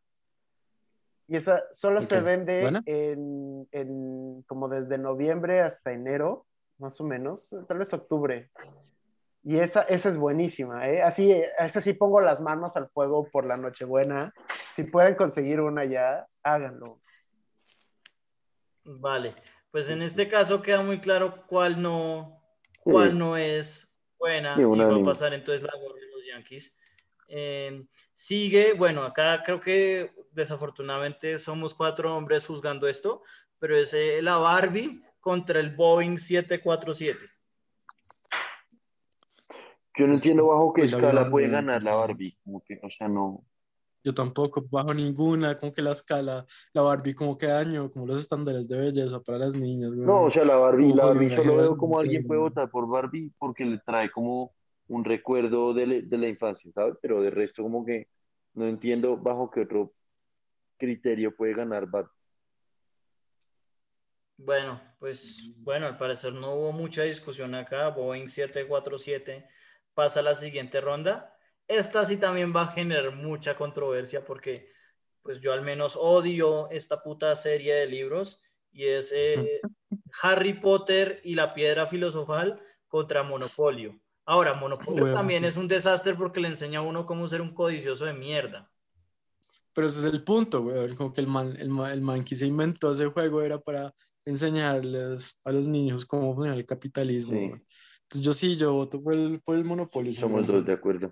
Y 1.28 1.36
esa 1.36 1.64
solo 1.72 2.02
se 2.02 2.22
vende 2.22 2.66
en, 2.86 3.68
en, 3.72 4.42
como 4.48 4.70
desde 4.70 4.98
noviembre 4.98 5.62
hasta 5.62 5.92
enero, 5.92 6.48
más 6.80 7.00
o 7.02 7.04
menos, 7.04 7.54
tal 7.68 7.78
vez 7.78 7.94
octubre. 7.94 8.50
Y 9.44 9.60
esa, 9.60 9.82
esa 9.84 10.10
es 10.10 10.18
buenísima, 10.18 10.88
¿eh? 10.88 11.02
Así, 11.02 11.32
esa 11.60 11.82
sí 11.82 11.94
pongo 11.94 12.22
las 12.22 12.42
manos 12.42 12.76
al 12.78 12.90
fuego 12.90 13.28
por 13.32 13.46
la 13.46 13.58
Nochebuena. 13.58 14.34
Si 14.74 14.86
pueden 14.86 15.16
conseguir 15.16 15.60
una 15.60 15.86
ya, 15.86 16.26
háganlo. 16.42 17.02
Vale, 18.86 19.36
pues 19.72 19.90
en 19.90 20.02
este 20.02 20.30
caso 20.30 20.62
queda 20.62 20.82
muy 20.82 21.00
claro 21.00 21.46
cuál 21.48 21.82
no, 21.82 22.42
cuál 22.82 23.18
no 23.18 23.38
es 23.38 24.02
buena 24.18 24.56
y 24.58 24.64
va 24.64 24.96
a 24.96 25.04
pasar 25.04 25.34
entonces 25.34 25.64
la 25.64 25.74
gorra 25.80 26.09
Yankees. 26.30 26.76
Em, 27.28 27.88
sigue, 28.14 28.74
bueno, 28.74 29.04
acá 29.04 29.44
creo 29.44 29.60
que 29.60 30.12
desafortunadamente 30.32 31.38
somos 31.38 31.76
cuatro 31.76 32.16
hombres 32.16 32.46
juzgando 32.48 32.88
esto, 32.88 33.22
pero 33.60 33.78
es 33.78 33.94
eh, 33.94 34.22
la 34.22 34.38
Barbie 34.38 35.04
contra 35.20 35.60
el 35.60 35.76
Boeing 35.76 36.18
747. 36.18 37.20
Yo 39.98 40.08
no 40.08 40.14
entiendo 40.14 40.48
bajo 40.48 40.74
qué 40.74 40.84
escala 40.84 41.30
puede 41.30 41.50
ganar 41.50 41.84
la 41.84 41.94
Barbie, 41.94 42.38
como 42.44 42.64
que, 42.64 42.80
o 42.82 42.90
sea, 42.90 43.08
no. 43.08 43.44
Yo 44.02 44.14
tampoco, 44.14 44.66
bajo 44.72 44.94
ninguna, 44.94 45.58
como 45.58 45.74
que 45.74 45.82
la 45.82 45.92
escala, 45.92 46.46
la 46.74 46.82
Barbie 46.82 47.14
como 47.14 47.38
que 47.38 47.48
daño, 47.48 47.92
como 47.92 48.08
los 48.08 48.22
estándares 48.22 48.70
de 48.70 48.78
belleza 48.80 49.20
para 49.22 49.40
las 49.40 49.56
niñas. 49.56 49.92
No, 49.92 50.24
o 50.24 50.32
sea, 50.32 50.46
la 50.46 50.56
Barbie, 50.56 50.94
la 50.94 51.06
Barbie 51.06 51.36
solo 51.36 51.58
veo 51.58 51.78
como 51.78 52.00
alguien 52.00 52.26
puede 52.26 52.40
votar 52.40 52.72
por 52.72 52.88
Barbie 52.88 53.32
porque 53.38 53.66
le 53.66 53.78
trae 53.80 54.10
como 54.10 54.54
un 54.90 55.06
recuerdo 55.06 55.74
de, 55.74 56.02
de 56.02 56.18
la 56.18 56.28
infancia, 56.28 56.72
¿sabes? 56.74 56.96
Pero 57.02 57.22
de 57.22 57.30
resto 57.30 57.64
como 57.64 57.86
que 57.86 58.08
no 58.54 58.68
entiendo 58.68 59.16
bajo 59.16 59.50
qué 59.50 59.62
otro 59.62 59.94
criterio 60.78 61.36
puede 61.36 61.54
ganar 61.54 61.88
Barbie. 61.88 62.12
Bueno, 64.38 64.82
pues 65.00 65.52
bueno, 65.58 65.86
al 65.86 65.98
parecer 65.98 66.34
no 66.34 66.56
hubo 66.56 66.72
mucha 66.72 67.04
discusión 67.04 67.54
acá. 67.56 67.90
Boeing 67.90 68.28
747 68.28 69.48
pasa 69.94 70.22
a 70.22 70.24
la 70.24 70.34
siguiente 70.34 70.80
ronda. 70.80 71.38
Esta 71.68 72.06
sí 72.06 72.18
también 72.18 72.56
va 72.56 72.62
a 72.64 72.72
generar 72.72 73.16
mucha 73.16 73.56
controversia 73.56 74.24
porque 74.24 74.72
pues 75.22 75.42
yo 75.42 75.52
al 75.52 75.62
menos 75.62 75.98
odio 76.00 76.70
esta 76.72 77.04
puta 77.04 77.36
serie 77.36 77.76
de 77.76 77.86
libros 77.86 78.42
y 78.72 78.86
es 78.86 79.12
eh, 79.12 79.60
Harry 80.24 80.54
Potter 80.54 81.20
y 81.24 81.36
la 81.36 81.54
piedra 81.54 81.86
filosofal 81.86 82.62
contra 82.88 83.24
Monopolio. 83.24 84.00
Ahora, 84.30 84.54
Monopolio 84.54 85.12
también 85.12 85.44
es 85.44 85.58
un 85.58 85.68
desastre 85.68 86.14
porque 86.14 86.40
le 86.40 86.50
enseña 86.50 86.80
a 86.80 86.82
uno 86.84 87.08
cómo 87.08 87.28
ser 87.28 87.42
un 87.42 87.52
codicioso 87.52 88.06
de 88.06 88.14
mierda. 88.14 88.70
Pero 89.74 89.88
ese 89.88 90.08
es 90.08 90.14
el 90.14 90.24
punto, 90.24 90.62
güey. 90.62 90.96
Como 90.96 91.12
que 91.12 91.22
el 91.22 91.26
man, 91.26 91.56
el, 91.58 91.72
el 91.92 92.02
man 92.02 92.24
que 92.24 92.36
se 92.36 92.46
inventó 92.46 92.92
ese 92.92 93.08
juego 93.08 93.42
era 93.42 93.58
para 93.58 93.92
enseñarles 94.24 95.40
a 95.46 95.52
los 95.52 95.68
niños 95.68 96.06
cómo 96.06 96.36
funciona 96.36 96.56
el 96.56 96.68
capitalismo. 96.68 97.34
Entonces 97.34 98.22
yo 98.22 98.34
sí, 98.34 98.56
yo 98.56 98.72
voto 98.74 99.02
por 99.02 99.16
el, 99.16 99.42
por 99.42 99.56
el 99.56 99.66
monopolio. 99.66 100.14
Somos 100.14 100.46
dos 100.46 100.64
de 100.64 100.74
acuerdo. 100.74 101.12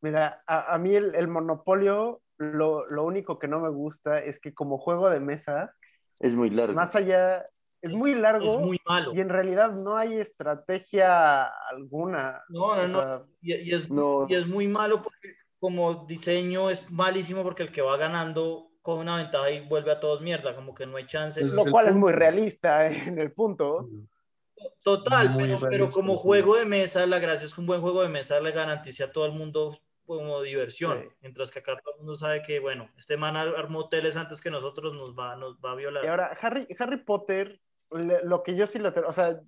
Mira, 0.00 0.42
a, 0.46 0.74
a 0.74 0.78
mí 0.78 0.94
el, 0.94 1.14
el 1.14 1.28
monopolio, 1.28 2.22
lo, 2.38 2.86
lo, 2.86 3.04
único 3.04 3.38
que 3.38 3.46
no 3.46 3.60
me 3.60 3.68
gusta 3.68 4.20
es 4.20 4.40
que 4.40 4.54
como 4.54 4.78
juego 4.78 5.10
de 5.10 5.20
mesa... 5.20 5.74
Es 6.18 6.32
muy 6.32 6.48
largo. 6.48 6.72
Más 6.72 6.96
allá, 6.96 7.44
es 7.84 7.92
muy 7.92 8.14
largo. 8.14 8.54
Es 8.54 8.60
muy 8.60 8.80
malo. 8.86 9.12
Y 9.14 9.20
en 9.20 9.28
realidad 9.28 9.72
no 9.72 9.96
hay 9.96 10.14
estrategia 10.14 11.44
alguna. 11.44 12.42
No, 12.48 12.74
no, 12.74 12.86
no. 12.86 13.26
Y, 13.42 13.74
es, 13.74 13.90
no. 13.90 14.26
y 14.28 14.34
es 14.34 14.46
muy 14.46 14.68
malo 14.68 15.02
porque 15.02 15.34
como 15.58 16.06
diseño 16.06 16.70
es 16.70 16.90
malísimo 16.90 17.42
porque 17.42 17.62
el 17.62 17.72
que 17.72 17.82
va 17.82 17.96
ganando 17.96 18.70
con 18.80 18.98
una 18.98 19.16
ventaja 19.16 19.50
y 19.50 19.66
vuelve 19.66 19.92
a 19.92 20.00
todos 20.00 20.20
mierda, 20.20 20.54
como 20.54 20.74
que 20.74 20.86
no 20.86 20.96
hay 20.96 21.06
chance. 21.06 21.40
Lo 21.42 21.70
cual 21.70 21.88
es 21.88 21.94
muy 21.94 22.12
realista 22.12 22.86
en 22.90 23.18
el 23.18 23.32
punto. 23.32 23.88
Total, 24.82 25.30
pero, 25.68 25.88
como 25.88 26.16
juego 26.16 26.56
de 26.56 26.64
mesa, 26.64 27.04
la 27.06 27.18
gracia 27.18 27.46
es 27.46 27.54
que 27.54 27.60
un 27.60 27.66
buen 27.66 27.80
juego 27.80 28.02
de 28.02 28.08
mesa 28.08 28.40
le 28.40 28.50
garantice 28.52 29.04
a 29.04 29.12
todo 29.12 29.26
el 29.26 29.32
mundo 29.32 29.78
como 30.06 30.42
diversión, 30.42 31.04
mientras 31.22 31.50
que 31.50 31.60
acá 31.60 31.78
todo 31.82 31.94
el 31.94 31.98
mundo 31.98 32.14
sabe 32.14 32.42
que, 32.42 32.60
bueno, 32.60 32.90
este 32.98 33.16
man 33.16 33.36
armó 33.36 33.80
hoteles 33.80 34.16
antes 34.16 34.40
que 34.40 34.50
nosotros, 34.50 34.94
nos 34.94 35.18
va, 35.18 35.36
nos 35.36 35.56
va 35.56 35.72
a 35.72 35.74
violar. 35.74 36.04
Y 36.04 36.08
ahora, 36.08 36.36
Harry, 36.40 36.66
Harry 36.78 36.98
Potter, 36.98 37.60
lo 37.94 38.42
que 38.42 38.56
yo 38.56 38.66
sí 38.66 38.78
lo 38.78 38.92
tengo, 38.92 39.08
o 39.08 39.12
sea, 39.12 39.40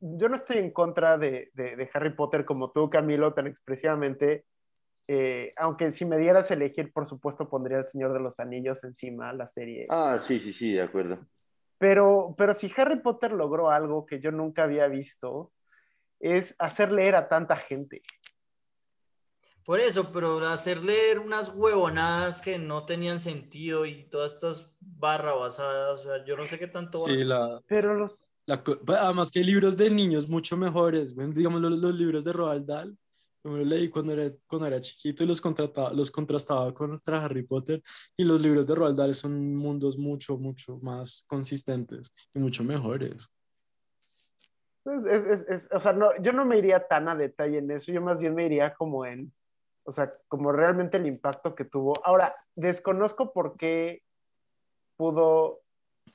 yo 0.00 0.28
no 0.28 0.36
estoy 0.36 0.58
en 0.58 0.72
contra 0.72 1.18
de, 1.18 1.50
de, 1.54 1.76
de 1.76 1.90
Harry 1.94 2.14
Potter 2.14 2.44
como 2.44 2.70
tú, 2.72 2.90
Camilo, 2.90 3.34
tan 3.34 3.46
expresivamente, 3.46 4.44
eh, 5.08 5.48
aunque 5.58 5.90
si 5.92 6.04
me 6.04 6.18
dieras 6.18 6.50
a 6.50 6.54
elegir, 6.54 6.92
por 6.92 7.06
supuesto, 7.06 7.48
pondría 7.48 7.78
El 7.78 7.84
Señor 7.84 8.12
de 8.12 8.20
los 8.20 8.40
Anillos 8.40 8.84
encima, 8.84 9.32
la 9.32 9.46
serie. 9.46 9.86
Ah, 9.90 10.22
sí, 10.26 10.40
sí, 10.40 10.52
sí, 10.52 10.72
de 10.72 10.82
acuerdo. 10.82 11.18
Pero, 11.78 12.34
pero 12.38 12.54
si 12.54 12.72
Harry 12.76 13.00
Potter 13.00 13.32
logró 13.32 13.70
algo 13.70 14.06
que 14.06 14.20
yo 14.20 14.30
nunca 14.30 14.62
había 14.62 14.86
visto, 14.86 15.52
es 16.20 16.54
hacer 16.58 16.92
leer 16.92 17.16
a 17.16 17.28
tanta 17.28 17.56
gente. 17.56 18.02
Por 19.64 19.80
eso, 19.80 20.10
pero 20.12 20.38
hacer 20.48 20.82
leer 20.82 21.18
unas 21.18 21.52
huevonadas 21.54 22.40
que 22.40 22.58
no 22.58 22.84
tenían 22.84 23.20
sentido 23.20 23.86
y 23.86 24.04
todas 24.10 24.34
estas 24.34 24.72
barra 24.80 25.34
basadas, 25.34 26.00
o 26.00 26.02
sea, 26.02 26.24
yo 26.24 26.36
no 26.36 26.46
sé 26.46 26.58
qué 26.58 26.66
tanto... 26.66 26.98
Sí, 26.98 27.22
la... 27.22 27.60
Pero 27.68 27.94
los... 27.94 28.26
además 28.88 29.30
que 29.30 29.38
hay 29.40 29.44
libros 29.44 29.76
de 29.76 29.90
niños 29.90 30.28
mucho 30.28 30.56
mejores, 30.56 31.16
digamos 31.34 31.60
los, 31.60 31.72
los 31.72 31.94
libros 31.94 32.24
de 32.24 32.32
Roald 32.32 32.66
Dahl 32.66 32.96
yo 33.44 33.56
lo 33.56 33.64
leí 33.64 33.88
cuando 33.88 34.12
era, 34.12 34.32
cuando 34.46 34.68
era 34.68 34.80
chiquito 34.80 35.24
y 35.24 35.26
los, 35.26 35.40
contrataba, 35.40 35.92
los 35.92 36.10
contrastaba 36.10 36.72
contra 36.72 37.24
Harry 37.24 37.42
Potter 37.42 37.82
y 38.16 38.24
los 38.24 38.40
libros 38.40 38.66
de 38.66 38.74
Roald 38.74 38.96
Dahl 38.96 39.14
son 39.14 39.56
mundos 39.56 39.98
mucho, 39.98 40.36
mucho 40.38 40.78
más 40.80 41.24
consistentes 41.26 42.30
y 42.32 42.38
mucho 42.38 42.62
mejores. 42.62 43.34
Pues 44.84 45.04
es, 45.04 45.24
es, 45.24 45.48
es, 45.48 45.68
o 45.72 45.80
sea, 45.80 45.92
no, 45.92 46.10
yo 46.20 46.32
no 46.32 46.44
me 46.44 46.58
iría 46.58 46.86
tan 46.86 47.08
a 47.08 47.16
detalle 47.16 47.58
en 47.58 47.70
eso, 47.70 47.92
yo 47.92 48.00
más 48.00 48.20
bien 48.20 48.34
me 48.34 48.46
iría 48.46 48.74
como 48.74 49.04
en, 49.04 49.32
o 49.84 49.92
sea, 49.92 50.12
como 50.28 50.52
realmente 50.52 50.96
el 50.96 51.06
impacto 51.06 51.54
que 51.54 51.64
tuvo. 51.64 51.94
Ahora, 52.04 52.34
desconozco 52.54 53.32
por 53.32 53.56
qué 53.56 54.02
pudo 54.96 55.62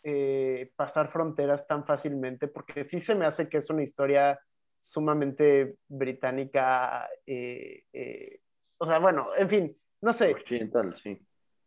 eh, 0.04 0.72
pasar 0.76 1.12
fronteras 1.12 1.68
tan 1.68 1.86
fácilmente, 1.86 2.48
porque 2.48 2.88
sí 2.88 3.00
se 3.00 3.16
me 3.16 3.26
hace 3.26 3.50
que 3.50 3.58
es 3.58 3.70
una 3.70 3.84
historia 3.84 4.40
sumamente 4.80 5.78
británica. 5.88 7.10
Eh, 7.26 7.84
eh, 7.92 8.40
o 8.80 8.86
sea, 8.86 9.00
bueno, 9.00 9.28
en 9.38 9.50
fin, 9.50 9.78
no 10.02 10.14
sé. 10.14 10.34
Occidental, 10.34 10.96
sí. 11.02 11.20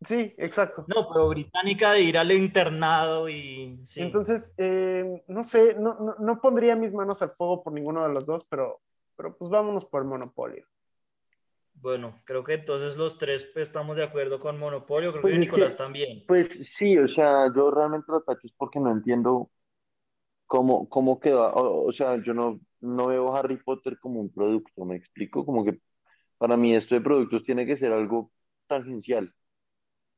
Sí, 0.03 0.35
exacto. 0.39 0.87
No, 0.89 1.09
pero 1.13 1.29
británica 1.29 1.93
de 1.93 2.01
ir 2.01 2.17
al 2.17 2.33
internado 2.33 3.29
y... 3.29 3.79
Sí. 3.85 4.01
Entonces, 4.01 4.55
eh, 4.57 5.23
no 5.29 5.45
sé, 5.45 5.75
no, 5.75 5.95
no, 6.01 6.17
no, 6.19 6.41
pondría 6.41 6.75
mis 6.75 6.95
manos 6.95 7.21
al 7.21 7.33
fuego 7.33 7.63
por 7.63 7.75
ninguno 7.75 8.03
de 8.07 8.15
los 8.15 8.25
dos, 8.25 8.47
pero, 8.49 8.81
pero 9.15 9.37
pues 9.37 9.51
vámonos 9.51 9.85
por 9.85 10.05
Monopolio. 10.05 10.65
Bueno, 11.75 12.21
creo 12.25 12.45
que 12.45 12.55
entonces 12.55 12.97
los 12.97 13.19
tres 13.19 13.49
pues, 13.53 13.69
estamos 13.69 13.97
de 13.97 14.05
acuerdo 14.05 14.39
con 14.39 14.59
Monopolio, 14.59 15.13
creo 15.13 15.23
pues 15.23 15.35
que 15.35 15.39
Nicolás 15.39 15.77
también. 15.77 16.25
Pues 16.27 16.49
sí, 16.77 16.99
o 16.99 17.09
sea, 17.09 17.51
yo 17.55 17.71
realmente 17.71 18.07
lo 18.09 18.23
tacho 18.23 18.47
es 18.47 18.53
porque 18.57 18.81
no 18.81 18.91
entiendo 18.91 19.51
cómo, 20.47 20.89
cómo 20.89 21.21
quedó, 21.21 21.53
o, 21.55 21.93
sea, 21.93 22.23
yo 22.23 22.35
no, 22.35 22.61
no 22.81 23.07
veo 23.07 23.35
Harry 23.35 23.57
Potter 23.57 23.99
como 24.01 24.21
un 24.21 24.33
producto, 24.33 24.85
me 24.85 24.97
explico, 24.97 25.47
como 25.47 25.65
que 25.65 25.79
para 26.39 26.57
mí 26.57 26.75
esto 26.75 26.97
de 26.97 27.01
productos 27.01 27.45
tiene 27.45 27.65
que 27.65 27.79
ser 27.79 27.93
algo 27.93 28.33
tangencial. 28.67 29.33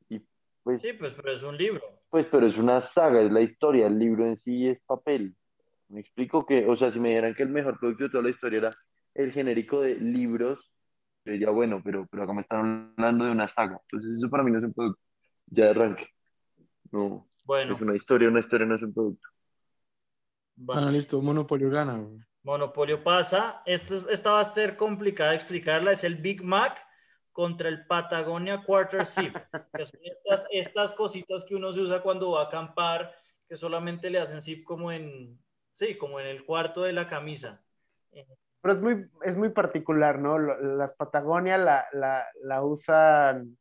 Y 0.08 0.20
pues, 0.62 0.80
sí, 0.80 0.94
pues, 0.94 1.12
pero 1.12 1.32
es 1.32 1.42
un 1.42 1.56
libro. 1.56 1.82
Pues, 2.08 2.26
pero 2.30 2.46
es 2.46 2.56
una 2.56 2.82
saga, 2.82 3.20
es 3.20 3.30
la 3.30 3.42
historia, 3.42 3.86
el 3.86 3.98
libro 3.98 4.26
en 4.26 4.38
sí 4.38 4.68
es 4.68 4.80
papel. 4.86 5.36
Me 5.88 6.00
explico 6.00 6.46
que, 6.46 6.66
o 6.66 6.76
sea, 6.76 6.90
si 6.92 6.98
me 6.98 7.10
dijeran 7.10 7.34
que 7.34 7.42
el 7.42 7.50
mejor 7.50 7.78
producto 7.78 8.04
de 8.04 8.10
toda 8.10 8.22
la 8.24 8.30
historia 8.30 8.58
era 8.58 8.70
el 9.14 9.32
genérico 9.32 9.82
de 9.82 9.96
libros, 9.96 10.71
diría, 11.24 11.50
bueno, 11.50 11.80
pero, 11.84 12.06
pero 12.10 12.24
acá 12.24 12.32
me 12.32 12.42
están 12.42 12.92
hablando 12.96 13.24
de 13.24 13.30
una 13.30 13.48
saga. 13.48 13.80
Entonces, 13.82 14.18
eso 14.18 14.28
para 14.28 14.42
mí 14.42 14.50
no 14.50 14.58
es 14.58 14.64
un 14.64 14.72
producto. 14.72 15.00
Ya 15.46 15.64
de 15.64 15.70
arranque. 15.70 16.08
No. 16.90 17.26
Bueno. 17.44 17.74
Es 17.74 17.80
una 17.80 17.96
historia, 17.96 18.28
una 18.28 18.40
historia 18.40 18.66
no 18.66 18.76
es 18.76 18.82
un 18.82 18.92
producto. 18.92 19.28
Bueno, 20.54 20.90
listo, 20.90 21.20
Monopolio 21.22 21.70
gana. 21.70 22.04
Monopolio 22.42 23.02
pasa. 23.02 23.62
Esta, 23.66 23.94
esta 24.10 24.32
va 24.32 24.40
a 24.40 24.44
ser 24.44 24.76
complicada 24.76 25.30
de 25.30 25.36
explicarla. 25.36 25.92
Es 25.92 26.04
el 26.04 26.16
Big 26.16 26.42
Mac 26.42 26.82
contra 27.32 27.68
el 27.68 27.86
Patagonia 27.86 28.62
Quarter 28.62 29.06
Zip. 29.06 29.34
que 29.74 29.84
son 29.84 30.00
estas, 30.04 30.46
estas 30.50 30.94
cositas 30.94 31.44
que 31.44 31.54
uno 31.54 31.72
se 31.72 31.80
usa 31.80 32.02
cuando 32.02 32.32
va 32.32 32.42
a 32.42 32.46
acampar, 32.46 33.14
que 33.48 33.56
solamente 33.56 34.10
le 34.10 34.18
hacen 34.18 34.42
zip 34.42 34.64
como 34.64 34.92
en, 34.92 35.38
sí, 35.72 35.96
como 35.96 36.20
en 36.20 36.26
el 36.26 36.44
cuarto 36.44 36.82
de 36.82 36.92
la 36.92 37.08
camisa. 37.08 37.64
Pero 38.62 38.74
es 38.74 38.80
muy, 38.80 39.06
es 39.24 39.36
muy 39.36 39.50
particular, 39.50 40.18
¿no? 40.18 40.38
Las 40.38 40.94
Patagonia 40.94 41.58
la, 41.58 41.84
la, 41.92 42.24
la 42.42 42.62
usan 42.62 43.58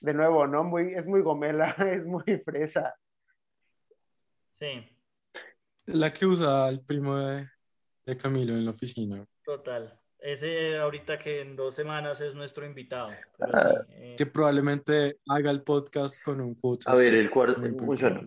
de 0.00 0.14
nuevo, 0.14 0.46
¿no? 0.46 0.62
Muy, 0.62 0.92
es 0.94 1.06
muy 1.06 1.22
gomela, 1.22 1.70
es 1.90 2.06
muy 2.06 2.38
fresa. 2.44 2.94
Sí. 4.52 4.86
La 5.86 6.12
que 6.12 6.26
usa 6.26 6.68
el 6.68 6.84
primo 6.84 7.16
de, 7.16 7.46
de 8.04 8.16
Camilo 8.16 8.54
en 8.54 8.66
la 8.66 8.72
oficina. 8.72 9.24
Total. 9.44 9.90
Ese 10.18 10.78
ahorita 10.78 11.16
que 11.18 11.40
en 11.40 11.56
dos 11.56 11.74
semanas 11.74 12.20
es 12.20 12.34
nuestro 12.34 12.66
invitado. 12.66 13.10
Ah, 13.40 13.84
eh. 13.88 14.14
Que 14.18 14.26
probablemente 14.26 15.18
haga 15.26 15.50
el 15.50 15.62
podcast 15.62 16.22
con 16.22 16.40
un 16.42 16.58
A 16.86 16.94
ver, 16.94 17.14
el 17.14 17.30
cuarto, 17.30 17.62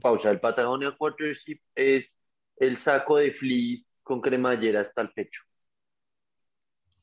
pausa, 0.02 0.32
el 0.32 0.39
Patagonia 0.39 0.96
Quarter 0.98 1.38
Zip 1.38 1.62
es 1.76 2.18
el 2.58 2.78
saco 2.78 3.18
de 3.18 3.32
fleece 3.32 3.86
con 4.02 4.22
cremallera 4.22 4.82
hasta 4.82 5.02
el 5.02 5.12
pecho. 5.12 5.44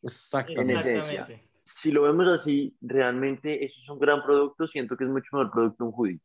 Exactamente. 0.02 1.48
Si 1.64 1.90
lo 1.90 2.02
vemos 2.02 2.26
así, 2.26 2.76
realmente 2.80 3.64
eso 3.64 3.74
es 3.82 3.88
un 3.88 3.98
gran 3.98 4.22
producto, 4.22 4.66
siento 4.66 4.96
que 4.96 5.04
es 5.04 5.10
mucho 5.10 5.28
mejor 5.32 5.50
producto 5.50 5.84
un 5.84 5.92
hoodie. 5.96 6.20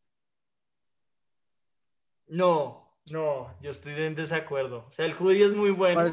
No, 2.28 2.97
no, 3.11 3.55
yo 3.61 3.71
estoy 3.71 3.93
en 3.93 4.15
desacuerdo. 4.15 4.86
O 4.88 4.91
sea, 4.91 5.05
el 5.05 5.13
hoodie 5.13 5.45
es 5.45 5.53
muy 5.53 5.71
bueno, 5.71 6.11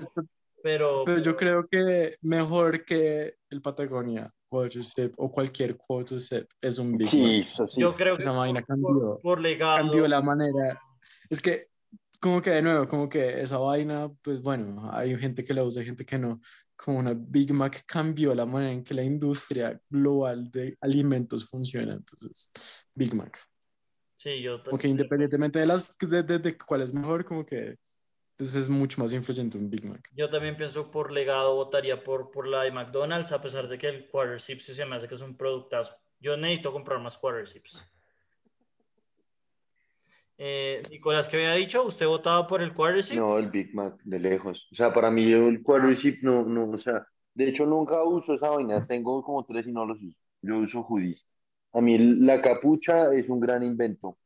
pero... 0.62 1.04
Pero 1.04 1.18
yo 1.22 1.36
creo 1.36 1.66
que 1.66 2.16
mejor 2.20 2.84
que 2.84 3.36
el 3.50 3.62
Patagonia 3.62 4.30
Quarter 4.52 4.82
o 5.16 5.32
cualquier 5.32 5.76
Quarter 5.78 6.18
es 6.60 6.78
un 6.78 6.98
Big 6.98 7.08
sí, 7.08 7.44
sí. 7.70 7.80
Yo 7.80 7.94
creo 7.94 8.16
que 8.16 8.22
Esa 8.22 8.32
vaina 8.32 8.62
cambió. 8.62 9.18
Por, 9.22 9.40
legado. 9.40 9.78
Cambió 9.78 10.06
la 10.06 10.20
manera. 10.20 10.76
Es 11.30 11.40
que 11.40 11.68
como 12.20 12.42
que 12.42 12.50
de 12.50 12.62
nuevo, 12.62 12.86
como 12.86 13.08
que 13.08 13.40
esa 13.40 13.56
vaina, 13.56 14.10
pues 14.22 14.42
bueno, 14.42 14.90
hay 14.92 15.16
gente 15.16 15.42
que 15.42 15.54
la 15.54 15.64
usa, 15.64 15.80
hay 15.80 15.86
gente 15.86 16.04
que 16.04 16.18
no. 16.18 16.38
Como 16.82 16.98
una 16.98 17.14
Big 17.14 17.52
Mac 17.52 17.84
cambió 17.86 18.34
la 18.34 18.44
manera 18.44 18.72
en 18.72 18.82
que 18.82 18.94
la 18.94 19.04
industria 19.04 19.80
global 19.88 20.50
de 20.50 20.76
alimentos 20.80 21.48
funciona. 21.48 21.92
Entonces, 21.92 22.50
Big 22.94 23.14
Mac. 23.14 23.38
Sí, 24.16 24.40
yo 24.40 24.62
Como 24.62 24.78
que 24.78 24.88
independientemente 24.88 25.58
de, 25.58 25.66
las, 25.66 25.96
de, 25.98 26.22
de, 26.22 26.58
cuál 26.58 26.82
es 26.82 26.92
mejor, 26.92 27.24
como 27.24 27.44
que 27.44 27.76
entonces 28.32 28.62
es 28.62 28.68
mucho 28.68 29.00
más 29.00 29.12
influyente 29.12 29.58
un 29.58 29.68
Big 29.68 29.84
Mac. 29.84 30.08
Yo 30.16 30.30
también 30.30 30.56
pienso 30.56 30.90
por 30.90 31.12
legado, 31.12 31.54
votaría 31.54 32.02
por, 32.02 32.30
por 32.30 32.48
la 32.48 32.62
de 32.62 32.72
McDonald's, 32.72 33.32
a 33.32 33.42
pesar 33.42 33.68
de 33.68 33.78
que 33.78 33.88
el 33.88 34.08
Quarter 34.08 34.40
Sips 34.40 34.66
se 34.66 34.86
me 34.86 34.96
hace 34.96 35.06
que 35.06 35.14
es 35.14 35.20
un 35.20 35.36
productazo. 35.36 35.94
Yo 36.18 36.36
necesito 36.36 36.72
comprar 36.72 36.98
más 37.00 37.18
Quarter 37.18 37.48
Sips. 37.48 37.84
Eh, 40.38 40.82
Nicolás, 40.90 41.28
¿qué 41.28 41.36
había 41.36 41.54
dicho? 41.54 41.84
¿Usted 41.84 42.06
votaba 42.06 42.46
por 42.46 42.62
el 42.62 42.74
Quarter 42.74 43.02
Zip? 43.02 43.18
No, 43.18 43.38
el 43.38 43.50
Big 43.50 43.74
Mac, 43.74 43.94
de 44.04 44.18
lejos. 44.18 44.68
O 44.72 44.74
sea, 44.74 44.92
para 44.92 45.10
mí 45.10 45.30
el 45.32 45.62
Quarter 45.62 45.96
Zip 45.96 46.22
no, 46.22 46.44
no, 46.44 46.70
o 46.70 46.78
sea, 46.78 47.06
de 47.34 47.48
hecho 47.48 47.66
nunca 47.66 48.02
uso 48.02 48.34
esa 48.34 48.50
vaina. 48.50 48.84
Tengo 48.86 49.22
como 49.22 49.44
tres 49.44 49.66
y 49.66 49.72
no 49.72 49.86
los 49.86 50.02
uso. 50.02 50.18
Yo 50.42 50.54
uso 50.54 50.82
hoodies. 50.82 51.28
A 51.72 51.80
mí 51.80 51.98
la 51.98 52.42
capucha 52.42 53.14
es 53.14 53.28
un 53.28 53.40
gran 53.40 53.62
invento. 53.62 54.18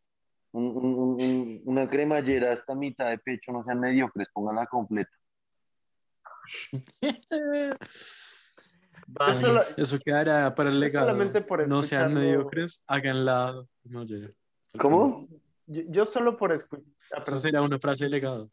una 0.52 1.88
cremallera 1.88 2.52
hasta 2.52 2.74
mitad 2.74 3.10
de 3.10 3.18
pecho, 3.18 3.52
no 3.52 3.62
sean 3.62 3.80
mediocres, 3.80 4.28
pónganla 4.32 4.66
completa. 4.66 5.10
Eso 9.76 9.98
quedará 10.04 10.54
para 10.54 10.70
el 10.70 10.80
legado. 10.80 11.14
no 11.66 11.82
sean 11.82 12.14
mediocres, 12.14 12.82
háganla. 12.86 13.64
No, 13.84 14.04
¿Cómo? 14.80 15.28
Yo, 15.66 16.06
solo 16.06 16.36
por 16.36 16.52
escuchar. 16.52 16.84
Ah, 17.12 17.22
Eso 17.22 17.36
sería 17.36 17.60
una 17.60 17.78
frase 17.78 18.04
de 18.04 18.10
legado. 18.10 18.50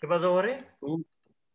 ¿Qué 0.00 0.08
pasó, 0.08 0.30
Jorge? 0.30 0.64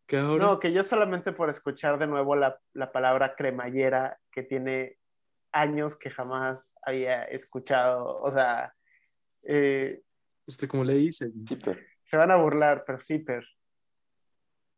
¿Qué, 0.06 0.18
No, 0.18 0.60
que 0.60 0.72
yo 0.72 0.84
solamente 0.84 1.34
por 1.34 1.50
escuchar 1.50 2.00
de 2.00 2.08
nuevo 2.08 2.36
la, 2.36 2.60
la, 2.74 2.92
palabra 2.92 3.36
cremallera, 3.36 4.20
que 4.32 4.44
tiene 4.44 4.98
años 5.52 5.98
que 5.98 6.10
jamás 6.10 6.72
había 6.82 7.24
escuchado. 7.24 8.20
O 8.22 8.32
sea. 8.32 8.74
Eh, 9.44 10.02
¿Usted 10.46 10.68
cómo 10.68 10.84
le 10.84 10.96
dice? 10.96 11.32
Se 12.04 12.18
van 12.18 12.32
a 12.32 12.38
burlar, 12.38 12.84
pero 12.86 13.00
zipper. 13.00 13.46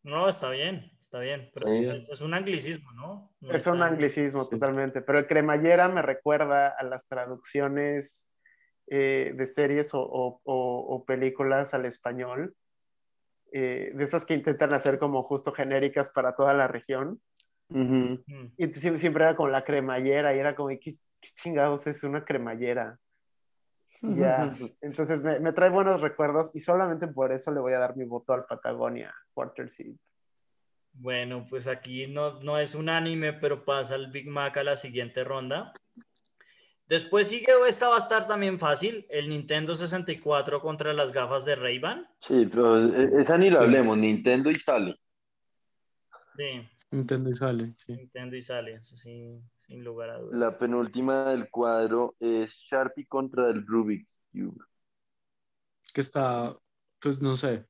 No, 0.06 0.30
está 0.30 0.52
bien, 0.52 0.92
está 1.00 1.20
bien. 1.20 1.50
Pero 1.52 1.68
es, 1.68 2.22
un 2.22 2.36
anglicismo, 2.36 2.92
¿no? 2.94 3.36
es 3.42 3.66
un 3.66 3.82
anglicismo, 3.82 4.48
totalmente. 4.48 5.02
Pero 5.02 5.18
el 5.18 5.26
cremallera 5.26 5.88
me 5.88 6.04
recuerda 6.04 6.68
a 6.68 6.84
las 6.84 7.08
traducciones 7.08 8.28
eh, 8.88 9.34
de 9.36 9.48
series 9.48 9.90
o, 9.94 11.04
películas 11.08 11.74
al 11.74 11.86
español, 11.86 12.56
eh, 13.52 13.92
de 13.96 14.04
esas 14.04 14.26
que 14.26 14.36
intentan 14.36 14.74
hacer 14.74 15.00
como 15.00 15.24
justo 15.24 15.52
genéricas 15.52 16.12
para 16.12 16.36
toda 16.36 16.54
la 16.54 16.68
región. 16.68 17.22
Mm. 17.70 18.16
Y 18.58 18.74
siempre 18.76 19.24
era 19.24 19.36
con 19.36 19.52
la 19.52 19.64
cremallera 19.64 20.36
y 20.36 20.40
era 20.40 20.56
como, 20.56 20.70
¿qué, 20.70 20.98
chingados 21.36 21.88
es 21.88 22.04
una 22.04 22.24
cremallera? 22.24 23.00
ya, 24.02 24.54
entonces 24.82 25.24
me, 25.24 25.52
trae 25.52 25.72
buenos 25.72 26.00
recuerdos 26.00 26.52
y 26.54 26.60
solamente 26.60 27.08
por 27.08 27.32
eso 27.32 27.52
le 27.52 27.60
voy 27.60 27.74
a 27.74 27.80
dar 27.80 27.98
mi 27.98 28.06
voto 28.06 28.34
al 28.34 28.46
Patagonia 28.46 29.12
Quarter 29.34 29.70
Seed. 29.70 29.96
Bueno, 30.94 31.46
pues 31.50 31.66
aquí 31.66 32.06
no, 32.08 32.40
no 32.42 32.60
es 32.60 32.76
unánime, 32.76 33.34
pero 33.34 33.66
pasa 33.66 33.96
el 33.96 34.12
Big 34.12 34.28
Mac 34.28 34.58
a 34.58 34.64
la 34.64 34.76
siguiente 34.76 35.24
ronda. 35.24 35.72
Después 36.88 37.30
sigue, 37.30 37.52
esta 37.68 37.90
va 37.90 37.96
a 37.96 38.00
estar 38.00 38.28
también 38.28 38.60
fácil, 38.60 39.08
el 39.10 39.30
Nintendo 39.30 39.74
64 39.74 40.62
contra 40.62 40.94
las 40.94 41.12
gafas 41.12 41.44
de 41.44 41.56
Ray-Ban. 41.56 42.08
Sí, 42.28 42.46
pero 42.46 42.78
e, 42.78 43.22
esa 43.22 43.38
ni 43.38 43.50
la 43.50 43.62
hablemos, 43.62 43.98
Nintendo 43.98 44.52
y 44.52 44.56
sale. 44.56 44.96
Sí. 46.38 46.70
Nintendo 46.92 47.30
y 47.30 47.34
sale, 47.34 47.74
sí. 47.76 47.94
Nintendo 47.94 48.36
y 48.36 48.42
sale, 48.44 48.84
sí, 48.84 49.42
sin 49.58 49.84
lugar 49.84 50.12
a 50.12 50.20
dudas. 50.20 50.40
La 50.40 50.60
penúltima 50.60 51.32
del 51.32 51.50
cuadro 51.50 52.16
es 52.20 52.54
Sharpie 52.70 53.08
contra 53.08 53.50
el 53.50 53.66
Rubik's 53.66 54.16
Cube. 54.32 54.64
Que 55.92 56.02
está, 56.02 56.56
pues 57.02 57.20
no 57.22 57.36
sé, 57.36 57.66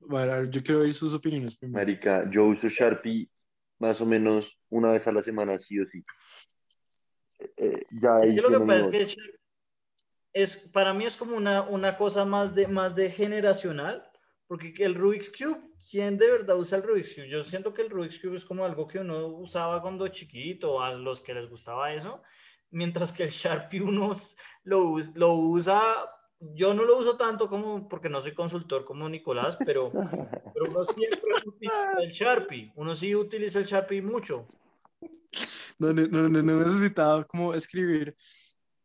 yo 0.49 0.63
quiero 0.63 0.81
oír 0.81 0.93
sus 0.93 1.13
opiniones 1.13 1.57
primero. 1.57 1.79
Marica, 1.79 2.29
yo 2.29 2.45
uso 2.45 2.67
Sharpie 2.67 3.29
más 3.79 3.99
o 4.01 4.05
menos 4.05 4.45
una 4.69 4.91
vez 4.91 5.07
a 5.07 5.11
la 5.11 5.23
semana, 5.23 5.57
sí 5.59 5.79
o 5.79 5.85
sí. 5.85 6.03
Eh, 7.57 7.85
es 8.23 8.33
que 8.33 8.41
lo 8.41 8.49
que 8.49 8.65
pasa 8.65 8.79
es 8.79 8.87
que 8.87 9.17
es, 10.33 10.57
para 10.57 10.93
mí 10.93 11.05
es 11.05 11.15
como 11.15 11.37
una, 11.37 11.61
una 11.61 11.97
cosa 11.97 12.25
más 12.25 12.53
de, 12.53 12.67
más 12.67 12.95
de 12.95 13.09
generacional, 13.09 14.05
porque 14.47 14.73
el 14.79 14.95
Rubik's 14.95 15.31
Cube, 15.31 15.61
¿quién 15.89 16.17
de 16.17 16.29
verdad 16.29 16.57
usa 16.57 16.77
el 16.77 16.83
Rubik's 16.83 17.15
Cube? 17.15 17.29
Yo 17.29 17.43
siento 17.43 17.73
que 17.73 17.83
el 17.83 17.89
Rubik's 17.89 18.19
Cube 18.19 18.35
es 18.35 18.45
como 18.45 18.65
algo 18.65 18.87
que 18.87 18.99
uno 18.99 19.27
usaba 19.27 19.81
cuando 19.81 20.07
chiquito, 20.09 20.81
a 20.81 20.93
los 20.93 21.21
que 21.21 21.33
les 21.33 21.49
gustaba 21.49 21.93
eso, 21.93 22.21
mientras 22.69 23.11
que 23.11 23.23
el 23.23 23.29
Sharpie 23.29 23.81
uno 23.81 24.11
lo, 24.63 24.97
lo 25.15 25.33
usa 25.33 25.81
yo 26.53 26.73
no 26.73 26.83
lo 26.83 26.97
uso 26.97 27.15
tanto 27.15 27.49
como 27.49 27.87
porque 27.87 28.09
no 28.09 28.21
soy 28.21 28.33
consultor 28.33 28.85
como 28.85 29.07
Nicolás, 29.07 29.57
pero, 29.65 29.91
pero 30.53 30.65
uno 30.69 30.85
siempre 30.85 31.31
utiliza 31.45 32.01
el 32.01 32.11
Sharpie. 32.11 32.71
Uno 32.75 32.93
sí 32.93 33.15
utiliza 33.15 33.59
el 33.59 33.65
Sharpie 33.65 34.01
mucho 34.01 34.45
no, 35.79 35.93
no, 35.93 36.29
no, 36.29 36.59
necesitaba 36.59 37.23
como 37.25 37.53
escribir 37.53 38.15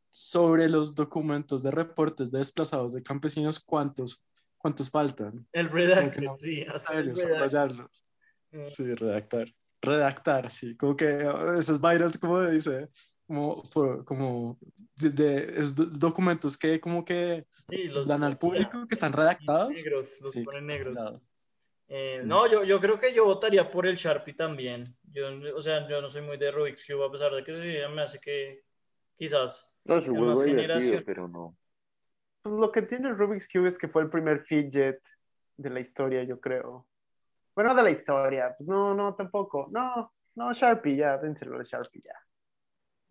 sobre 0.08 0.68
los 0.68 0.94
documentos 0.94 1.62
de 1.62 1.70
reportes 1.70 2.30
de 2.30 2.38
desplazados 2.38 2.92
de 2.92 3.02
campesinos, 3.02 3.60
¿cuántos, 3.60 4.26
cuántos 4.58 4.90
faltan? 4.90 5.46
El 5.52 5.70
redactar, 5.70 6.36
sí, 6.38 6.64
mm. 8.50 8.60
Sí, 8.60 8.94
redactar. 8.94 9.46
Redactar, 9.82 10.50
sí, 10.50 10.76
como 10.76 10.94
que 10.94 11.26
esas 11.58 11.80
vainas, 11.80 12.18
como 12.18 12.40
dice, 12.42 12.88
como, 13.26 13.62
como 14.04 14.58
de, 14.96 15.62
documentos 15.98 16.58
que 16.58 16.80
como 16.80 17.04
que 17.04 17.46
dan 18.04 18.24
al 18.24 18.36
público, 18.36 18.86
que 18.88 18.94
están 18.94 19.12
redactados. 19.12 19.70
Negros, 19.70 20.08
los 20.20 20.36
ponen 20.44 20.66
negros. 20.66 21.30
Eh, 21.86 22.22
no, 22.24 22.50
yo, 22.50 22.64
yo 22.64 22.80
creo 22.80 22.98
que 22.98 23.14
yo 23.14 23.24
votaría 23.24 23.70
por 23.70 23.86
el 23.86 23.96
Sharpie 23.96 24.34
también. 24.34 24.96
Yo, 25.12 25.56
o 25.56 25.62
sea, 25.62 25.88
yo 25.88 26.00
no 26.00 26.08
soy 26.08 26.22
muy 26.22 26.36
de 26.36 26.50
Rubik's 26.50 26.86
Cube, 26.86 27.04
a 27.04 27.10
pesar 27.10 27.32
de 27.32 27.42
que 27.42 27.52
sí 27.52 27.78
me 27.92 28.02
hace 28.02 28.20
que 28.20 28.64
quizás 29.16 29.72
no, 29.84 30.00
su 30.00 30.14
más 30.14 30.44
generación. 30.44 31.02
pero 31.04 31.28
no. 31.28 31.56
Pues 32.42 32.54
lo 32.54 32.70
que 32.72 32.82
tiene 32.82 33.08
el 33.08 33.18
Rubik's 33.18 33.48
Cube 33.48 33.68
es 33.68 33.78
que 33.78 33.88
fue 33.88 34.02
el 34.02 34.10
primer 34.10 34.44
fidget 34.44 35.02
de 35.56 35.70
la 35.70 35.80
historia, 35.80 36.22
yo 36.22 36.40
creo. 36.40 36.86
Bueno, 37.54 37.74
de 37.74 37.82
la 37.82 37.90
historia. 37.90 38.54
Pues 38.56 38.68
no, 38.68 38.94
no, 38.94 39.14
tampoco. 39.14 39.68
No, 39.70 40.12
no, 40.34 40.52
Sharpie, 40.52 40.96
ya, 40.96 41.18
dénselo 41.18 41.56
al 41.56 41.64
Sharpie, 41.64 42.00
ya. 42.02 42.14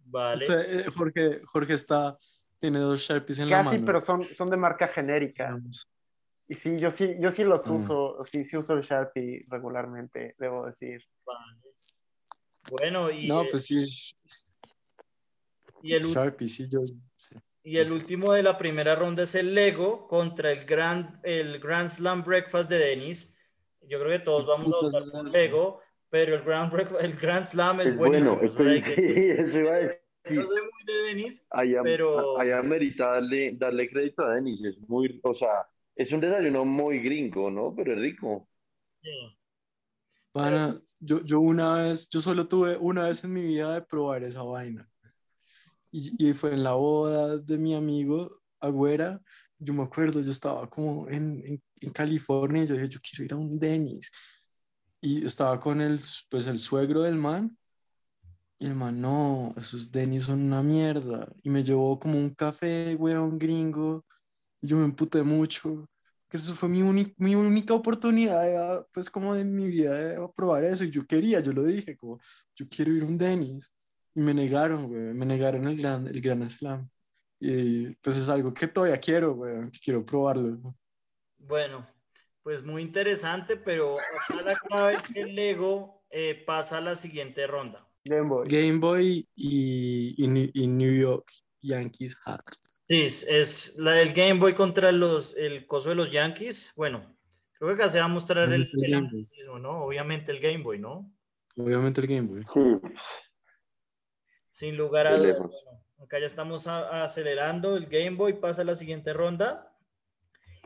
Vale. 0.06 0.45
Eh, 0.47 0.86
Jorge, 0.95 1.41
Jorge 1.45 1.74
está, 1.74 2.18
tiene 2.58 2.80
dos 2.80 3.02
Sharpies 3.02 3.39
en 3.39 3.50
la 3.50 3.58
mano. 3.58 3.72
Casi, 3.72 3.84
pero 3.84 4.02
son, 4.02 4.24
son 4.24 4.50
de 4.50 4.58
marca 4.58 4.88
genérica. 4.88 5.60
Y 6.47 6.56
sí, 6.56 6.80
yo 6.80 6.89
sí, 6.89 7.16
yo 7.20 7.30
sí 7.30 7.43
los 7.43 7.70
mm. 7.70 7.76
uso, 7.76 8.26
sí, 8.26 8.43
sí 8.43 8.58
uso 8.58 8.74
el 8.74 8.82
Sharpie 8.82 9.43
regularmente, 9.50 10.36
debo 10.39 10.66
decir. 10.66 11.04
Bueno, 12.72 13.12
y... 13.12 13.28
No, 13.28 13.46
pues 13.50 13.66
sí. 13.66 13.84
Y 15.82 15.94
el, 15.94 16.04
Sharpie, 16.04 16.48
sí, 16.48 16.66
yo... 16.70 16.82
Y 17.64 17.78
el 17.78 17.92
último 17.92 18.34
de 18.34 18.42
la 18.42 18.58
primera 18.58 18.96
ronda 18.96 19.24
es 19.24 19.36
el 19.36 19.54
Lego 19.54 20.08
contra 20.08 20.52
el 20.52 20.66
Grand, 20.66 21.20
el 21.24 21.60
Grand 21.60 21.90
Slam 21.90 22.24
Breakfast 22.24 22.70
de 22.70 22.78
Denis. 22.78 23.36
Yo 23.82 24.00
creo 24.00 24.12
que 24.12 24.20
todos 24.20 24.46
vamos 24.46 24.74
a 24.74 24.78
votar 24.78 25.02
por 25.12 25.34
Lego, 25.34 25.82
pero 26.10 26.36
el 26.36 26.42
Grand, 26.44 26.74
el 27.00 27.14
Grand 27.16 27.46
Slam 27.46 27.82
es, 27.82 27.96
buenísimo. 27.96 28.38
Bueno, 28.38 28.52
eso 28.72 29.60
iba 29.60 29.74
a 29.74 29.78
decir. 29.78 30.00
Yo 30.30 30.46
soy 30.46 30.62
muy 30.62 30.84
de 30.86 30.94
Denis, 31.04 31.42
allá, 31.50 31.82
pero... 31.84 32.40
Allá 32.40 32.62
merita 32.62 33.14
darle, 33.14 33.54
darle 33.54 33.90
crédito 33.90 34.24
a 34.24 34.36
Denis, 34.36 34.64
es 34.64 34.78
muy, 34.88 35.20
o 35.24 35.34
sea, 35.34 35.68
es 35.96 36.12
un 36.12 36.20
desayuno 36.20 36.66
muy 36.66 37.00
gringo, 37.00 37.50
¿no? 37.50 37.74
Pero 37.76 37.94
es 37.94 38.00
rico. 38.00 38.48
Sí. 39.02 39.39
Pana, 40.40 40.82
yo, 41.02 41.22
yo 41.26 41.42
una 41.42 41.74
vez, 41.76 42.08
yo 42.10 42.22
solo 42.22 42.48
tuve 42.48 42.78
una 42.78 43.04
vez 43.04 43.26
en 43.26 43.34
mi 43.34 43.42
vida 43.42 43.74
de 43.74 43.82
probar 43.82 44.24
esa 44.24 44.42
vaina. 44.42 44.90
Y, 45.92 46.30
y 46.30 46.34
fue 46.34 46.54
en 46.54 46.64
la 46.64 46.72
boda 46.74 47.38
de 47.40 47.58
mi 47.58 47.76
amigo 47.76 48.42
Agüera. 48.62 49.22
Yo 49.58 49.74
me 49.74 49.84
acuerdo, 49.84 50.22
yo 50.22 50.32
estaba 50.32 50.70
como 50.70 51.10
en, 51.10 51.44
en, 51.46 51.64
en 51.82 51.90
California 51.90 52.64
y 52.64 52.68
yo 52.68 52.76
dije, 52.76 52.88
yo 52.88 53.00
quiero 53.02 53.26
ir 53.26 53.34
a 53.34 53.36
un 53.36 53.60
Denny's. 53.60 54.12
Y 55.02 55.26
estaba 55.26 55.60
con 55.60 55.82
el, 55.82 56.00
pues, 56.30 56.48
el 56.48 56.58
suegro 56.58 57.02
del 57.02 57.18
man. 57.18 57.58
Y 58.60 58.68
el 58.68 58.76
man, 58.76 59.02
no, 59.02 59.54
esos 59.58 59.92
Denny's 59.92 60.24
son 60.24 60.42
una 60.42 60.64
mierda. 60.64 61.28
Y 61.44 61.50
me 61.50 61.66
llevó 61.66 62.00
como 62.00 62.18
un 62.18 62.30
café, 62.30 62.96
weón, 62.96 63.38
gringo. 63.38 64.06
Y 64.62 64.68
yo 64.68 64.78
me 64.78 64.86
emputé 64.86 65.22
mucho 65.22 65.90
que 66.30 66.38
eso 66.38 66.54
fue 66.54 66.70
mi, 66.70 66.84
mi 67.18 67.36
única 67.36 67.74
oportunidad, 67.74 68.88
pues 68.94 69.10
como 69.10 69.34
de 69.34 69.44
mi 69.46 69.68
vida 69.68 69.94
de 69.94 70.30
probar 70.36 70.64
eso, 70.64 70.84
y 70.84 70.92
yo 70.92 71.06
quería, 71.06 71.40
yo 71.40 71.52
lo 71.54 71.64
dije, 71.64 71.98
como, 71.98 72.20
yo 72.56 72.68
quiero 72.70 72.94
ir 72.94 73.04
a 73.04 73.08
un 73.08 73.18
Dennis, 73.18 73.74
y 74.14 74.22
me 74.22 74.34
negaron, 74.34 74.88
güey, 74.88 75.14
me 75.14 75.26
negaron 75.26 75.68
el 75.68 75.78
gran, 75.78 76.08
el 76.08 76.22
gran 76.22 76.48
slam, 76.50 76.90
y 77.40 77.96
pues 77.96 78.18
es 78.18 78.30
algo 78.30 78.54
que 78.54 78.68
todavía 78.68 79.00
quiero, 79.00 79.34
güey, 79.34 79.72
que 79.72 79.80
quiero 79.80 80.06
probarlo. 80.06 80.76
Bueno, 81.38 81.88
pues 82.44 82.64
muy 82.64 82.82
interesante, 82.82 83.58
pero 83.58 83.94
cada 84.70 84.88
vez 84.88 85.02
que 85.14 85.22
el 85.22 85.36
Lego 85.36 86.04
eh, 86.10 86.44
pasa 86.46 86.78
a 86.78 86.82
la 86.82 86.96
siguiente 86.96 87.48
ronda. 87.48 87.88
Game 88.06 88.30
Boy. 88.30 88.48
Game 88.48 88.80
Boy 88.80 89.28
y, 89.36 90.16
y, 90.18 90.68
New 90.68 90.94
York 90.94 91.32
Yankees 91.62 92.18
Hat. 92.26 92.44
Sí, 92.90 93.02
es 93.04 93.76
la 93.78 93.92
del 93.92 94.14
Game 94.14 94.40
Boy 94.40 94.56
contra 94.56 94.92
los, 94.92 95.38
el 95.38 95.68
coso 95.68 95.90
de 95.90 95.96
los 95.96 96.12
Yankees. 96.12 96.74
Bueno, 96.76 97.16
creo 97.54 97.70
que 97.70 97.76
acá 97.76 97.90
se 97.90 98.00
va 98.00 98.06
a 98.06 98.08
mostrar 98.08 98.52
el, 98.52 98.68
el 98.74 99.62
¿no? 99.62 99.84
Obviamente 99.84 100.32
el 100.32 100.40
Game 100.40 100.64
Boy, 100.64 100.80
¿no? 100.80 101.14
Obviamente 101.56 102.02
el 102.02 102.08
Game 102.08 102.28
Boy. 102.28 102.44
Sí. 102.52 102.60
Sin 104.50 104.76
lugar 104.76 105.06
a 105.06 105.18
dudas. 105.18 105.38
acá 106.00 106.20
ya 106.20 106.26
estamos 106.26 106.66
acelerando. 106.66 107.78
El 107.78 107.86
Game 107.86 108.18
Boy 108.18 108.34
pasa 108.34 108.64
a 108.64 108.66
la 108.66 108.76
siguiente 108.76 109.14
ronda. 109.14 109.72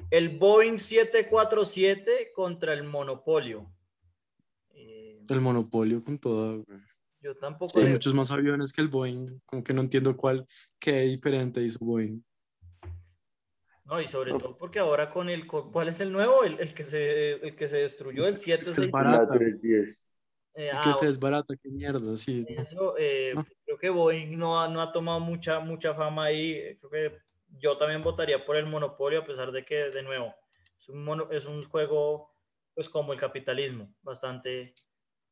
El 0.10 0.38
Boeing 0.38 0.78
747 0.78 2.32
contra 2.34 2.74
el 2.74 2.86
Monopolio. 2.86 3.70
Eh, 4.70 5.22
el 5.28 5.42
Monopolio 5.42 6.02
con 6.02 6.18
todo. 6.18 6.64
Yo 7.24 7.36
tampoco. 7.36 7.80
Hay 7.80 7.88
muchos 7.88 8.14
más 8.14 8.32
aviones 8.32 8.74
que 8.74 8.82
el 8.82 8.90
Boeing, 8.90 9.40
como 9.46 9.64
que 9.64 9.74
no 9.74 9.80
entiendo 9.80 10.18
cuál, 10.18 10.46
qué 10.78 11.04
diferente 11.04 11.62
hizo 11.62 11.80
Boeing. 11.80 12.22
No, 13.86 14.02
y 14.02 14.08
sobre 14.08 14.32
todo 14.32 14.58
porque 14.58 14.80
ahora 14.80 15.10
con 15.10 15.30
el, 15.30 15.48
¿cuál 15.48 15.88
es 15.88 16.02
el 16.02 16.12
nuevo? 16.12 16.44
El, 16.44 16.60
el 16.60 16.74
que, 16.74 16.84
se, 16.84 17.34
el 17.34 17.56
que 17.56 17.68
se 17.68 17.78
destruyó, 17.78 18.26
el 18.26 18.38
7 18.38 18.62
es 18.62 18.92
barato. 18.92 19.36
Eh, 20.56 20.70
ah, 20.72 20.82
que 20.84 20.94
se 20.94 21.08
desbarata, 21.08 21.56
qué 21.56 21.70
mierda, 21.70 22.16
sí. 22.16 22.46
Eso, 22.48 22.96
eh, 22.98 23.34
creo 23.66 23.78
que 23.78 23.90
Boeing 23.90 24.38
no, 24.38 24.68
no 24.68 24.82
ha 24.82 24.92
tomado 24.92 25.20
mucha, 25.20 25.60
mucha 25.62 25.94
fama 25.94 26.26
ahí. 26.26 26.78
Creo 26.78 26.92
que 26.92 27.18
yo 27.48 27.78
también 27.78 28.04
votaría 28.04 28.46
por 28.46 28.58
el 28.58 28.66
monopolio, 28.66 29.22
a 29.22 29.26
pesar 29.26 29.52
de 29.52 29.66
que, 29.66 29.90
de 29.90 30.04
nuevo, 30.04 30.36
es 30.78 30.90
un, 30.90 31.04
mono, 31.04 31.30
es 31.32 31.46
un 31.46 31.64
juego, 31.64 32.36
pues 32.76 32.88
como 32.88 33.14
el 33.14 33.20
capitalismo, 33.20 33.96
bastante 34.02 34.76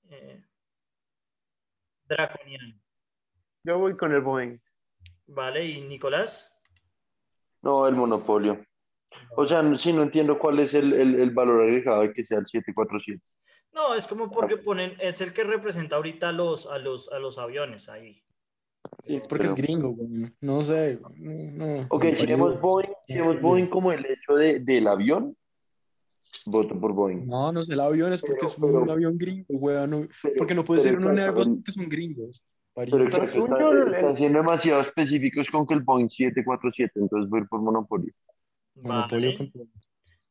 eh, 0.09 0.43
draconiano. 2.15 2.75
Yo 3.63 3.79
voy 3.79 3.95
con 3.95 4.11
el 4.11 4.21
Boeing. 4.21 4.57
Vale, 5.27 5.65
¿y 5.65 5.81
Nicolás? 5.81 6.51
No, 7.61 7.87
el 7.87 7.95
monopolio. 7.95 8.63
O 9.35 9.45
sea, 9.45 9.63
sí, 9.77 9.93
no 9.93 10.03
entiendo 10.03 10.39
cuál 10.39 10.59
es 10.59 10.73
el, 10.73 10.93
el, 10.93 11.15
el 11.19 11.31
valor 11.31 11.63
agregado 11.63 12.01
de 12.01 12.13
que 12.13 12.23
sea 12.23 12.39
el 12.39 12.47
747. 12.47 13.21
No, 13.73 13.95
es 13.95 14.07
como 14.07 14.29
porque 14.29 14.57
ponen, 14.57 14.95
es 14.99 15.21
el 15.21 15.33
que 15.33 15.43
representa 15.43 15.95
ahorita 15.95 16.29
a 16.29 16.31
los, 16.31 16.65
a 16.67 16.77
los, 16.77 17.11
a 17.11 17.19
los 17.19 17.37
aviones 17.37 17.87
ahí. 17.87 18.21
porque 19.29 19.45
es 19.45 19.55
gringo, 19.55 19.95
no 20.41 20.63
sé. 20.63 20.99
No, 21.17 21.87
ok, 21.89 22.01
tenemos 22.17 22.59
Boeing, 22.59 22.91
tenemos 23.07 23.41
Boeing 23.41 23.67
como 23.67 23.91
el 23.93 24.05
hecho 24.05 24.35
de, 24.35 24.59
del 24.59 24.87
avión, 24.87 25.37
Voto 26.45 26.79
por 26.79 26.93
Boeing. 26.93 27.27
No, 27.27 27.51
no 27.51 27.61
es 27.61 27.69
el 27.69 27.79
avión, 27.79 28.13
es 28.13 28.21
porque 28.21 28.45
es 28.45 28.57
un 28.57 28.89
avión 28.89 29.17
gringo, 29.17 29.45
weón. 29.49 30.09
porque 30.37 30.55
no 30.55 30.65
puede 30.65 30.81
ser 30.81 30.97
un 30.97 31.19
Airbus 31.19 31.49
porque 31.49 31.71
son 31.71 31.89
gringos. 31.89 32.43
Pero 32.73 33.07
están 33.07 34.15
siendo 34.15 34.39
demasiado 34.39 34.81
específicos 34.81 35.49
con 35.49 35.67
que 35.67 35.73
el 35.73 35.81
Boeing 35.81 36.09
747, 36.09 36.99
entonces 36.99 37.29
voy 37.29 37.45
por 37.45 37.61
Monopolio. 37.61 38.13
Monopolio 38.75 39.33
vale. 39.37 39.51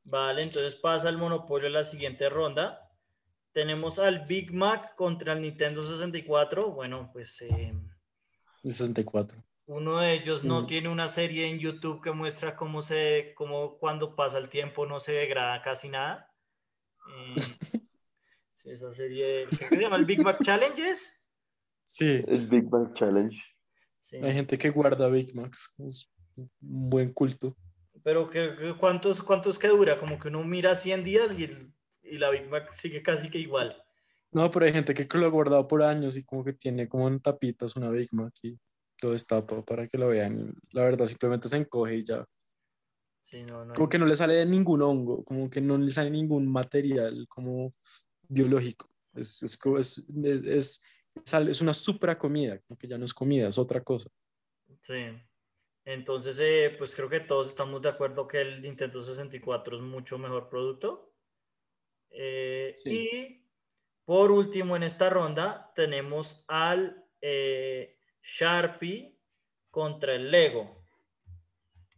vale, 0.05 0.43
entonces 0.43 0.75
pasa 0.77 1.11
el 1.11 1.19
Monopolio 1.19 1.69
a 1.69 1.71
la 1.71 1.85
siguiente 1.85 2.29
ronda. 2.29 2.91
Tenemos 3.53 3.99
al 3.99 4.25
Big 4.27 4.53
Mac 4.53 4.95
contra 4.95 5.35
el 5.35 5.43
Nintendo 5.43 5.85
64. 5.85 6.71
Bueno, 6.73 7.11
pues... 7.13 7.43
Eh, 7.43 7.75
el 8.63 8.73
64. 8.73 9.43
Uno 9.71 9.99
de 9.99 10.15
ellos 10.15 10.43
no 10.43 10.63
mm. 10.63 10.67
tiene 10.67 10.89
una 10.89 11.07
serie 11.07 11.47
en 11.47 11.61
YouTube 11.61 12.03
que 12.03 12.11
muestra 12.11 12.57
cómo 12.57 12.83
se, 12.83 13.35
cómo 13.37 13.79
cuando 13.79 14.17
pasa 14.17 14.37
el 14.39 14.49
tiempo 14.49 14.85
no 14.85 14.99
se 14.99 15.13
degrada 15.13 15.63
casi 15.63 15.89
nada. 15.89 16.29
Eh, 17.09 17.35
esa 18.65 18.93
serie, 18.93 19.47
¿qué 19.49 19.57
se 19.57 19.81
llama? 19.81 19.95
¿El 19.95 20.07
Big 20.07 20.25
Mac 20.25 20.43
Challenges? 20.43 21.25
Sí. 21.85 22.21
El 22.27 22.49
Big 22.49 22.69
Mac 22.69 22.95
Challenge. 22.95 23.41
Hay 24.21 24.33
gente 24.33 24.59
que 24.59 24.71
guarda 24.71 25.07
Big 25.07 25.37
Macs, 25.37 25.73
es 25.87 26.13
un 26.35 26.51
buen 26.59 27.13
culto. 27.13 27.57
Pero 28.03 28.29
que, 28.29 28.75
¿cuántos, 28.77 29.23
¿cuántos 29.23 29.57
que 29.57 29.69
dura? 29.69 30.01
Como 30.01 30.19
que 30.19 30.27
uno 30.27 30.43
mira 30.43 30.75
100 30.75 31.05
días 31.05 31.39
y, 31.39 31.49
y 32.03 32.19
la 32.19 32.31
Big 32.31 32.49
Mac 32.49 32.73
sigue 32.73 33.05
casi 33.05 33.31
que 33.31 33.39
igual. 33.39 33.81
No, 34.33 34.51
pero 34.51 34.67
hay 34.67 34.73
gente 34.73 34.95
que 34.95 35.07
lo 35.17 35.27
ha 35.27 35.31
guardado 35.31 35.69
por 35.69 35.85
años 35.85 36.17
y 36.17 36.25
como 36.25 36.43
que 36.43 36.55
tiene 36.55 36.89
como 36.89 37.07
en 37.07 37.21
tapitas 37.21 37.77
una 37.77 37.91
Big 37.91 38.09
Mac 38.13 38.33
y 38.43 38.59
lo 39.03 39.13
destapo 39.13 39.65
para 39.65 39.87
que 39.87 39.99
lo 39.99 40.09
vean. 40.09 40.55
La 40.73 40.83
verdad, 40.83 41.07
simplemente 41.07 41.49
se 41.49 41.57
encoge 41.57 41.97
y 41.97 42.05
ya. 42.05 42.25
como 43.75 43.89
que 43.89 43.99
no 43.99 44.07
le 44.07 44.17
sale 44.17 44.45
ningún 44.47 44.83
hongo, 44.83 45.25
como 45.25 45.49
que 45.49 45.61
no 45.61 45.79
le 45.79 45.91
sale 45.91 46.11
ningún 46.11 46.51
material 46.51 47.27
como 47.29 47.71
biológico. 48.29 48.89
Es, 49.15 49.43
es, 49.43 49.59
es, 50.45 50.83
es, 51.25 51.61
una 51.61 51.75
supra 51.75 52.19
comida, 52.19 52.59
como 52.61 52.79
que 52.79 52.89
ya 52.89 52.99
no 52.99 53.05
es 53.05 53.15
comida, 53.15 53.49
es 53.49 53.59
otra 53.59 53.83
cosa. 53.83 54.11
Sí. 54.83 55.07
Entonces, 55.85 56.39
eh, 56.41 56.75
pues 56.79 56.95
creo 56.95 57.09
que 57.09 57.21
todos 57.21 57.49
estamos 57.49 57.83
de 57.83 57.89
acuerdo 57.89 58.29
que 58.29 58.41
el 58.41 58.63
Nintendo 58.63 59.03
64 59.03 59.77
es 59.77 59.83
mucho 59.83 60.19
mejor 60.19 60.49
producto. 60.49 61.15
Eh, 62.11 62.77
y 62.85 63.47
por 64.05 64.31
último, 64.31 64.77
en 64.77 64.83
esta 64.83 65.09
ronda 65.09 65.73
tenemos 65.75 66.45
al 66.49 67.07
eh, 67.21 68.00
Sharpie 68.23 69.19
contra 69.71 70.15
el 70.15 70.31
Lego. 70.31 70.85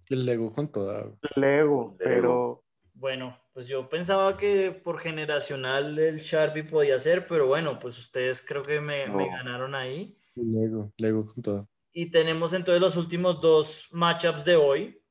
El 0.09 0.27
Lego 0.27 0.53
con 0.53 0.71
toda. 0.71 1.11
Lego, 1.37 1.97
pero. 1.99 2.65
Bueno, 2.95 3.37
pues 3.53 3.67
yo 3.67 3.89
pensaba 3.89 4.37
que 4.37 4.71
por 4.71 4.99
generacional 4.99 5.99
el 5.99 6.19
Sharpie 6.21 6.65
podía 6.65 6.99
ser, 6.99 7.27
pero 7.27 7.47
bueno, 7.47 7.79
pues 7.79 7.99
ustedes 7.99 8.43
creo 8.47 8.63
que 8.63 8.81
me, 8.81 9.07
ganaron 9.07 9.75
ahí. 9.75 10.17
Lego, 10.35 10.93
Lego 10.99 11.27
con 11.27 11.43
todo. 11.43 11.69
Y 11.93 12.11
tenemos 12.11 12.53
entonces 12.53 12.81
los 12.81 12.97
últimos 12.97 13.41
dos 13.41 13.89
matchups 13.93 14.45
de 14.45 14.57
hoy, 14.57 15.03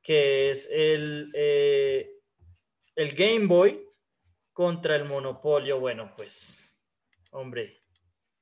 que 0.00 0.50
es 0.50 0.70
el, 0.70 1.30
eh, 1.34 2.20
el 2.94 3.14
Game 3.14 3.46
Boy 3.46 3.86
contra 4.52 4.96
el 4.96 5.04
Monopolio. 5.04 5.80
Bueno, 5.80 6.12
pues, 6.16 6.74
hombre. 7.32 7.82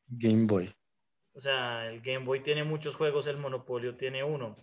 Game 0.08 0.46
Boy. 0.46 0.68
O 1.32 1.40
sea, 1.40 1.86
el 1.86 2.00
Game 2.00 2.24
Boy 2.24 2.42
tiene 2.42 2.64
muchos 2.64 2.96
juegos, 2.96 3.26
el 3.26 3.36
Monopolio 3.36 3.96
tiene 3.96 4.24
uno. 4.24 4.56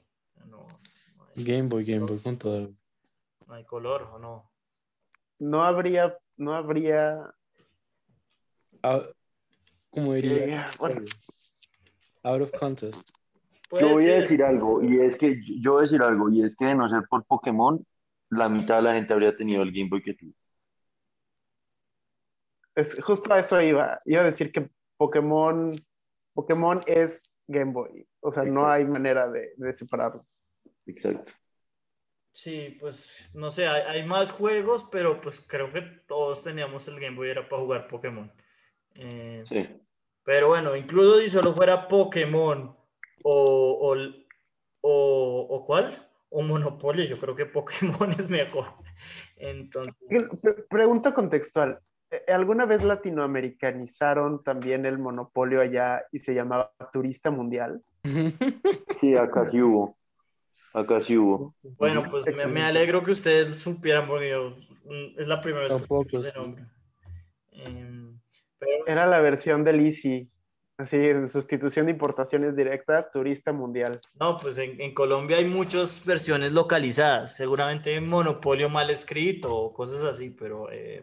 Game 1.36 1.70
Boy, 1.70 1.86
Game 1.86 2.06
Boy 2.06 2.20
con 2.20 2.38
todo. 2.38 2.70
No 3.48 3.54
hay 3.54 3.64
color, 3.64 4.04
¿o 4.12 4.20
no? 4.20 4.52
No 5.40 5.64
habría, 5.64 6.18
no 6.36 6.54
habría. 6.54 7.34
Ah, 8.84 9.02
como 9.90 10.14
diría. 10.14 10.66
Eh, 10.66 10.66
out 12.24 12.42
of 12.42 12.52
contest. 12.52 13.12
Yo 13.72 13.90
voy 13.90 14.10
a 14.10 14.22
decir 14.22 14.44
algo, 14.44 14.82
y 14.82 15.00
es 15.00 15.18
que 15.18 15.42
yo 15.62 15.74
voy 15.74 15.82
a 15.82 15.84
decir 15.84 16.02
algo, 16.02 16.30
y 16.30 16.44
es 16.44 16.56
que 16.56 16.66
de 16.66 16.76
no 16.76 16.90
ser 16.90 17.04
por 17.10 17.26
Pokémon, 17.26 17.86
la 18.30 18.50
mitad 18.50 18.78
de 18.78 18.82
la 18.84 18.94
gente 18.94 19.14
habría 19.14 19.36
tenido 19.36 19.62
el 19.62 19.72
Game 19.72 19.90
Boy 19.90 20.02
que 20.02 20.14
tú. 20.14 20.34
Es, 22.76 23.02
justo 23.04 23.34
a 23.34 23.40
eso 23.40 23.62
iba. 23.62 24.00
Iba 24.06 24.22
a 24.22 24.26
decir 24.26 24.52
que 24.52 24.70
Pokémon 24.98 25.72
Pokémon 26.38 26.82
es 26.86 27.24
Game 27.48 27.74
Boy. 27.74 28.08
O 28.20 28.30
sea, 28.30 28.44
no 28.44 28.70
hay 28.70 28.86
manera 28.86 29.28
de, 29.28 29.74
separarlos. 29.74 30.46
Exacto. 30.86 31.34
Sí, 32.32 32.78
pues 32.80 33.28
no 33.34 33.50
sé, 33.50 33.66
hay, 33.66 34.06
más 34.06 34.30
juegos, 34.30 34.86
pero 34.92 35.20
pues 35.20 35.42
creo 35.42 35.74
que 35.74 35.82
todos 36.08 36.44
teníamos 36.44 36.88
el 36.88 37.00
Game 37.00 37.16
Boy 37.16 37.32
era 37.32 37.50
para 37.50 37.64
jugar 37.64 37.88
Pokémon. 37.88 38.32
Eh, 38.94 39.44
sí. 39.48 39.68
Pero 40.24 40.50
bueno, 40.50 40.76
incluso 40.76 41.22
si 41.22 41.32
solo 41.32 41.56
fuera 41.56 41.88
Pokémon 41.88 42.78
o, 43.24 43.96
o, 44.84 45.66
cuál, 45.66 46.08
o 46.30 46.44
Monopoly, 46.44 47.08
yo 47.08 47.20
creo 47.20 47.36
que 47.36 47.48
Pokémon 47.48 48.12
es 48.20 48.30
mejor. 48.30 48.76
Entonces. 49.38 49.96
Pregunta 50.70 51.16
contextual. 51.16 51.80
Eh, 52.10 52.32
¿alguna 52.32 52.66
vez 52.66 52.84
latinoamericanizaron 52.84 54.44
también 54.44 54.86
el 54.86 54.98
monopolio 54.98 55.62
allá 55.62 56.06
y 56.12 56.20
se 56.20 56.34
llamaba 56.34 56.72
Turista 56.92 57.32
Mundial? 57.32 57.82
Sí, 59.00 59.16
acá 59.16 59.48
sí 59.52 59.62
hubo. 59.62 59.96
Acá 60.74 61.02
sí 61.02 61.16
hubo. 61.16 61.54
Bueno, 61.78 62.10
pues 62.10 62.26
me, 62.48 62.64
alegro 62.64 63.04
que 63.04 63.12
ustedes 63.12 63.60
supieran 63.60 64.08
porque 64.08 64.36
mm, 64.86 65.20
es 65.20 65.28
la 65.28 65.40
primera 65.40 65.66
vez 65.66 65.74
que 65.74 65.82
escucho 65.82 66.18
ese 66.18 66.40
nombre. 66.40 66.66
Em, 67.52 68.20
Era 68.88 69.06
la 69.06 69.20
versión 69.20 69.64
del 69.64 69.86
Easy. 69.86 70.32
Así, 70.80 70.98
en 70.98 71.28
sustitución 71.28 71.88
de 71.88 71.92
importaciones 71.92 72.56
directa, 72.56 73.10
turista 73.12 73.52
mundial. 73.52 74.00
No, 74.20 74.38
pues 74.38 74.60
en, 74.60 74.94
Colombia 74.94 75.38
hay 75.38 75.46
muchas 75.46 76.04
versiones 76.06 76.52
localizadas, 76.52 77.36
seguramente 77.36 78.00
monopolio 78.00 78.70
mal 78.70 78.92
escrito 78.92 79.56
o 79.56 79.74
cosas 79.74 80.04
así, 80.04 80.30
pero 80.30 80.72
eh, 80.72 81.02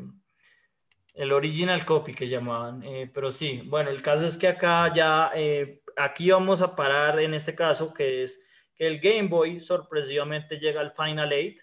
el 1.14 1.32
original 1.32 1.86
copy 1.86 2.14
que 2.14 2.28
llamaban. 2.28 2.82
Eh, 2.82 3.10
pero 3.12 3.32
sí, 3.32 3.62
bueno, 3.66 3.90
el 3.90 4.02
caso 4.02 4.26
es 4.26 4.36
que 4.36 4.48
acá 4.48 4.92
ya, 4.94 5.30
eh, 5.34 5.82
aquí 5.96 6.30
vamos 6.30 6.60
a 6.60 6.76
parar 6.76 7.20
en 7.20 7.34
este 7.34 7.54
caso, 7.54 7.94
que 7.94 8.24
es 8.24 8.42
que 8.74 8.86
el 8.86 9.00
Game 9.00 9.28
Boy 9.28 9.60
sorpresivamente 9.60 10.58
llega 10.58 10.80
al 10.80 10.92
Final 10.92 11.32
8, 11.32 11.62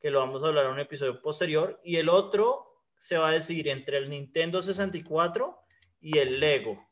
que 0.00 0.10
lo 0.10 0.20
vamos 0.20 0.44
a 0.44 0.48
hablar 0.48 0.66
en 0.66 0.72
un 0.72 0.80
episodio 0.80 1.20
posterior, 1.20 1.80
y 1.82 1.96
el 1.96 2.08
otro 2.08 2.84
se 2.98 3.16
va 3.16 3.30
a 3.30 3.32
decidir 3.32 3.68
entre 3.68 3.96
el 3.96 4.10
Nintendo 4.10 4.60
64 4.60 5.58
y 6.02 6.18
el 6.18 6.38
Lego 6.38 6.90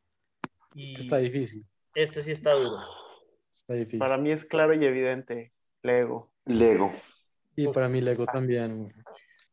está 0.74 1.18
difícil. 1.18 1.66
Este 1.94 2.22
sí 2.22 2.32
está 2.32 2.52
duro. 2.52 2.78
Está 3.52 3.74
difícil. 3.74 3.98
Para 3.98 4.16
mí 4.18 4.30
es 4.30 4.44
claro 4.44 4.74
y 4.74 4.84
evidente. 4.84 5.52
Lego. 5.82 6.30
Lego. 6.44 6.92
Y 7.56 7.68
para 7.68 7.88
mí 7.88 8.00
Lego 8.00 8.24
también. 8.24 8.92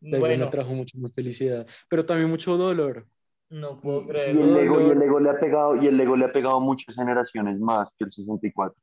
Lego 0.01 0.27
me 0.27 0.47
trajo 0.47 0.73
mucho 0.73 0.97
más 0.99 1.13
felicidad, 1.13 1.65
pero 1.89 2.03
también 2.03 2.29
mucho 2.29 2.57
dolor. 2.57 3.05
No 3.49 3.79
puedo 3.79 4.07
creer. 4.07 4.35
Y 4.35 4.41
el, 4.41 4.53
Lego, 4.99 5.19
le 5.19 5.29
ha 5.29 5.39
pegado, 5.39 5.75
y 5.81 5.87
el 5.87 5.97
Lego 5.97 6.15
le 6.15 6.25
ha 6.25 6.33
pegado 6.33 6.59
muchas 6.59 6.95
generaciones 6.95 7.59
más 7.59 7.89
que 7.97 8.05
el 8.05 8.11
64. 8.11 8.75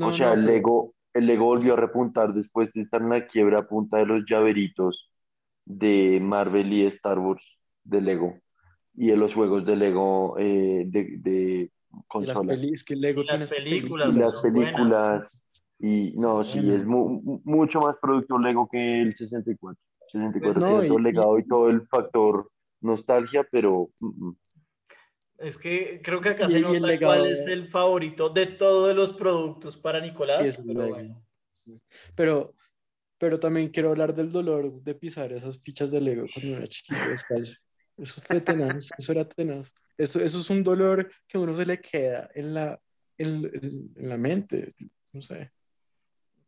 o 0.00 0.12
sea, 0.12 0.32
el, 0.32 0.44
Lego, 0.44 0.94
el 1.14 1.26
Lego 1.26 1.46
volvió 1.46 1.74
a 1.74 1.76
repuntar 1.76 2.32
después 2.32 2.72
de 2.72 2.82
estar 2.82 3.02
en 3.02 3.10
la 3.10 3.26
quiebra 3.26 3.60
a 3.60 3.68
punta 3.68 3.98
de 3.98 4.06
los 4.06 4.24
llaveritos 4.24 5.10
de 5.64 6.18
Marvel 6.20 6.72
y 6.72 6.86
Star 6.86 7.18
Wars 7.18 7.44
de 7.84 8.00
Lego 8.00 8.38
y 8.94 9.08
de 9.08 9.16
los 9.16 9.32
juegos 9.32 9.64
de 9.64 9.76
Lego 9.76 10.36
eh, 10.38 10.84
de, 10.86 11.70
las, 12.20 12.40
pelis, 12.40 12.84
que 12.84 12.96
Lego 12.96 13.22
las 13.22 13.48
películas. 13.50 14.16
Y 14.16 14.20
las 14.20 14.42
películas. 14.42 15.28
Y 15.78 16.12
no, 16.16 16.44
sí, 16.44 16.58
es 16.58 16.84
mucho 16.84 17.80
más 17.80 17.96
producto 18.02 18.38
Lego 18.38 18.68
que 18.68 19.02
el 19.02 19.16
64. 19.16 19.80
64 20.12 20.60
no, 20.60 20.66
tiene 20.66 20.88
todo 20.88 20.96
el 20.98 21.02
legado 21.02 21.38
y, 21.38 21.44
todo 21.46 21.68
el 21.68 21.86
factor 21.86 22.50
nostalgia, 22.80 23.46
pero. 23.50 23.90
Mm, 24.00 24.28
mm. 24.28 24.36
Es 25.38 25.56
que 25.56 26.00
creo 26.02 26.20
que 26.20 26.30
acá 26.30 26.48
se 26.48 26.60
nota 26.60 26.98
cuál 26.98 27.26
es 27.26 27.46
el 27.46 27.68
favorito 27.68 28.28
de 28.28 28.46
todos 28.46 28.94
los 28.94 29.12
productos 29.12 29.76
para 29.76 30.00
Nicolás. 30.00 30.56
Sí, 30.56 30.62
pero, 30.66 30.88
bueno. 30.88 31.24
pero, 32.16 32.52
pero 33.18 33.38
también 33.38 33.68
quiero 33.68 33.90
hablar 33.90 34.14
del 34.14 34.30
dolor 34.30 34.82
de 34.82 34.94
pisar 34.96 35.32
esas 35.32 35.60
fichas 35.60 35.92
de 35.92 36.00
Lego 36.00 36.26
cuando 36.32 36.56
era 36.56 36.66
chiquito 36.66 37.08
descalzo. 37.08 37.60
Eso 37.96 38.20
fue 38.20 38.40
tenaz, 38.40 38.90
eso 38.98 39.12
era 39.12 39.28
tenaz. 39.28 39.72
Eso, 39.96 40.20
eso 40.20 40.38
es 40.38 40.50
un 40.50 40.64
dolor 40.64 41.08
que 41.26 41.38
a 41.38 41.40
uno 41.40 41.54
se 41.54 41.66
le 41.66 41.80
queda 41.80 42.28
en 42.34 42.54
la, 42.54 42.80
en, 43.16 43.50
en, 43.52 44.08
la 44.08 44.16
mente, 44.16 44.74
no 45.12 45.20
sé. 45.20 45.52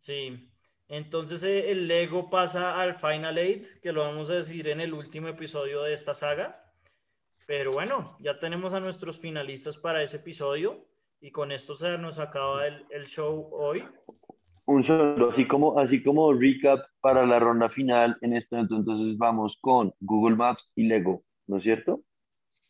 Sí, 0.00 0.50
entonces 0.91 1.45
eh, 1.45 1.70
el 1.70 1.86
Lego 1.86 2.28
pasa 2.28 2.80
al 2.80 2.97
Final 2.97 3.38
Eight, 3.38 3.80
que 3.80 3.93
lo 3.93 4.03
vamos 4.03 4.28
a 4.28 4.34
decir 4.34 4.66
en 4.68 4.80
el 4.80 4.93
último 4.93 5.28
episodio 5.28 5.80
de 5.82 5.95
esta 5.95 6.14
saga. 6.14 6.51
Pero 7.47 7.72
bueno, 7.72 7.99
ya 8.18 8.38
tenemos 8.38 8.74
a 8.74 8.80
nuestros 8.80 9.18
finalistas 9.18 9.78
para 9.78 10.03
ese 10.03 10.16
episodio 10.18 10.84
y 11.20 11.30
con 11.30 11.53
esto 11.53 11.76
se 11.76 11.97
nos 11.97 12.18
acaba 12.18 12.66
el, 12.66 12.84
el 12.91 13.07
show 13.07 13.49
hoy. 13.53 13.84
Un 14.66 14.84
solo, 14.84 15.30
así 15.30 15.47
como, 15.47 15.78
así 15.78 16.03
como 16.03 16.32
recap 16.32 16.80
para 17.01 17.24
la 17.24 17.38
ronda 17.38 17.68
final 17.68 18.18
en 18.20 18.34
este 18.34 18.59
entonces 18.59 19.16
vamos 19.16 19.59
con 19.61 19.95
Google 20.01 20.36
Maps 20.36 20.72
y 20.74 20.88
Lego. 20.88 21.22
¿no 21.47 21.59
es 21.59 21.62
cierto? 21.62 22.03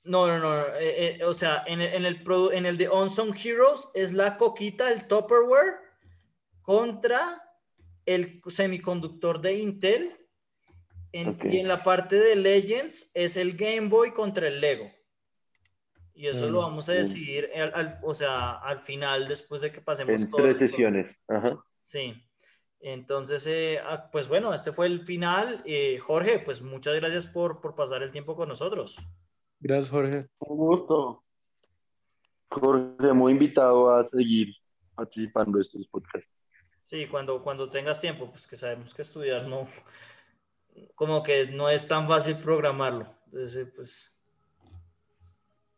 No, 0.05 0.27
no, 0.27 0.39
no. 0.39 0.59
Eh, 0.79 1.19
eh, 1.19 1.25
o 1.25 1.33
sea, 1.33 1.65
en 1.67 1.81
el, 1.81 1.95
en 1.95 2.05
el, 2.05 2.23
en 2.53 2.67
el 2.67 2.77
de 2.77 2.89
Unsung 2.89 3.35
Heroes 3.35 3.89
es 3.95 4.13
la 4.13 4.37
coquita, 4.37 4.91
el 4.91 5.07
Tupperware, 5.07 5.77
contra 6.63 7.43
el 8.15 8.41
semiconductor 8.47 9.41
de 9.41 9.59
Intel. 9.59 10.17
Y 11.13 11.59
en 11.59 11.67
la 11.67 11.83
parte 11.83 12.17
de 12.17 12.37
Legends 12.37 13.11
es 13.15 13.37
el 13.37 13.57
Game 13.57 13.89
Boy 13.89 14.13
contra 14.13 14.47
el 14.47 14.61
Lego. 14.61 14.89
Y 16.15 16.29
eso 16.29 16.47
lo 16.47 16.61
mm, 16.61 16.63
vamos 16.63 16.89
a 16.89 16.93
decidir, 16.93 17.51
al, 17.57 17.99
o 18.03 18.15
sea, 18.15 18.59
al 18.59 18.81
final, 18.81 19.27
después 19.27 19.61
de 19.61 19.73
que 19.73 19.81
pasemos. 19.81 20.23
En 20.23 20.31
tres 20.31 20.59
sesiones. 20.59 21.19
Ajá. 21.27 21.65
Sí. 21.81 22.15
Entonces, 22.79 23.47
eh, 23.47 23.79
ah, 23.83 24.09
pues 24.13 24.29
bueno, 24.29 24.55
este 24.55 24.71
fue 24.71 24.87
el 24.87 25.01
final. 25.01 25.63
Eh, 25.65 25.99
Jorge, 25.99 26.39
pues 26.39 26.63
muchas 26.63 26.95
gracias 26.95 27.27
por, 27.27 27.61
por, 27.61 27.75
pasar 27.75 28.03
el 28.03 28.13
tiempo 28.13 28.37
con 28.37 28.49
nosotros. 28.49 28.99
Gracias, 29.59 29.91
Jorge. 29.91 30.27
Un 30.39 30.57
gusto. 30.57 31.25
Jorge, 32.51 33.13
muy 33.13 33.33
invitado 33.33 33.91
a 33.93 34.05
seguir 34.07 34.55
participando 34.95 35.59
en 35.59 35.63
estos 35.63 35.89
podcasts. 35.89 36.40
Sí, 36.83 37.07
cuando, 37.07 37.43
cuando 37.43 37.69
tengas 37.71 38.01
tiempo, 38.01 38.31
pues 38.31 38.47
que 38.49 38.57
sabemos 38.57 38.95
que 38.95 39.03
estudiar 39.03 39.47
no, 39.47 39.69
como 40.95 41.23
que 41.23 41.47
no 41.47 41.69
es 41.69 41.87
tan 41.87 42.09
fácil 42.09 42.37
programarlo. 42.37 43.07
Entonces, 43.27 43.69
pues... 43.75 44.17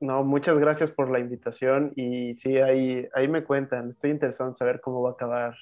No, 0.01 0.25
muchas 0.25 0.59
gracias 0.59 0.91
por 0.91 1.11
la 1.11 1.21
invitación 1.21 1.93
y 1.95 2.35
sí, 2.35 2.59
ahí, 2.59 3.09
ahí 3.15 3.29
me 3.29 3.45
cuentan. 3.45 3.91
Estoy 3.91 4.11
interesado 4.11 4.49
en 4.51 4.57
saber 4.57 4.81
cómo 4.81 5.01
va 5.01 5.11
a 5.11 5.13
acabar 5.13 5.57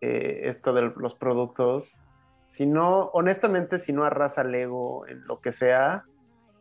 eh, 0.00 0.40
esto 0.44 0.72
de 0.72 0.92
los 0.96 1.14
productos. 1.14 1.96
Si 2.46 2.66
no, 2.66 3.10
honestamente, 3.12 3.78
si 3.78 3.92
no 3.92 4.04
arrasa 4.04 4.42
Lego 4.42 5.06
en 5.06 5.24
lo 5.26 5.40
que 5.40 5.52
sea, 5.52 6.04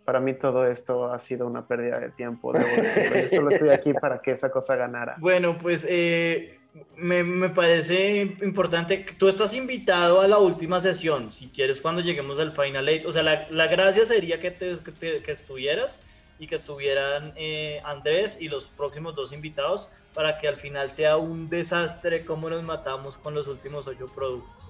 para 0.06 0.20
mí 0.20 0.34
todo 0.34 0.68
esto 0.68 1.12
ha 1.12 1.18
sido 1.20 1.48
una 1.48 1.68
pérdida 1.68 2.00
de 2.00 2.12
tiempo, 2.12 2.54
debo 2.54 2.68
Yo 2.76 3.28
solo 3.30 3.50
estoy 3.50 3.70
aquí 3.70 3.94
para 3.94 4.22
que 4.22 4.32
esa 4.32 4.52
cosa 4.52 4.76
ganara. 4.76 5.16
Bueno, 5.20 5.58
pues 5.58 5.88
eh, 5.90 6.60
me, 6.98 7.24
me, 7.24 7.50
parece 7.50 8.22
importante. 8.42 9.06
Tú 9.18 9.28
estás 9.28 9.54
invitado 9.54 10.22
a 10.22 10.28
la 10.28 10.38
última 10.38 10.80
sesión, 10.80 11.32
si 11.32 11.48
quieres, 11.48 11.82
cuando 11.82 12.02
lleguemos 12.02 12.40
al 12.40 12.52
Final 12.52 12.90
Eight. 12.90 13.06
O 13.06 13.12
sea, 13.12 13.24
la, 13.24 13.48
la 13.50 13.68
gracia 13.68 14.06
sería 14.06 14.40
que, 14.40 14.52
te, 14.52 14.78
que, 15.00 15.32
estuvieras 15.32 16.02
y 16.40 16.48
que 16.48 16.56
estuvieran 16.56 17.34
eh, 17.36 17.82
Andrés 17.84 18.38
y 18.42 18.50
los 18.50 18.70
próximos 18.70 19.16
dos 19.16 19.34
invitados 19.34 19.90
para 20.14 20.38
que 20.38 20.48
al 20.48 20.58
final 20.58 20.90
sea 20.90 21.18
un 21.18 21.50
desastre 21.50 22.26
como 22.26 22.50
nos 22.50 22.64
matamos 22.64 23.18
con 23.18 23.34
los 23.34 23.48
últimos 23.48 23.88
ocho 23.88 24.08
productos. 24.08 24.70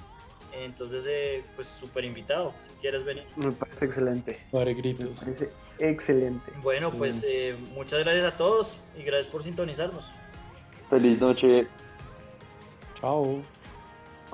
Entonces, 0.53 1.05
eh, 1.09 1.43
pues 1.55 1.67
súper 1.67 2.05
invitado, 2.05 2.53
si 2.59 2.69
quieres 2.79 3.03
venir. 3.03 3.23
Me 3.37 3.51
parece 3.51 3.85
excelente. 3.85 4.39
Para 4.51 4.71
gritos. 4.71 5.25
Me 5.25 5.33
parece 5.33 5.49
excelente. 5.79 6.51
Bueno, 6.61 6.91
pues 6.91 7.25
eh, 7.27 7.55
muchas 7.73 8.01
gracias 8.01 8.33
a 8.33 8.37
todos 8.37 8.75
y 8.97 9.03
gracias 9.03 9.27
por 9.29 9.41
sintonizarnos. 9.41 10.11
Feliz 10.89 11.19
noche. 11.19 11.67
Tchau. 13.03 13.43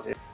É. 0.06 0.29